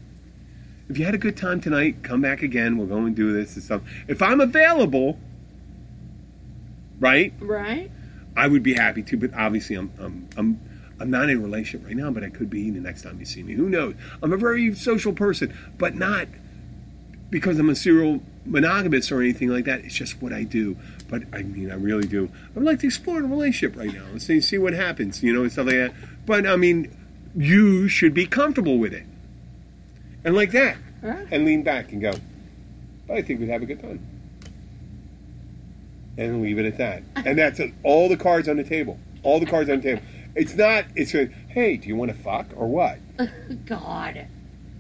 If 0.89 0.97
you 0.97 1.05
had 1.05 1.15
a 1.15 1.19
good 1.19 1.37
time 1.37 1.61
tonight, 1.61 2.03
come 2.03 2.21
back 2.21 2.41
again. 2.41 2.77
We'll 2.77 2.87
go 2.87 2.97
and 2.97 3.15
do 3.15 3.31
this 3.31 3.55
and 3.55 3.63
stuff. 3.63 3.81
If 4.07 4.21
I'm 4.21 4.41
available, 4.41 5.17
right? 6.99 7.33
Right. 7.39 7.89
I 8.35 8.47
would 8.47 8.63
be 8.63 8.73
happy 8.73 9.03
to, 9.03 9.17
but 9.17 9.33
obviously 9.33 9.75
I'm 9.75 9.91
I'm 9.99 10.29
I'm 10.37 10.59
I'm 10.99 11.09
not 11.09 11.29
in 11.29 11.37
a 11.37 11.41
relationship 11.41 11.87
right 11.87 11.95
now, 11.95 12.11
but 12.11 12.23
I 12.23 12.29
could 12.29 12.49
be 12.49 12.69
the 12.69 12.79
next 12.79 13.03
time 13.03 13.19
you 13.19 13.25
see 13.25 13.43
me. 13.43 13.53
Who 13.53 13.69
knows? 13.69 13.95
I'm 14.21 14.33
a 14.33 14.37
very 14.37 14.73
social 14.75 15.13
person, 15.13 15.53
but 15.77 15.95
not 15.95 16.27
because 17.29 17.57
I'm 17.57 17.69
a 17.69 17.75
serial 17.75 18.21
monogamous 18.45 19.11
or 19.11 19.21
anything 19.21 19.49
like 19.49 19.65
that. 19.65 19.79
It's 19.79 19.95
just 19.95 20.21
what 20.21 20.33
I 20.33 20.43
do. 20.43 20.77
But 21.09 21.23
I 21.33 21.43
mean, 21.43 21.71
I 21.71 21.75
really 21.75 22.07
do. 22.07 22.29
I 22.55 22.59
would 22.59 22.65
like 22.65 22.79
to 22.81 22.87
explore 22.87 23.19
a 23.19 23.23
relationship 23.23 23.77
right 23.77 23.93
now 23.93 24.05
and 24.05 24.21
see 24.21 24.41
see 24.41 24.57
what 24.57 24.73
happens, 24.73 25.23
you 25.23 25.33
know, 25.33 25.41
and 25.41 25.51
stuff 25.51 25.67
like 25.67 25.75
that. 25.75 25.93
But 26.25 26.45
I 26.45 26.55
mean, 26.55 26.95
you 27.35 27.87
should 27.87 28.13
be 28.13 28.25
comfortable 28.25 28.77
with 28.77 28.93
it, 28.93 29.05
and 30.25 30.35
like 30.35 30.51
that, 30.51 30.77
Right. 31.01 31.27
and 31.31 31.45
lean 31.45 31.63
back 31.63 31.91
and 31.91 32.01
go. 32.01 32.13
But 33.07 33.17
I 33.17 33.21
think 33.21 33.39
we'd 33.39 33.49
have 33.49 33.61
a 33.61 33.65
good 33.65 33.81
time. 33.81 33.99
And 36.17 36.41
leave 36.41 36.59
it 36.59 36.65
at 36.65 36.77
that. 36.77 37.03
And 37.25 37.37
that's 37.37 37.59
all 37.83 38.09
the 38.09 38.17
cards 38.17 38.47
on 38.49 38.57
the 38.57 38.63
table. 38.63 38.99
All 39.23 39.39
the 39.39 39.45
cards 39.45 39.69
on 39.69 39.77
the 39.77 39.83
table. 39.83 40.01
It's 40.35 40.53
not, 40.55 40.85
it's 40.95 41.13
a, 41.15 41.25
hey, 41.49 41.77
do 41.77 41.87
you 41.87 41.95
want 41.95 42.11
to 42.11 42.17
fuck 42.17 42.47
or 42.55 42.67
what? 42.67 42.97
God. 43.65 44.27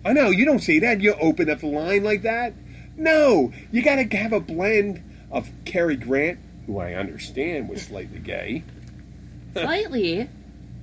I 0.05 0.13
know, 0.13 0.29
you 0.29 0.45
don't 0.45 0.59
say 0.59 0.79
that. 0.79 0.99
You 1.01 1.13
open 1.13 1.49
up 1.49 1.59
the 1.59 1.67
line 1.67 2.03
like 2.03 2.23
that. 2.23 2.53
No, 2.97 3.51
you 3.71 3.81
got 3.81 3.95
to 3.95 4.17
have 4.17 4.33
a 4.33 4.39
blend 4.39 5.01
of 5.31 5.49
Cary 5.65 5.95
Grant, 5.95 6.39
who 6.67 6.79
I 6.79 6.93
understand 6.93 7.69
was 7.69 7.81
slightly 7.83 8.19
gay, 8.19 8.63
Slightly. 9.53 10.27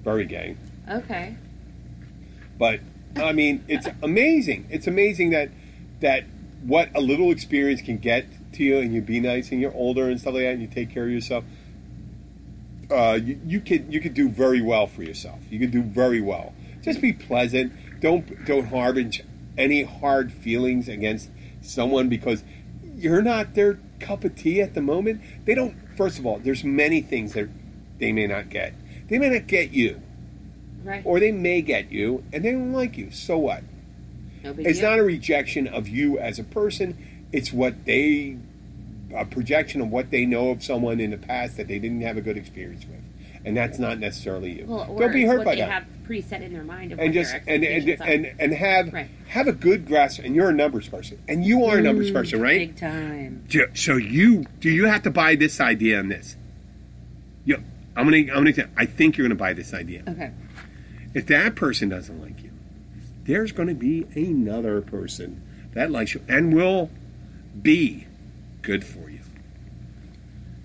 very 0.03 0.25
gay. 0.25 0.57
Okay. 0.89 1.37
But 2.59 2.81
I 3.17 3.33
mean, 3.33 3.65
it's 3.69 3.89
amazing. 4.03 4.67
It's 4.71 4.87
amazing 4.87 5.31
that 5.31 5.51
that 6.01 6.25
what 6.63 6.91
a 6.95 7.01
little 7.01 7.31
experience 7.31 7.83
can 7.83 7.99
get 7.99 8.27
to 8.55 8.65
you, 8.65 8.79
and 8.79 8.95
you 8.95 9.01
be 9.01 9.21
nice, 9.21 9.51
and 9.51 9.61
you're 9.61 9.75
older 9.75 10.09
and 10.09 10.21
stuff 10.21 10.35
like 10.35 10.45
that, 10.45 10.53
and 10.53 10.63
you 10.63 10.69
take 10.69 10.91
care 10.91 11.05
of 11.05 11.11
yourself. 11.11 11.45
Uh, 12.91 13.19
you, 13.23 13.41
you 13.47 13.63
you 13.89 14.01
could 14.01 14.15
do 14.15 14.29
very 14.29 14.61
well 14.61 14.87
for 14.87 15.03
yourself. 15.03 15.39
You 15.51 15.59
could 15.59 15.71
do 15.71 15.83
very 15.83 16.21
well. 16.21 16.55
Just 16.83 17.01
be 17.01 17.13
pleasant. 17.13 17.73
Don't 18.01 18.45
don't 18.45 18.67
harbor 18.67 19.09
any 19.59 19.83
hard 19.83 20.33
feelings 20.33 20.89
against 20.89 21.31
someone 21.61 22.09
because 22.09 22.43
you're 22.97 23.23
not 23.23 23.55
their 23.55 23.79
cup 24.01 24.25
of 24.25 24.35
tea 24.35 24.61
at 24.61 24.75
the 24.75 24.83
moment. 24.83 25.21
They 25.45 25.55
don't. 25.55 25.77
First 25.97 26.19
of 26.19 26.27
all, 26.27 26.39
there's 26.39 26.65
many 26.65 27.01
things 27.01 27.35
that 27.35 27.49
they 27.99 28.13
may 28.13 28.27
not 28.27 28.49
get. 28.49 28.75
They 29.09 29.19
may 29.19 29.29
not 29.29 29.47
get 29.47 29.73
you 29.73 30.01
Right. 30.85 31.03
or 31.05 31.21
they 31.21 31.33
may 31.33 31.61
get 31.63 31.91
you 31.93 32.25
and 32.33 32.45
they 32.45 32.53
don't 32.53 32.73
like 32.73 32.97
you. 32.97 33.11
So 33.11 33.39
what? 33.39 33.63
no 34.43 34.55
It's 34.59 34.79
deal. 34.79 34.91
not 34.91 34.99
a 34.99 35.03
rejection 35.03 35.67
of 35.67 35.89
you 35.89 36.19
as 36.19 36.39
a 36.39 36.45
person. 36.45 36.97
It's 37.33 37.53
what 37.53 37.85
they 37.85 38.37
a 39.15 39.25
projection 39.25 39.81
of 39.81 39.91
what 39.91 40.11
they 40.11 40.25
know 40.25 40.51
of 40.51 40.63
someone 40.63 41.01
in 41.01 41.11
the 41.11 41.17
past 41.19 41.57
that 41.57 41.67
they 41.69 41.79
didn't 41.79 42.01
have 42.03 42.17
a 42.17 42.21
good 42.21 42.37
experience 42.37 42.85
with, 42.87 43.01
and 43.45 43.57
that's 43.57 43.79
not 43.79 43.99
necessarily 43.99 44.61
you. 44.61 44.67
well, 44.67 44.87
don't 44.97 45.13
be 45.13 45.25
hurt 45.27 45.45
by 45.45 45.57
they 45.57 45.61
that. 45.63 45.71
have 45.71 45.85
preset 46.09 46.43
in 46.43 46.53
their 46.53 46.63
mind 46.63 46.93
and 46.93 47.13
just 47.13 47.35
and 47.49 47.65
and, 47.65 47.89
and 48.01 48.33
and 48.39 48.53
have 48.55 48.93
Right. 48.93 49.09
have 49.29 49.49
a 49.49 49.53
good 49.53 49.87
grasp. 49.87 50.21
And 50.25 50.35
you're 50.35 50.49
a 50.51 50.55
numbers 50.55 50.89
person, 50.89 51.19
and 51.29 51.45
you 51.45 51.65
are 51.65 51.79
a 51.79 51.83
numbers 51.83 52.11
person, 52.13 52.41
right? 52.41 52.59
Big 52.69 52.77
time. 52.77 53.45
Do- 53.49 53.67
So 53.75 53.97
you 53.97 54.45
do 54.61 54.71
you 54.71 54.85
have 54.87 55.03
to 55.03 55.11
buy 55.11 55.35
this 55.35 55.61
idea 55.61 55.99
on 55.99 56.09
this? 56.09 56.37
You, 57.45 57.57
I'm 57.97 58.05
gonna 58.07 58.33
I'm 58.33 58.45
gonna. 58.45 58.69
I 58.77 58.87
think 58.87 59.17
you're 59.17 59.27
gonna 59.27 59.35
buy 59.35 59.53
this 59.55 59.75
idea. 59.75 60.03
Okay. 60.09 60.31
If 61.15 61.27
that 61.27 61.55
person 61.57 61.89
doesn't 61.89 62.21
like 62.21 62.43
you, 62.43 62.51
there's 63.25 63.53
going 63.53 63.69
to 63.69 63.75
be 63.75 64.07
another 64.15 64.81
person 64.81 65.43
that 65.75 65.91
likes 65.91 66.15
you 66.15 66.23
and 66.29 66.55
will 66.55 66.91
be 67.63 68.07
good 68.63 68.85
for 68.85 69.11
you. 69.11 69.19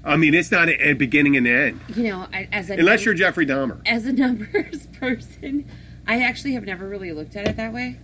I 0.03 0.17
mean, 0.17 0.35
it's 0.35 0.51
not 0.51 0.69
a, 0.69 0.89
a 0.89 0.93
beginning 0.93 1.35
and 1.35 1.47
end. 1.47 1.79
You 1.95 2.03
know, 2.09 2.27
as 2.31 2.69
a 2.69 2.73
Unless 2.73 2.99
num- 3.01 3.05
you're 3.05 3.13
Jeffrey 3.15 3.45
Dahmer. 3.45 3.79
as 3.87 4.05
a 4.05 4.13
numbers 4.13 4.85
person, 4.99 5.65
I 6.07 6.21
actually 6.21 6.53
have 6.53 6.63
never 6.63 6.87
really 6.87 7.11
looked 7.11 7.35
at 7.35 7.47
it 7.47 7.57
that 7.57 7.73
way. 7.73 7.97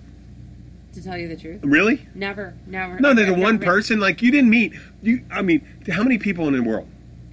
To 0.93 1.01
tell 1.01 1.17
you 1.17 1.29
the 1.29 1.37
truth, 1.37 1.61
Really? 1.63 2.05
never, 2.13 2.53
never. 2.67 2.99
No, 2.99 3.13
there's 3.13 3.31
one 3.31 3.59
person. 3.59 4.01
Like, 4.01 4.21
you 4.21 4.29
didn't 4.29 4.49
meet. 4.49 4.73
You. 5.01 5.23
I 5.31 5.41
mean, 5.41 5.65
how 5.89 6.03
many 6.03 6.17
people 6.17 6.49
in 6.49 6.53
the 6.53 6.61
world? 6.61 6.85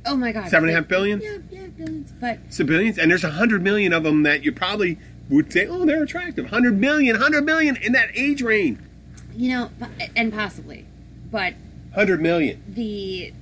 Oh 0.09 0.17
my 0.17 0.33
god, 0.33 0.49
Seven 0.49 0.69
and 0.69 0.77
a 0.77 0.81
half 0.81 0.89
billion? 0.89 1.21
Yeah, 1.21 1.39
yeah, 1.51 1.67
billions. 1.69 2.13
But 2.13 2.39
Civilians? 2.51 2.99
And 2.99 3.11
there's 3.11 3.25
a 3.25 3.31
hundred 3.31 3.63
million 3.63 3.93
of 3.93 4.03
them 4.03 4.23
that 4.25 4.45
you 4.45 4.53
probably 4.53 4.99
would 5.29 5.53
say, 5.53 5.67
oh, 5.67 5.85
they're 5.85 6.03
attractive. 6.03 6.47
Hundred 6.47 6.79
million, 6.79 7.17
hundred 7.17 7.45
million 7.45 7.77
in 7.77 7.93
that 7.93 8.09
age 8.15 8.41
range. 8.43 8.79
you 9.37 9.51
know, 9.51 9.71
and 10.17 10.33
possibly, 10.33 10.87
but 11.31 11.55
Hundred 11.95 12.21
million. 12.23 12.63
the 12.69 13.33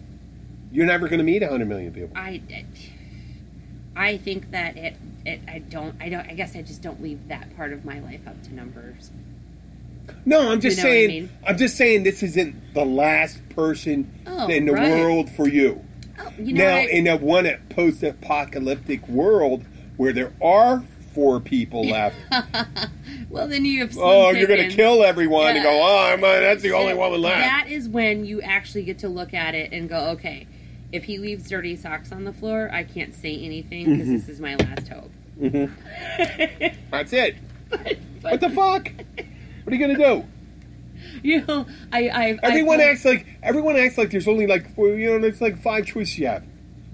You're 0.73 0.87
never 0.87 1.09
going 1.09 1.19
to 1.19 1.25
meet 1.25 1.43
a 1.43 1.49
hundred 1.49 1.69
million 1.69 1.93
people. 1.93 2.11
I, 2.17 2.43
I 3.97 4.17
think 4.19 4.51
that 4.51 4.77
it, 4.77 4.97
it. 5.25 5.41
I 5.49 5.59
don't. 5.61 5.95
I 6.01 6.09
don't. 6.09 6.27
I 6.29 6.35
guess 6.35 6.55
I 6.57 6.63
just 6.63 6.83
don't 6.83 7.03
leave 7.03 7.29
that 7.29 7.55
part 7.57 7.73
of 7.73 7.85
my 7.85 7.99
life 8.01 8.21
up 8.27 8.43
to 8.45 8.55
numbers. 8.55 9.11
No, 10.25 10.51
I'm 10.51 10.61
just 10.61 10.77
You 10.79 10.83
know 10.85 10.89
I 10.89 10.93
saying. 10.93 11.09
mean? 11.09 11.31
I'm 11.47 11.57
just 11.59 11.77
saying 11.77 12.03
this 12.05 12.23
isn't 12.23 12.75
the 12.75 12.85
last 12.85 13.47
person 13.51 14.11
Oh, 14.27 14.49
in 14.49 14.67
the 14.67 14.73
right. 14.73 14.91
world 14.91 15.31
for 15.31 15.49
you. 15.49 15.83
You 16.39 16.55
know, 16.55 16.65
now, 16.65 16.77
I, 16.77 16.81
in 16.83 17.07
a 17.07 17.17
one 17.17 17.49
post-apocalyptic 17.71 19.07
world 19.09 19.65
where 19.97 20.13
there 20.13 20.33
are 20.43 20.85
four 21.15 21.41
people 21.41 21.83
left, 21.89 22.17
well, 23.31 23.49
then 23.49 23.65
you 23.65 23.81
have. 23.81 23.97
Oh, 23.99 24.31
you're 24.31 24.47
going 24.49 24.69
to 24.69 24.75
kill 24.75 25.03
everyone 25.03 25.57
and 25.57 25.63
go, 25.63 25.71
oh, 25.71 26.15
uh, 26.15 26.17
that's 26.41 26.63
the 26.63 26.73
only 26.73 26.95
one 26.95 27.13
left. 27.21 27.39
That 27.41 27.67
is 27.71 27.89
when 27.89 28.25
you 28.25 28.43
actually 28.43 28.85
get 28.85 28.99
to 29.01 29.09
look 29.09 29.33
at 29.35 29.55
it 29.55 29.73
and 29.73 29.89
go, 29.89 30.11
okay, 30.11 30.47
if 30.93 31.05
he 31.05 31.19
leaves 31.19 31.49
dirty 31.49 31.75
socks 31.77 32.13
on 32.13 32.25
the 32.25 32.33
floor, 32.33 32.71
I 32.73 32.85
can't 32.85 33.15
say 33.15 33.35
anything 33.37 33.85
because 33.87 34.07
Mm-hmm. 34.09 34.17
this 34.19 34.29
is 34.29 34.41
my 34.41 34.57
last 34.57 34.89
hope. 34.89 35.11
That's 36.91 37.13
it. 37.13 37.37
But, 37.69 37.97
What 38.23 38.41
the 38.41 38.51
fuck? 38.51 38.89
What 39.65 39.73
are 39.73 39.75
you 39.75 39.79
going 39.79 39.97
to 39.97 40.05
do? 40.05 40.25
You 41.31 41.45
know, 41.47 41.67
I, 41.93 42.09
I, 42.09 42.39
Everyone 42.43 42.81
I, 42.81 42.85
acts 42.85 43.05
like 43.05 43.27
everyone 43.43 43.77
acts 43.77 43.99
like 43.99 44.11
there's 44.13 44.29
only 44.29 44.47
like 44.47 44.65
you 44.77 45.07
know 45.11 45.19
there's 45.19 45.41
like 45.41 45.61
five 45.61 45.85
choices 45.87 46.19
you 46.19 46.27
have. 46.29 46.45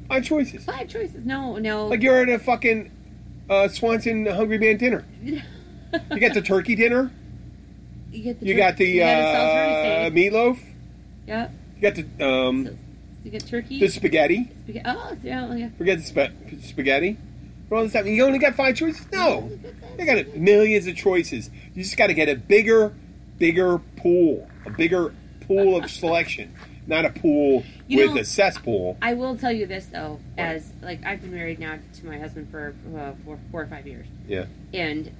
Five 0.08 0.24
choices. 0.24 0.64
five 0.64 0.88
choices. 0.88 1.24
No, 1.26 1.56
no. 1.58 1.88
Like 1.88 2.02
you're 2.02 2.16
at 2.22 2.28
a 2.30 2.38
fucking 2.38 2.90
uh, 3.50 3.68
Swanson 3.68 4.24
Hungry 4.26 4.58
Man 4.58 4.76
dinner. 4.78 5.04
You 6.10 6.20
got 6.20 6.32
the 6.32 6.40
turkey 6.40 6.74
dinner. 6.74 7.10
you 8.10 8.22
get 8.22 8.40
the 8.40 8.46
You 8.46 8.54
tur- 8.54 8.58
got 8.60 8.76
the 8.78 8.86
you 8.86 9.02
uh, 9.02 10.08
meatloaf. 10.10 10.58
Yep. 11.26 11.50
You 11.76 11.82
got 11.82 11.94
the 11.96 12.24
um, 12.26 12.78
You 13.24 13.30
get 13.30 13.46
turkey. 13.46 13.78
the 13.78 13.88
spaghetti. 13.88 14.50
spaghetti. 14.64 14.82
Oh, 14.86 15.16
yeah, 15.22 15.54
yeah. 15.54 15.68
Forget 15.76 15.98
the 15.98 16.04
spa- 16.04 16.28
spaghetti. 16.62 17.18
For 17.68 17.76
all 17.76 17.82
this 17.84 17.92
time, 17.92 18.06
you 18.06 18.24
only 18.24 18.38
got 18.38 18.54
five 18.54 18.74
choices. 18.74 19.04
No, 19.12 19.50
you 19.98 20.06
got 20.06 20.34
millions 20.34 20.86
of 20.86 20.96
choices. 20.96 21.50
You 21.74 21.82
just 21.82 21.98
got 21.98 22.06
to 22.06 22.14
get 22.14 22.30
a 22.30 22.36
bigger, 22.36 22.94
bigger 23.38 23.78
pool, 23.96 24.48
a 24.66 24.70
bigger 24.70 25.12
pool 25.46 25.76
of 25.76 25.90
selection, 25.90 26.54
not 26.86 27.04
a 27.04 27.10
pool 27.10 27.64
You 27.88 27.98
with 28.06 28.14
know- 28.14 28.20
a 28.20 28.24
cesspool. 28.24 28.96
I 29.02 29.14
will 29.14 29.36
tell 29.36 29.52
you 29.52 29.66
this 29.66 29.86
though, 29.86 30.20
as 30.38 30.72
like 30.82 31.04
I've 31.04 31.20
been 31.20 31.32
married 31.34 31.58
now 31.58 31.78
to 31.94 32.06
my 32.06 32.18
husband 32.18 32.50
for 32.50 32.74
uh, 32.96 33.12
four, 33.24 33.38
four 33.50 33.62
or 33.62 33.66
five 33.66 33.86
years, 33.86 34.06
Yeah, 34.28 34.46
and 34.72 35.10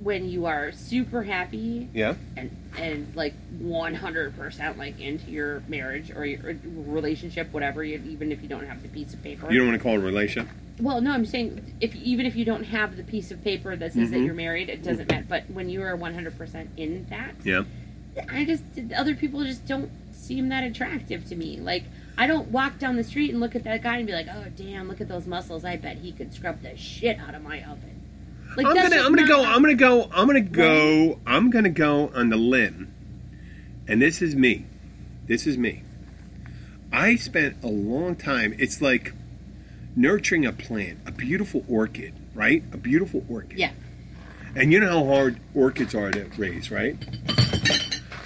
when 0.00 0.28
you 0.28 0.46
are 0.46 0.70
super 0.70 1.24
happy 1.24 1.88
yeah. 1.92 2.14
and 2.36 2.56
and 2.78 3.12
like 3.16 3.34
one 3.58 3.94
hundred 3.94 4.36
percent 4.36 4.78
like 4.78 5.00
into 5.00 5.28
your 5.30 5.60
marriage 5.66 6.12
or 6.14 6.24
your 6.24 6.56
relationship, 6.64 7.52
whatever, 7.52 7.82
you, 7.82 8.00
even 8.08 8.30
if 8.30 8.40
you 8.40 8.48
don't 8.48 8.66
have 8.66 8.80
the 8.82 8.88
piece 8.88 9.12
of 9.12 9.22
paper. 9.24 9.50
You 9.52 9.58
don't 9.58 9.68
want 9.68 9.78
to 9.78 9.82
call 9.82 9.94
it 9.94 9.98
a 9.98 10.00
relation. 10.00 10.48
Well, 10.80 11.00
no, 11.00 11.12
I'm 11.12 11.26
saying 11.26 11.76
if 11.80 11.94
even 11.96 12.26
if 12.26 12.36
you 12.36 12.44
don't 12.44 12.64
have 12.64 12.96
the 12.96 13.02
piece 13.02 13.30
of 13.30 13.42
paper 13.42 13.74
that 13.76 13.92
says 13.92 14.10
that 14.10 14.16
Mhm. 14.18 14.24
you're 14.26 14.34
married, 14.34 14.68
it 14.68 14.82
doesn't 14.82 15.10
matter. 15.10 15.24
But 15.28 15.50
when 15.50 15.68
you 15.68 15.82
are 15.82 15.94
one 15.96 16.14
hundred 16.14 16.36
percent 16.38 16.70
in 16.76 17.06
that, 17.10 17.34
Yeah. 17.44 17.62
I 18.30 18.44
just 18.44 18.62
other 18.96 19.14
people 19.14 19.44
just 19.44 19.66
don't 19.66 19.90
seem 20.12 20.48
that 20.50 20.64
attractive 20.64 21.24
to 21.26 21.36
me. 21.36 21.58
Like 21.58 21.84
I 22.16 22.26
don't 22.26 22.48
walk 22.50 22.78
down 22.78 22.96
the 22.96 23.04
street 23.04 23.30
and 23.30 23.38
look 23.40 23.54
at 23.54 23.64
that 23.64 23.82
guy 23.82 23.98
and 23.98 24.06
be 24.06 24.12
like, 24.12 24.26
"Oh, 24.28 24.46
damn, 24.56 24.88
look 24.88 25.00
at 25.00 25.08
those 25.08 25.26
muscles. 25.26 25.64
I 25.64 25.76
bet 25.76 25.98
he 25.98 26.10
could 26.12 26.34
scrub 26.34 26.62
the 26.62 26.76
shit 26.76 27.18
out 27.18 27.34
of 27.34 27.42
my 27.42 27.62
oven." 27.62 27.90
Like 28.56 28.66
I'm 28.66 28.74
that's 28.74 28.88
gonna, 28.88 28.96
just 28.96 29.06
I'm 29.06 29.14
gonna 29.14 29.26
not 29.28 29.28
go, 29.28 29.44
I'm 29.44 29.62
gonna 29.62 29.74
go, 29.74 30.10
I'm 30.12 30.26
gonna 30.26 30.40
go, 30.40 31.20
I'm 31.26 31.50
gonna 31.50 31.68
go 31.70 32.10
on 32.14 32.30
the 32.30 32.36
limb, 32.36 32.88
and 33.86 34.00
this 34.02 34.20
is 34.22 34.34
me. 34.34 34.64
This 35.26 35.46
is 35.46 35.56
me. 35.58 35.82
I 36.92 37.16
spent 37.16 37.62
a 37.62 37.68
long 37.68 38.16
time. 38.16 38.54
It's 38.58 38.80
like 38.80 39.12
nurturing 40.02 40.46
a 40.46 40.52
plant, 40.52 40.98
a 41.06 41.12
beautiful 41.12 41.64
orchid, 41.68 42.14
right? 42.34 42.62
A 42.72 42.76
beautiful 42.76 43.24
orchid. 43.28 43.58
Yeah. 43.58 43.72
And 44.54 44.72
you 44.72 44.80
know 44.80 45.04
how 45.04 45.14
hard 45.14 45.40
orchids 45.54 45.94
are 45.94 46.10
to 46.12 46.24
raise, 46.38 46.70
right? 46.70 46.96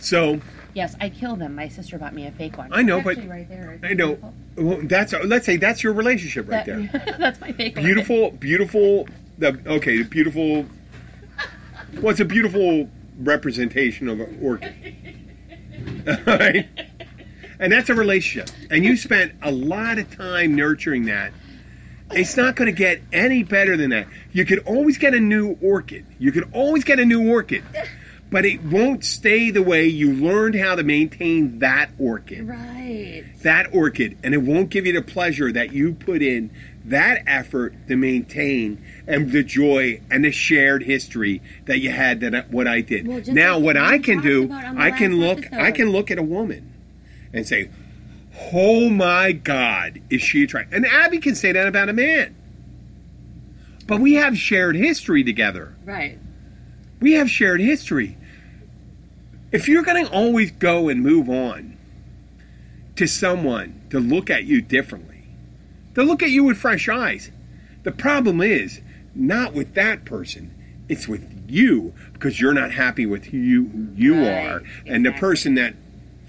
So 0.00 0.40
Yes, 0.74 0.96
I 1.02 1.10
kill 1.10 1.36
them. 1.36 1.54
My 1.54 1.68
sister 1.68 1.98
bought 1.98 2.14
me 2.14 2.26
a 2.26 2.30
fake 2.30 2.56
one. 2.56 2.72
I 2.72 2.80
know, 2.82 2.96
It's 2.98 3.04
but- 3.04 3.28
right 3.28 3.48
there. 3.48 3.78
I 3.82 3.94
know 3.94 4.18
well, 4.56 4.78
that's 4.84 5.12
let's 5.24 5.46
say 5.46 5.56
that's 5.56 5.82
your 5.82 5.92
relationship 5.94 6.48
right 6.48 6.64
there. 6.66 6.88
That's 7.18 7.40
my 7.40 7.52
fake 7.52 7.76
one. 7.76 7.84
beautiful, 7.86 8.30
beautiful. 8.32 9.08
The 9.38 9.58
okay, 9.66 9.96
the 9.98 10.04
beautiful. 10.04 10.66
Well, 12.00 12.14
a 12.18 12.24
beautiful 12.24 12.88
representation 13.18 14.08
of 14.08 14.20
an 14.20 14.38
orchid, 14.42 14.74
right? 16.26 16.68
And 17.58 17.72
that's 17.72 17.88
a 17.90 17.94
relationship. 17.94 18.50
And 18.70 18.84
you 18.84 18.96
spent 18.96 19.32
a 19.42 19.50
lot 19.50 19.98
of 19.98 20.14
time 20.14 20.54
nurturing 20.54 21.04
that. 21.06 21.32
It's 22.14 22.36
not 22.36 22.56
going 22.56 22.66
to 22.66 22.76
get 22.76 23.00
any 23.12 23.42
better 23.42 23.76
than 23.76 23.90
that. 23.90 24.06
You 24.32 24.44
could 24.44 24.60
always 24.60 24.98
get 24.98 25.14
a 25.14 25.20
new 25.20 25.56
orchid. 25.62 26.04
You 26.18 26.32
could 26.32 26.48
always 26.52 26.84
get 26.84 26.98
a 27.00 27.04
new 27.04 27.30
orchid, 27.30 27.64
but 28.30 28.44
it 28.44 28.62
won't 28.62 29.04
stay 29.04 29.50
the 29.50 29.62
way 29.62 29.86
you 29.86 30.12
learned 30.12 30.54
how 30.56 30.74
to 30.74 30.82
maintain 30.82 31.58
that 31.60 31.90
orchid 31.98 32.46
Right. 32.48 33.24
that 33.42 33.74
orchid 33.74 34.16
and 34.22 34.34
it 34.34 34.38
won't 34.42 34.70
give 34.70 34.86
you 34.86 34.92
the 34.92 35.02
pleasure 35.02 35.52
that 35.52 35.72
you 35.72 35.92
put 35.94 36.22
in 36.22 36.50
that 36.84 37.22
effort 37.26 37.74
to 37.88 37.96
maintain 37.96 38.82
and 39.06 39.30
the 39.30 39.42
joy 39.44 40.00
and 40.10 40.24
the 40.24 40.32
shared 40.32 40.82
history 40.82 41.40
that 41.66 41.78
you 41.78 41.90
had 41.90 42.20
that 42.20 42.50
what 42.50 42.66
I 42.66 42.80
did. 42.80 43.06
Well, 43.06 43.20
now 43.28 43.54
like 43.56 43.64
what 43.64 43.76
I 43.76 43.98
can 43.98 44.20
do, 44.20 44.44
about 44.44 44.64
on 44.64 44.74
the 44.76 44.80
I 44.80 44.90
can 44.90 45.20
look 45.20 45.52
I 45.52 45.70
can 45.70 45.90
look 45.90 46.10
at 46.10 46.18
a 46.18 46.22
woman 46.22 46.72
and 47.32 47.46
say, 47.46 47.68
"Oh 48.52 48.88
my 48.88 49.32
god, 49.32 50.00
is 50.10 50.22
she 50.22 50.44
attractive?" 50.44 50.74
And 50.74 50.86
Abby 50.86 51.18
can 51.18 51.34
say 51.34 51.52
that 51.52 51.66
about 51.66 51.88
a 51.88 51.92
man. 51.92 52.34
But 53.86 54.00
we 54.00 54.14
have 54.14 54.38
shared 54.38 54.76
history 54.76 55.24
together. 55.24 55.74
Right. 55.84 56.18
We 57.00 57.12
have 57.14 57.28
shared 57.28 57.60
history. 57.60 58.16
If 59.50 59.68
you're 59.68 59.82
going 59.82 60.06
to 60.06 60.10
always 60.10 60.50
go 60.52 60.88
and 60.88 61.02
move 61.02 61.28
on 61.28 61.76
to 62.96 63.06
someone 63.06 63.82
to 63.90 63.98
look 64.00 64.30
at 64.30 64.44
you 64.44 64.62
differently, 64.62 65.24
to 65.94 66.02
look 66.02 66.22
at 66.22 66.30
you 66.30 66.44
with 66.44 66.56
fresh 66.56 66.88
eyes, 66.88 67.30
the 67.82 67.92
problem 67.92 68.40
is 68.40 68.80
not 69.14 69.52
with 69.52 69.74
that 69.74 70.04
person, 70.04 70.54
it's 70.88 71.06
with 71.08 71.44
you 71.48 71.92
because 72.12 72.40
you're 72.40 72.54
not 72.54 72.70
happy 72.72 73.04
with 73.04 73.26
who 73.26 73.36
you, 73.36 73.68
who 73.68 73.88
you 73.94 74.14
Right, 74.14 74.46
are. 74.46 74.62
And 74.86 75.04
the 75.04 75.12
person 75.12 75.54
that's 75.54 75.76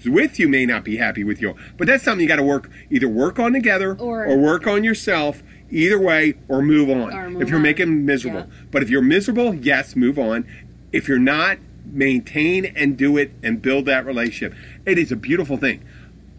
with 0.08 0.38
you 0.38 0.48
may 0.48 0.66
not 0.66 0.84
be 0.84 0.96
happy 0.96 1.24
with 1.24 1.40
you. 1.42 1.54
But 1.76 1.86
that's 1.86 2.02
something 2.04 2.22
you 2.22 2.28
got 2.28 2.36
to 2.36 2.42
work 2.42 2.70
either 2.90 3.08
work 3.08 3.38
on 3.38 3.52
together 3.52 3.94
Or- 3.98 4.24
or 4.26 4.38
work 4.38 4.66
on 4.66 4.84
yourself. 4.84 5.42
Either 5.70 5.98
way, 5.98 6.34
or 6.46 6.62
move 6.62 6.88
on. 6.90 7.12
Or 7.12 7.30
move 7.30 7.42
if 7.42 7.48
you're 7.48 7.56
on. 7.56 7.62
making 7.62 8.04
miserable, 8.06 8.40
Yeah. 8.40 8.66
but 8.70 8.82
if 8.82 8.90
you're 8.90 9.02
miserable, 9.02 9.54
yes, 9.54 9.96
move 9.96 10.18
on. 10.18 10.44
If 10.92 11.08
you're 11.08 11.18
not, 11.18 11.58
maintain 11.90 12.64
and 12.64 12.96
do 12.96 13.16
it 13.16 13.32
and 13.42 13.60
build 13.60 13.86
that 13.86 14.06
relationship. 14.06 14.54
It 14.86 14.98
is 14.98 15.10
a 15.10 15.16
beautiful 15.16 15.56
thing. 15.56 15.80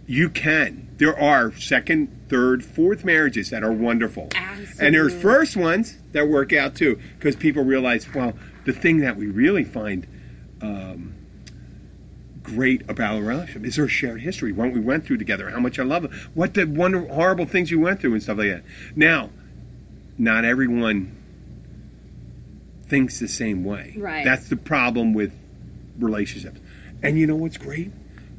You 0.07 0.29
can. 0.29 0.87
There 0.97 1.17
are 1.19 1.51
second, 1.53 2.09
third, 2.29 2.63
fourth 2.63 3.03
marriages 3.03 3.49
that 3.49 3.63
are 3.63 3.71
wonderful. 3.73 4.29
And 4.79 4.93
there's 4.95 5.13
first 5.13 5.57
ones 5.57 5.97
that 6.13 6.29
work 6.29 6.53
out 6.53 6.75
too 6.75 6.97
because 7.17 7.35
people 7.35 7.63
realize, 7.63 8.07
well, 8.13 8.33
the 8.65 8.73
thing 8.73 8.99
that 8.99 9.17
we 9.17 9.25
really 9.25 9.63
find 9.65 10.05
um, 10.61 11.14
great 12.45 12.87
about 12.89 13.17
a 13.17 13.21
relationship 13.21 13.65
is 13.65 13.79
our 13.79 13.87
shared 13.87 14.21
history, 14.21 14.51
what 14.51 14.71
we 14.71 14.79
went 14.79 15.05
through 15.05 15.17
together, 15.17 15.49
how 15.49 15.59
much 15.59 15.79
I 15.79 15.83
love 15.83 16.05
it, 16.05 16.11
what 16.33 16.53
the 16.53 16.65
wonder, 16.65 17.05
horrible 17.07 17.45
things 17.45 17.71
you 17.71 17.79
went 17.79 18.01
through, 18.01 18.13
and 18.13 18.23
stuff 18.23 18.37
like 18.37 18.49
that. 18.49 18.63
Now, 18.95 19.29
not 20.17 20.45
everyone 20.45 21.15
thinks 22.87 23.19
the 23.19 23.27
same 23.27 23.63
way. 23.63 23.95
Right. 23.97 24.23
That's 24.23 24.49
the 24.49 24.55
problem 24.55 25.13
with 25.13 25.33
relationships. 25.99 26.59
And 27.01 27.17
you 27.19 27.27
know 27.27 27.35
what's 27.35 27.57
great? 27.57 27.91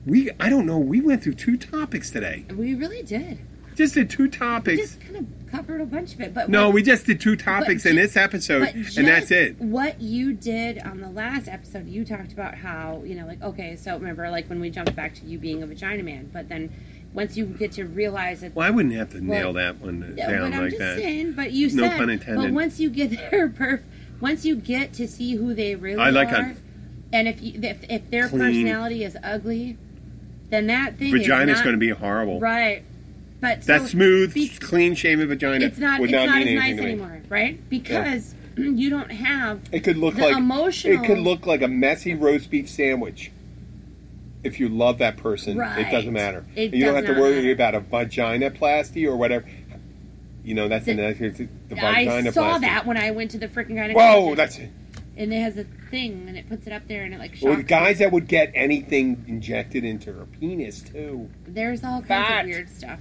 We 0.07 0.31
I 0.39 0.49
don't 0.49 0.67
know. 0.67 0.79
We 0.79 1.01
went 1.01 1.23
through 1.23 1.35
two 1.35 1.57
topics 1.57 2.11
today. 2.11 2.47
We 2.55 2.75
really 2.75 3.03
did. 3.03 3.41
Just 3.77 3.95
did 3.95 4.11
two 4.11 4.29
topics. 4.29 4.81
just 4.81 5.01
kind 5.01 5.17
of 5.17 5.27
covered 5.51 5.81
a 5.81 5.87
bunch 5.87 6.15
of 6.15 6.21
it. 6.21 6.35
But 6.35 6.49
no, 6.49 6.67
what- 6.67 6.75
we 6.75 6.83
just 6.83 7.07
did 7.07 7.21
two 7.21 7.37
topics 7.37 7.85
but 7.85 7.91
in 7.91 7.97
this 7.97 8.17
episode, 8.17 8.69
and 8.75 9.07
that's 9.07 9.31
it. 9.31 9.61
What 9.61 10.01
you 10.01 10.33
did 10.33 10.79
on 10.79 11.01
the 11.01 11.09
last 11.11 11.49
episode, 11.49 11.87
you 11.89 12.05
talked 12.05 12.33
about 12.33 12.55
how 12.57 13.03
you 13.05 13.15
know, 13.15 13.27
like 13.27 13.43
okay, 13.43 13.77
so 13.77 13.95
remember, 13.95 14.29
like 14.31 14.49
when 14.49 14.61
we 14.61 14.71
jumped 14.71 14.97
back 14.97 15.15
to 15.17 15.25
you 15.27 15.39
being 15.39 15.63
a 15.63 15.67
vagina 15.67 16.03
man, 16.03 16.31
but 16.33 16.49
then 16.49 16.73
once 17.13 17.37
you 17.37 17.47
get 17.47 17.73
to 17.73 17.85
realize 17.85 18.41
that. 18.43 18.55
Well, 18.55 18.67
I 18.67 18.71
wouldn't 18.71 18.95
have 18.95 19.11
to 19.11 19.21
nail 19.21 19.55
that 19.55 19.81
one 19.81 20.15
down 20.17 20.51
like 20.51 20.71
just 20.71 20.79
that. 20.79 20.99
saying. 20.99 21.33
But 21.33 21.53
you 21.53 21.71
said, 21.71 21.77
No 21.77 21.89
pun 21.97 22.11
intended. 22.11 22.43
But 22.43 22.53
once 22.53 22.79
you 22.79 22.91
get 22.91 23.11
there, 23.11 23.49
perf, 23.59 23.83
once 24.21 24.45
you 24.45 24.57
get 24.57 24.93
to 24.95 25.09
see 25.09 25.35
who 25.37 25.55
they 25.55 25.75
really 25.77 25.99
I 26.01 26.11
like 26.11 26.29
are, 26.33 26.55
and 27.13 27.29
if 27.29 27.41
you, 27.43 27.59
if, 27.63 27.85
if 27.89 28.11
their 28.11 28.29
Clean- 28.29 28.41
personality 28.43 29.05
is 29.05 29.17
ugly, 29.23 29.79
then 30.51 30.67
that 30.67 30.99
thing 30.99 31.13
Vagina's 31.13 31.59
is 31.59 31.63
going 31.63 31.75
to 31.75 31.79
be 31.81 31.89
horrible. 31.91 32.39
right. 32.41 32.83
But 33.41 33.63
That 33.63 33.83
so 33.83 33.87
smooth, 33.89 34.33
be- 34.35 34.49
clean 34.49 34.95
shaven 34.95 35.29
vagina 35.29 35.65
it's 35.67 35.79
not 35.79 36.01
would 36.01 36.11
it's 36.11 36.17
not, 36.17 36.27
not, 36.27 36.39
mean 36.45 36.57
as 36.57 36.63
anything 36.65 36.71
nice 36.71 36.77
to 36.77 36.83
me. 36.83 36.91
anymore, 36.93 37.23
right? 37.29 37.69
Because 37.71 38.35
you 38.57 38.89
don't 38.91 39.11
have 39.13 39.61
It 39.73 39.81
could 39.81 39.99
look 39.99 40.15
The 40.17 40.23
like 40.23 40.37
emotional- 40.37 41.03
It 41.03 41.07
could 41.07 41.19
look 41.19 41.47
like 41.47 41.63
a 41.63 41.69
messy 41.69 42.15
roast 42.15 42.51
beef 42.51 42.69
sandwich. 42.69 43.31
If 44.43 44.61
you 44.61 44.69
love 44.69 44.99
that 44.99 45.17
person, 45.17 45.61
it 45.61 45.91
doesn't 45.91 46.13
matter. 46.13 46.45
It 46.55 46.73
you 46.73 46.85
don't 46.85 46.95
does 46.95 47.05
have 47.07 47.07
to 47.07 47.13
not 47.15 47.21
worry 47.21 47.37
matter. 47.37 47.53
about 47.53 47.75
a 47.75 47.81
vagina 47.81 48.51
plasty 48.51 49.05
or 49.07 49.17
whatever. 49.17 49.45
You 50.45 50.55
know, 50.55 50.69
that's 50.69 50.87
the, 50.87 50.95
The- 50.95 51.15
the, 51.31 51.49
the 51.75 51.85
I 51.85 52.23
saw 52.31 52.59
plasty. 52.59 52.61
that 52.61 52.87
when 52.87 52.97
I 52.97 53.11
went 53.11 53.33
to 53.33 53.39
the 53.39 53.49
freaking 53.49 53.73
gynecologist. 53.73 53.95
Whoa, 53.97 54.35
that's 54.37 54.59
it. 54.59 54.71
and 55.17 55.33
it 55.33 55.41
has 55.41 55.57
a 55.59 55.65
thing 55.91 56.27
and 56.29 56.37
it 56.39 56.49
puts 56.49 56.67
it 56.69 56.73
up 56.73 56.87
there 56.89 57.03
and 57.03 57.13
it 57.13 57.19
like 57.19 57.33
shocks 57.35 57.43
well, 57.43 57.57
the 57.57 57.63
guys 57.65 57.99
that 57.99 58.13
would 58.13 58.29
get 58.29 58.53
anything 58.55 59.25
injected 59.27 59.83
into 59.85 60.13
her 60.13 60.27
penis 60.27 60.81
too. 60.81 61.29
There's 61.49 61.83
all 61.83 61.99
kinds 62.03 62.09
Fat. 62.09 62.41
of 62.45 62.47
weird 62.47 62.71
stuff. 62.71 63.01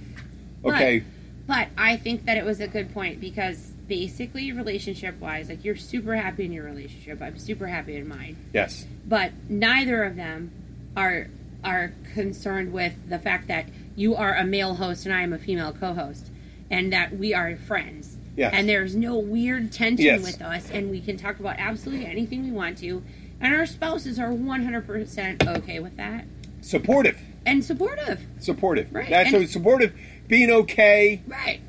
But- 0.66 0.74
Okay, 0.74 1.02
But 1.46 1.68
I 1.78 1.96
think 1.96 2.24
that 2.26 2.36
it 2.36 2.44
was 2.44 2.60
a 2.60 2.66
good 2.66 2.92
point 2.92 3.20
because 3.20 3.70
basically, 3.86 4.50
relationship 4.50 5.20
wise, 5.20 5.48
like 5.48 5.64
you're 5.64 5.76
super 5.76 6.16
happy 6.16 6.44
in 6.44 6.52
your 6.52 6.64
relationship. 6.64 7.22
I'm 7.22 7.38
super 7.38 7.68
happy 7.68 7.94
in 7.96 8.08
mine. 8.08 8.36
yes, 8.52 8.84
But 9.06 9.30
neither 9.48 10.02
of 10.04 10.16
them 10.16 10.50
are 10.96 11.28
are 11.64 11.92
concerned 12.14 12.72
with 12.72 12.92
the 13.08 13.18
fact 13.18 13.48
that 13.48 13.66
you 13.96 14.14
are 14.14 14.34
a 14.36 14.44
male 14.44 14.74
host 14.74 15.04
and 15.06 15.12
I 15.14 15.22
am 15.22 15.32
a 15.32 15.38
female 15.38 15.72
co-host, 15.72 16.26
and 16.70 16.92
that 16.92 17.16
we 17.16 17.32
are 17.34 17.56
friends. 17.56 18.16
Yes. 18.36 18.52
And 18.54 18.68
there's 18.68 18.94
no 18.94 19.16
weird 19.18 19.72
tension 19.72 20.04
Yes. 20.04 20.22
with 20.22 20.42
us, 20.42 20.70
and 20.70 20.90
we 20.90 21.00
can 21.00 21.16
talk 21.16 21.40
about 21.40 21.56
absolutely 21.58 22.06
anything 22.06 22.44
we 22.44 22.50
want 22.52 22.78
to, 22.78 23.02
and 23.40 23.54
our 23.54 23.66
spouses 23.66 24.18
are 24.18 24.30
100% 24.32 25.46
okay 25.58 25.80
with 25.80 25.96
that 25.96 26.24
supportive, 26.60 27.18
and 27.46 27.64
supportive. 27.64 28.20
supportive. 28.40 28.92
Right, 28.92 29.08
That's 29.08 29.32
and- 29.32 29.42
so 29.42 29.46
supportive. 29.52 29.92
Being 30.28 30.50
okay, 30.50 31.22
Right. 31.26 31.60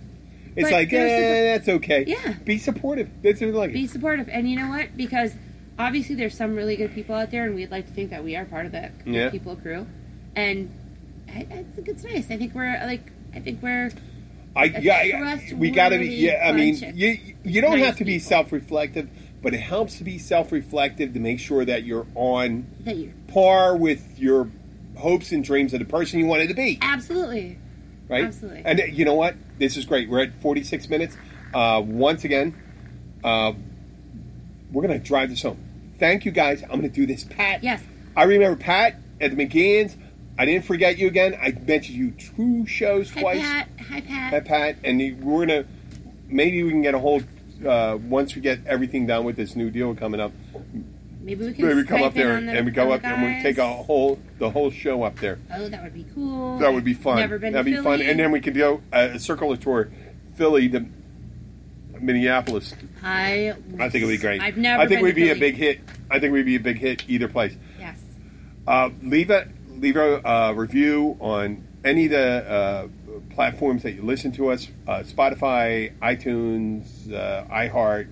it's 0.55 0.63
But 0.69 0.71
like 0.71 0.93
eh, 0.93 1.55
that's 1.57 1.69
okay. 1.69 2.03
Yeah. 2.07 2.33
be 2.45 2.57
supportive. 2.57 3.09
That's 3.21 3.41
what 3.41 3.49
I 3.49 3.53
like. 3.53 3.73
be 3.73 3.87
supportive 3.87 4.27
and 4.29 4.49
you 4.49 4.57
know 4.57 4.69
what 4.69 4.95
because 4.97 5.33
obviously 5.79 6.15
there's 6.15 6.35
some 6.35 6.55
really 6.55 6.75
good 6.75 6.93
people 6.93 7.13
out 7.15 7.29
there 7.31 7.45
and 7.45 7.53
we'd 7.55 7.69
like 7.71 7.85
to 7.87 7.93
think 7.93 8.09
that 8.09 8.23
we 8.23 8.35
are 8.35 8.45
part 8.45 8.65
of 8.65 8.71
that 8.71 8.91
Yeah. 9.05 9.29
people 9.29 9.55
crew 9.55 9.85
and 10.35 10.71
I, 11.29 11.39
I 11.51 11.63
think 11.75 11.87
it's 11.87 12.03
nice 12.03 12.31
i 12.31 12.37
think 12.37 12.55
we're 12.55 12.79
like 12.85 13.11
i 13.35 13.39
think 13.39 13.61
we're 13.61 13.91
I 14.55 14.65
a 14.65 14.81
yeah, 14.81 14.93
I- 15.23 15.53
we 15.55 15.69
got 15.69 15.89
to 15.89 15.99
be. 15.99 16.05
trustworthy 16.07 16.15
Yeah, 16.15 16.49
I 16.49 16.51
mean, 16.53 16.79
bunch 16.79 16.89
of 16.91 16.97
you 16.97 17.19
you 17.43 17.61
don't 17.61 17.77
nice 17.77 17.85
have 17.85 17.97
to 17.97 18.05
be 18.05 18.13
people. 18.15 18.27
self-reflective, 18.29 19.07
but 19.43 19.53
it 19.53 19.59
helps 19.59 19.99
to 19.99 20.03
be 20.03 20.17
self-reflective 20.17 21.13
to 21.13 21.19
make 21.19 21.39
sure 21.39 21.63
that 21.63 21.83
you're 21.83 22.07
on 22.15 22.65
that 22.79 22.95
you 22.97 23.13
par 23.27 23.77
with 23.77 24.17
your 24.17 24.49
hopes 24.95 25.31
and 25.31 25.43
dreams 25.43 25.73
of 25.73 25.79
the 25.79 25.85
person 25.85 26.17
you 26.17 26.25
wanted 26.25 26.47
to 26.47 26.55
be. 26.55 26.79
absolutely 26.81 27.59
Right? 28.09 28.25
Absolutely. 28.25 28.61
And 28.65 28.79
you 28.97 29.05
know 29.05 29.15
what? 29.15 29.35
This 29.59 29.75
is 29.77 29.85
great. 29.85 30.09
We're 30.09 30.23
at 30.23 30.41
46 30.41 30.89
minutes. 30.89 31.17
Uh, 31.53 31.81
once 31.85 32.23
again, 32.23 32.55
uh, 33.23 33.53
we're 34.71 34.81
gonna 34.81 34.99
drive 34.99 35.29
this 35.29 35.41
home. 35.41 35.57
Thank 35.99 36.25
you 36.25 36.31
guys. 36.31 36.61
I'm 36.63 36.69
gonna 36.71 36.89
do 36.89 37.05
this, 37.05 37.23
Pat. 37.23 37.63
yes 37.63 37.81
I 38.15 38.23
remember 38.23 38.57
Pat 38.61 38.95
at 39.21 39.35
the 39.35 39.45
McGann's. 39.47 39.95
I 40.39 40.45
didn't 40.45 40.65
forget 40.65 40.97
you 40.97 41.07
again. 41.07 41.35
I 41.41 41.51
mentioned 41.51 41.97
you 41.97 42.11
two 42.11 42.65
shows 42.67 43.09
hi 43.11 43.21
twice. 43.21 43.41
pat 43.41 43.67
hi 43.79 44.01
pat 44.01 44.33
Hi, 44.33 44.39
Pat, 44.41 44.75
and 44.83 45.01
you- 45.01 45.15
we're 45.21 45.45
gonna 45.45 45.65
maybe 46.27 46.61
we 46.63 46.69
can 46.69 46.81
get 46.81 46.93
a 46.93 46.99
hold 46.99 47.23
uh, 47.65 47.97
once 48.07 48.35
we 48.35 48.41
get 48.41 48.59
everything 48.67 49.07
done 49.07 49.23
with 49.25 49.35
this 49.35 49.55
new 49.55 49.69
deal 49.71 49.95
coming 49.95 50.19
up. 50.19 50.31
Maybe 51.27 51.45
we 51.45 51.53
can 51.53 51.67
Maybe 51.67 51.83
come 51.83 52.01
up 52.03 52.13
there 52.13 52.39
the- 52.41 52.51
and 52.51 52.65
we 52.65 52.71
go 52.71 52.91
up 52.93 53.01
the 53.01 53.07
and 53.09 53.35
we 53.37 53.43
take 53.43 53.57
a 53.57 53.67
whole 53.67 54.17
the 54.39 54.49
whole 54.49 54.71
show 54.71 55.03
up 55.03 55.19
there. 55.19 55.37
oh 55.53 55.67
that 55.67 55.83
would 55.83 55.93
be 55.93 56.05
cool 56.15 56.57
That 56.59 56.73
would 56.73 56.85
be 56.85 56.93
fun. 56.93 57.17
never 57.17 57.37
been 57.37 57.53
That'd 57.53 57.65
be 57.65 57.75
fun, 57.81 58.01
and 58.01 58.17
then 58.19 58.31
we 58.31 58.39
could 58.39 58.55
go 58.55 58.81
uh, 58.93 59.09
a 59.13 59.19
circular 59.19 59.57
tour, 59.57 59.89
Philly 60.35 60.69
to 60.69 60.85
Minneapolis. 61.99 62.73
i 63.03 63.53
I 63.79 63.89
think 63.89 64.03
it'd 64.03 64.09
be 64.09 64.17
great. 64.17 64.41
i've 64.41 64.57
never 64.57 64.81
I 64.81 64.87
think 64.87 65.01
we'd 65.01 65.15
be 65.15 65.29
a 65.29 65.35
big 65.35 65.55
hit. 65.55 65.81
I 66.09 66.19
think 66.19 66.31
we'd 66.33 66.45
be 66.45 66.55
a 66.55 66.59
big 66.59 66.77
hit 66.79 67.03
either 67.09 67.27
place. 67.27 67.55
yes 67.79 67.99
Uh, 68.67 68.89
leave 69.03 69.29
a 69.29 69.47
leave 69.77 69.97
a 69.97 70.27
uh, 70.27 70.51
review 70.53 71.17
on 71.19 71.63
any 71.83 72.05
of 72.05 72.11
the 72.11 72.19
uh, 72.49 72.87
platforms 73.33 73.83
that 73.83 73.91
you 73.93 74.01
listen 74.01 74.31
to 74.33 74.49
us: 74.49 74.67
uh, 74.87 75.03
Spotify, 75.03 75.91
iTunes, 75.99 77.11
uh, 77.13 77.45
iHeart, 77.51 78.07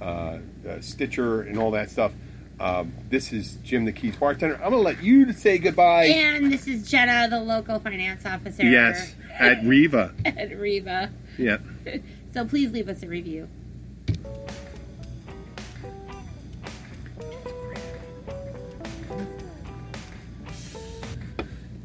uh, 0.00 0.04
uh, 0.04 0.80
Stitcher, 0.80 1.42
and 1.42 1.58
all 1.58 1.70
that 1.72 1.90
stuff. 1.90 2.12
Um, 2.60 2.92
this 3.10 3.32
is 3.32 3.56
Jim 3.64 3.84
the 3.84 3.92
Keys 3.92 4.16
bartender. 4.16 4.54
I'm 4.56 4.70
going 4.70 4.72
to 4.74 4.78
let 4.78 5.02
you 5.02 5.32
say 5.32 5.58
goodbye. 5.58 6.04
and 6.04 6.52
this 6.52 6.66
is 6.68 6.88
jenna 6.88 7.28
the 7.28 7.40
local 7.40 7.80
finance 7.80 8.24
officer 8.24 8.62
Yes, 8.62 9.14
at 9.38 9.64
Riva. 9.64 10.14
at 10.24 10.56
riva 10.58 11.10
Yeah. 11.36 11.58
so 12.32 12.44
please 12.44 12.70
leave 12.70 12.88
us 12.88 13.02
a 13.02 13.08
review 13.08 13.48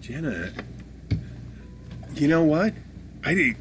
Jenna, 0.02 0.52
you 2.16 2.28
know 2.28 2.44
what? 2.44 2.74
I 3.24 3.34
did, 3.34 3.56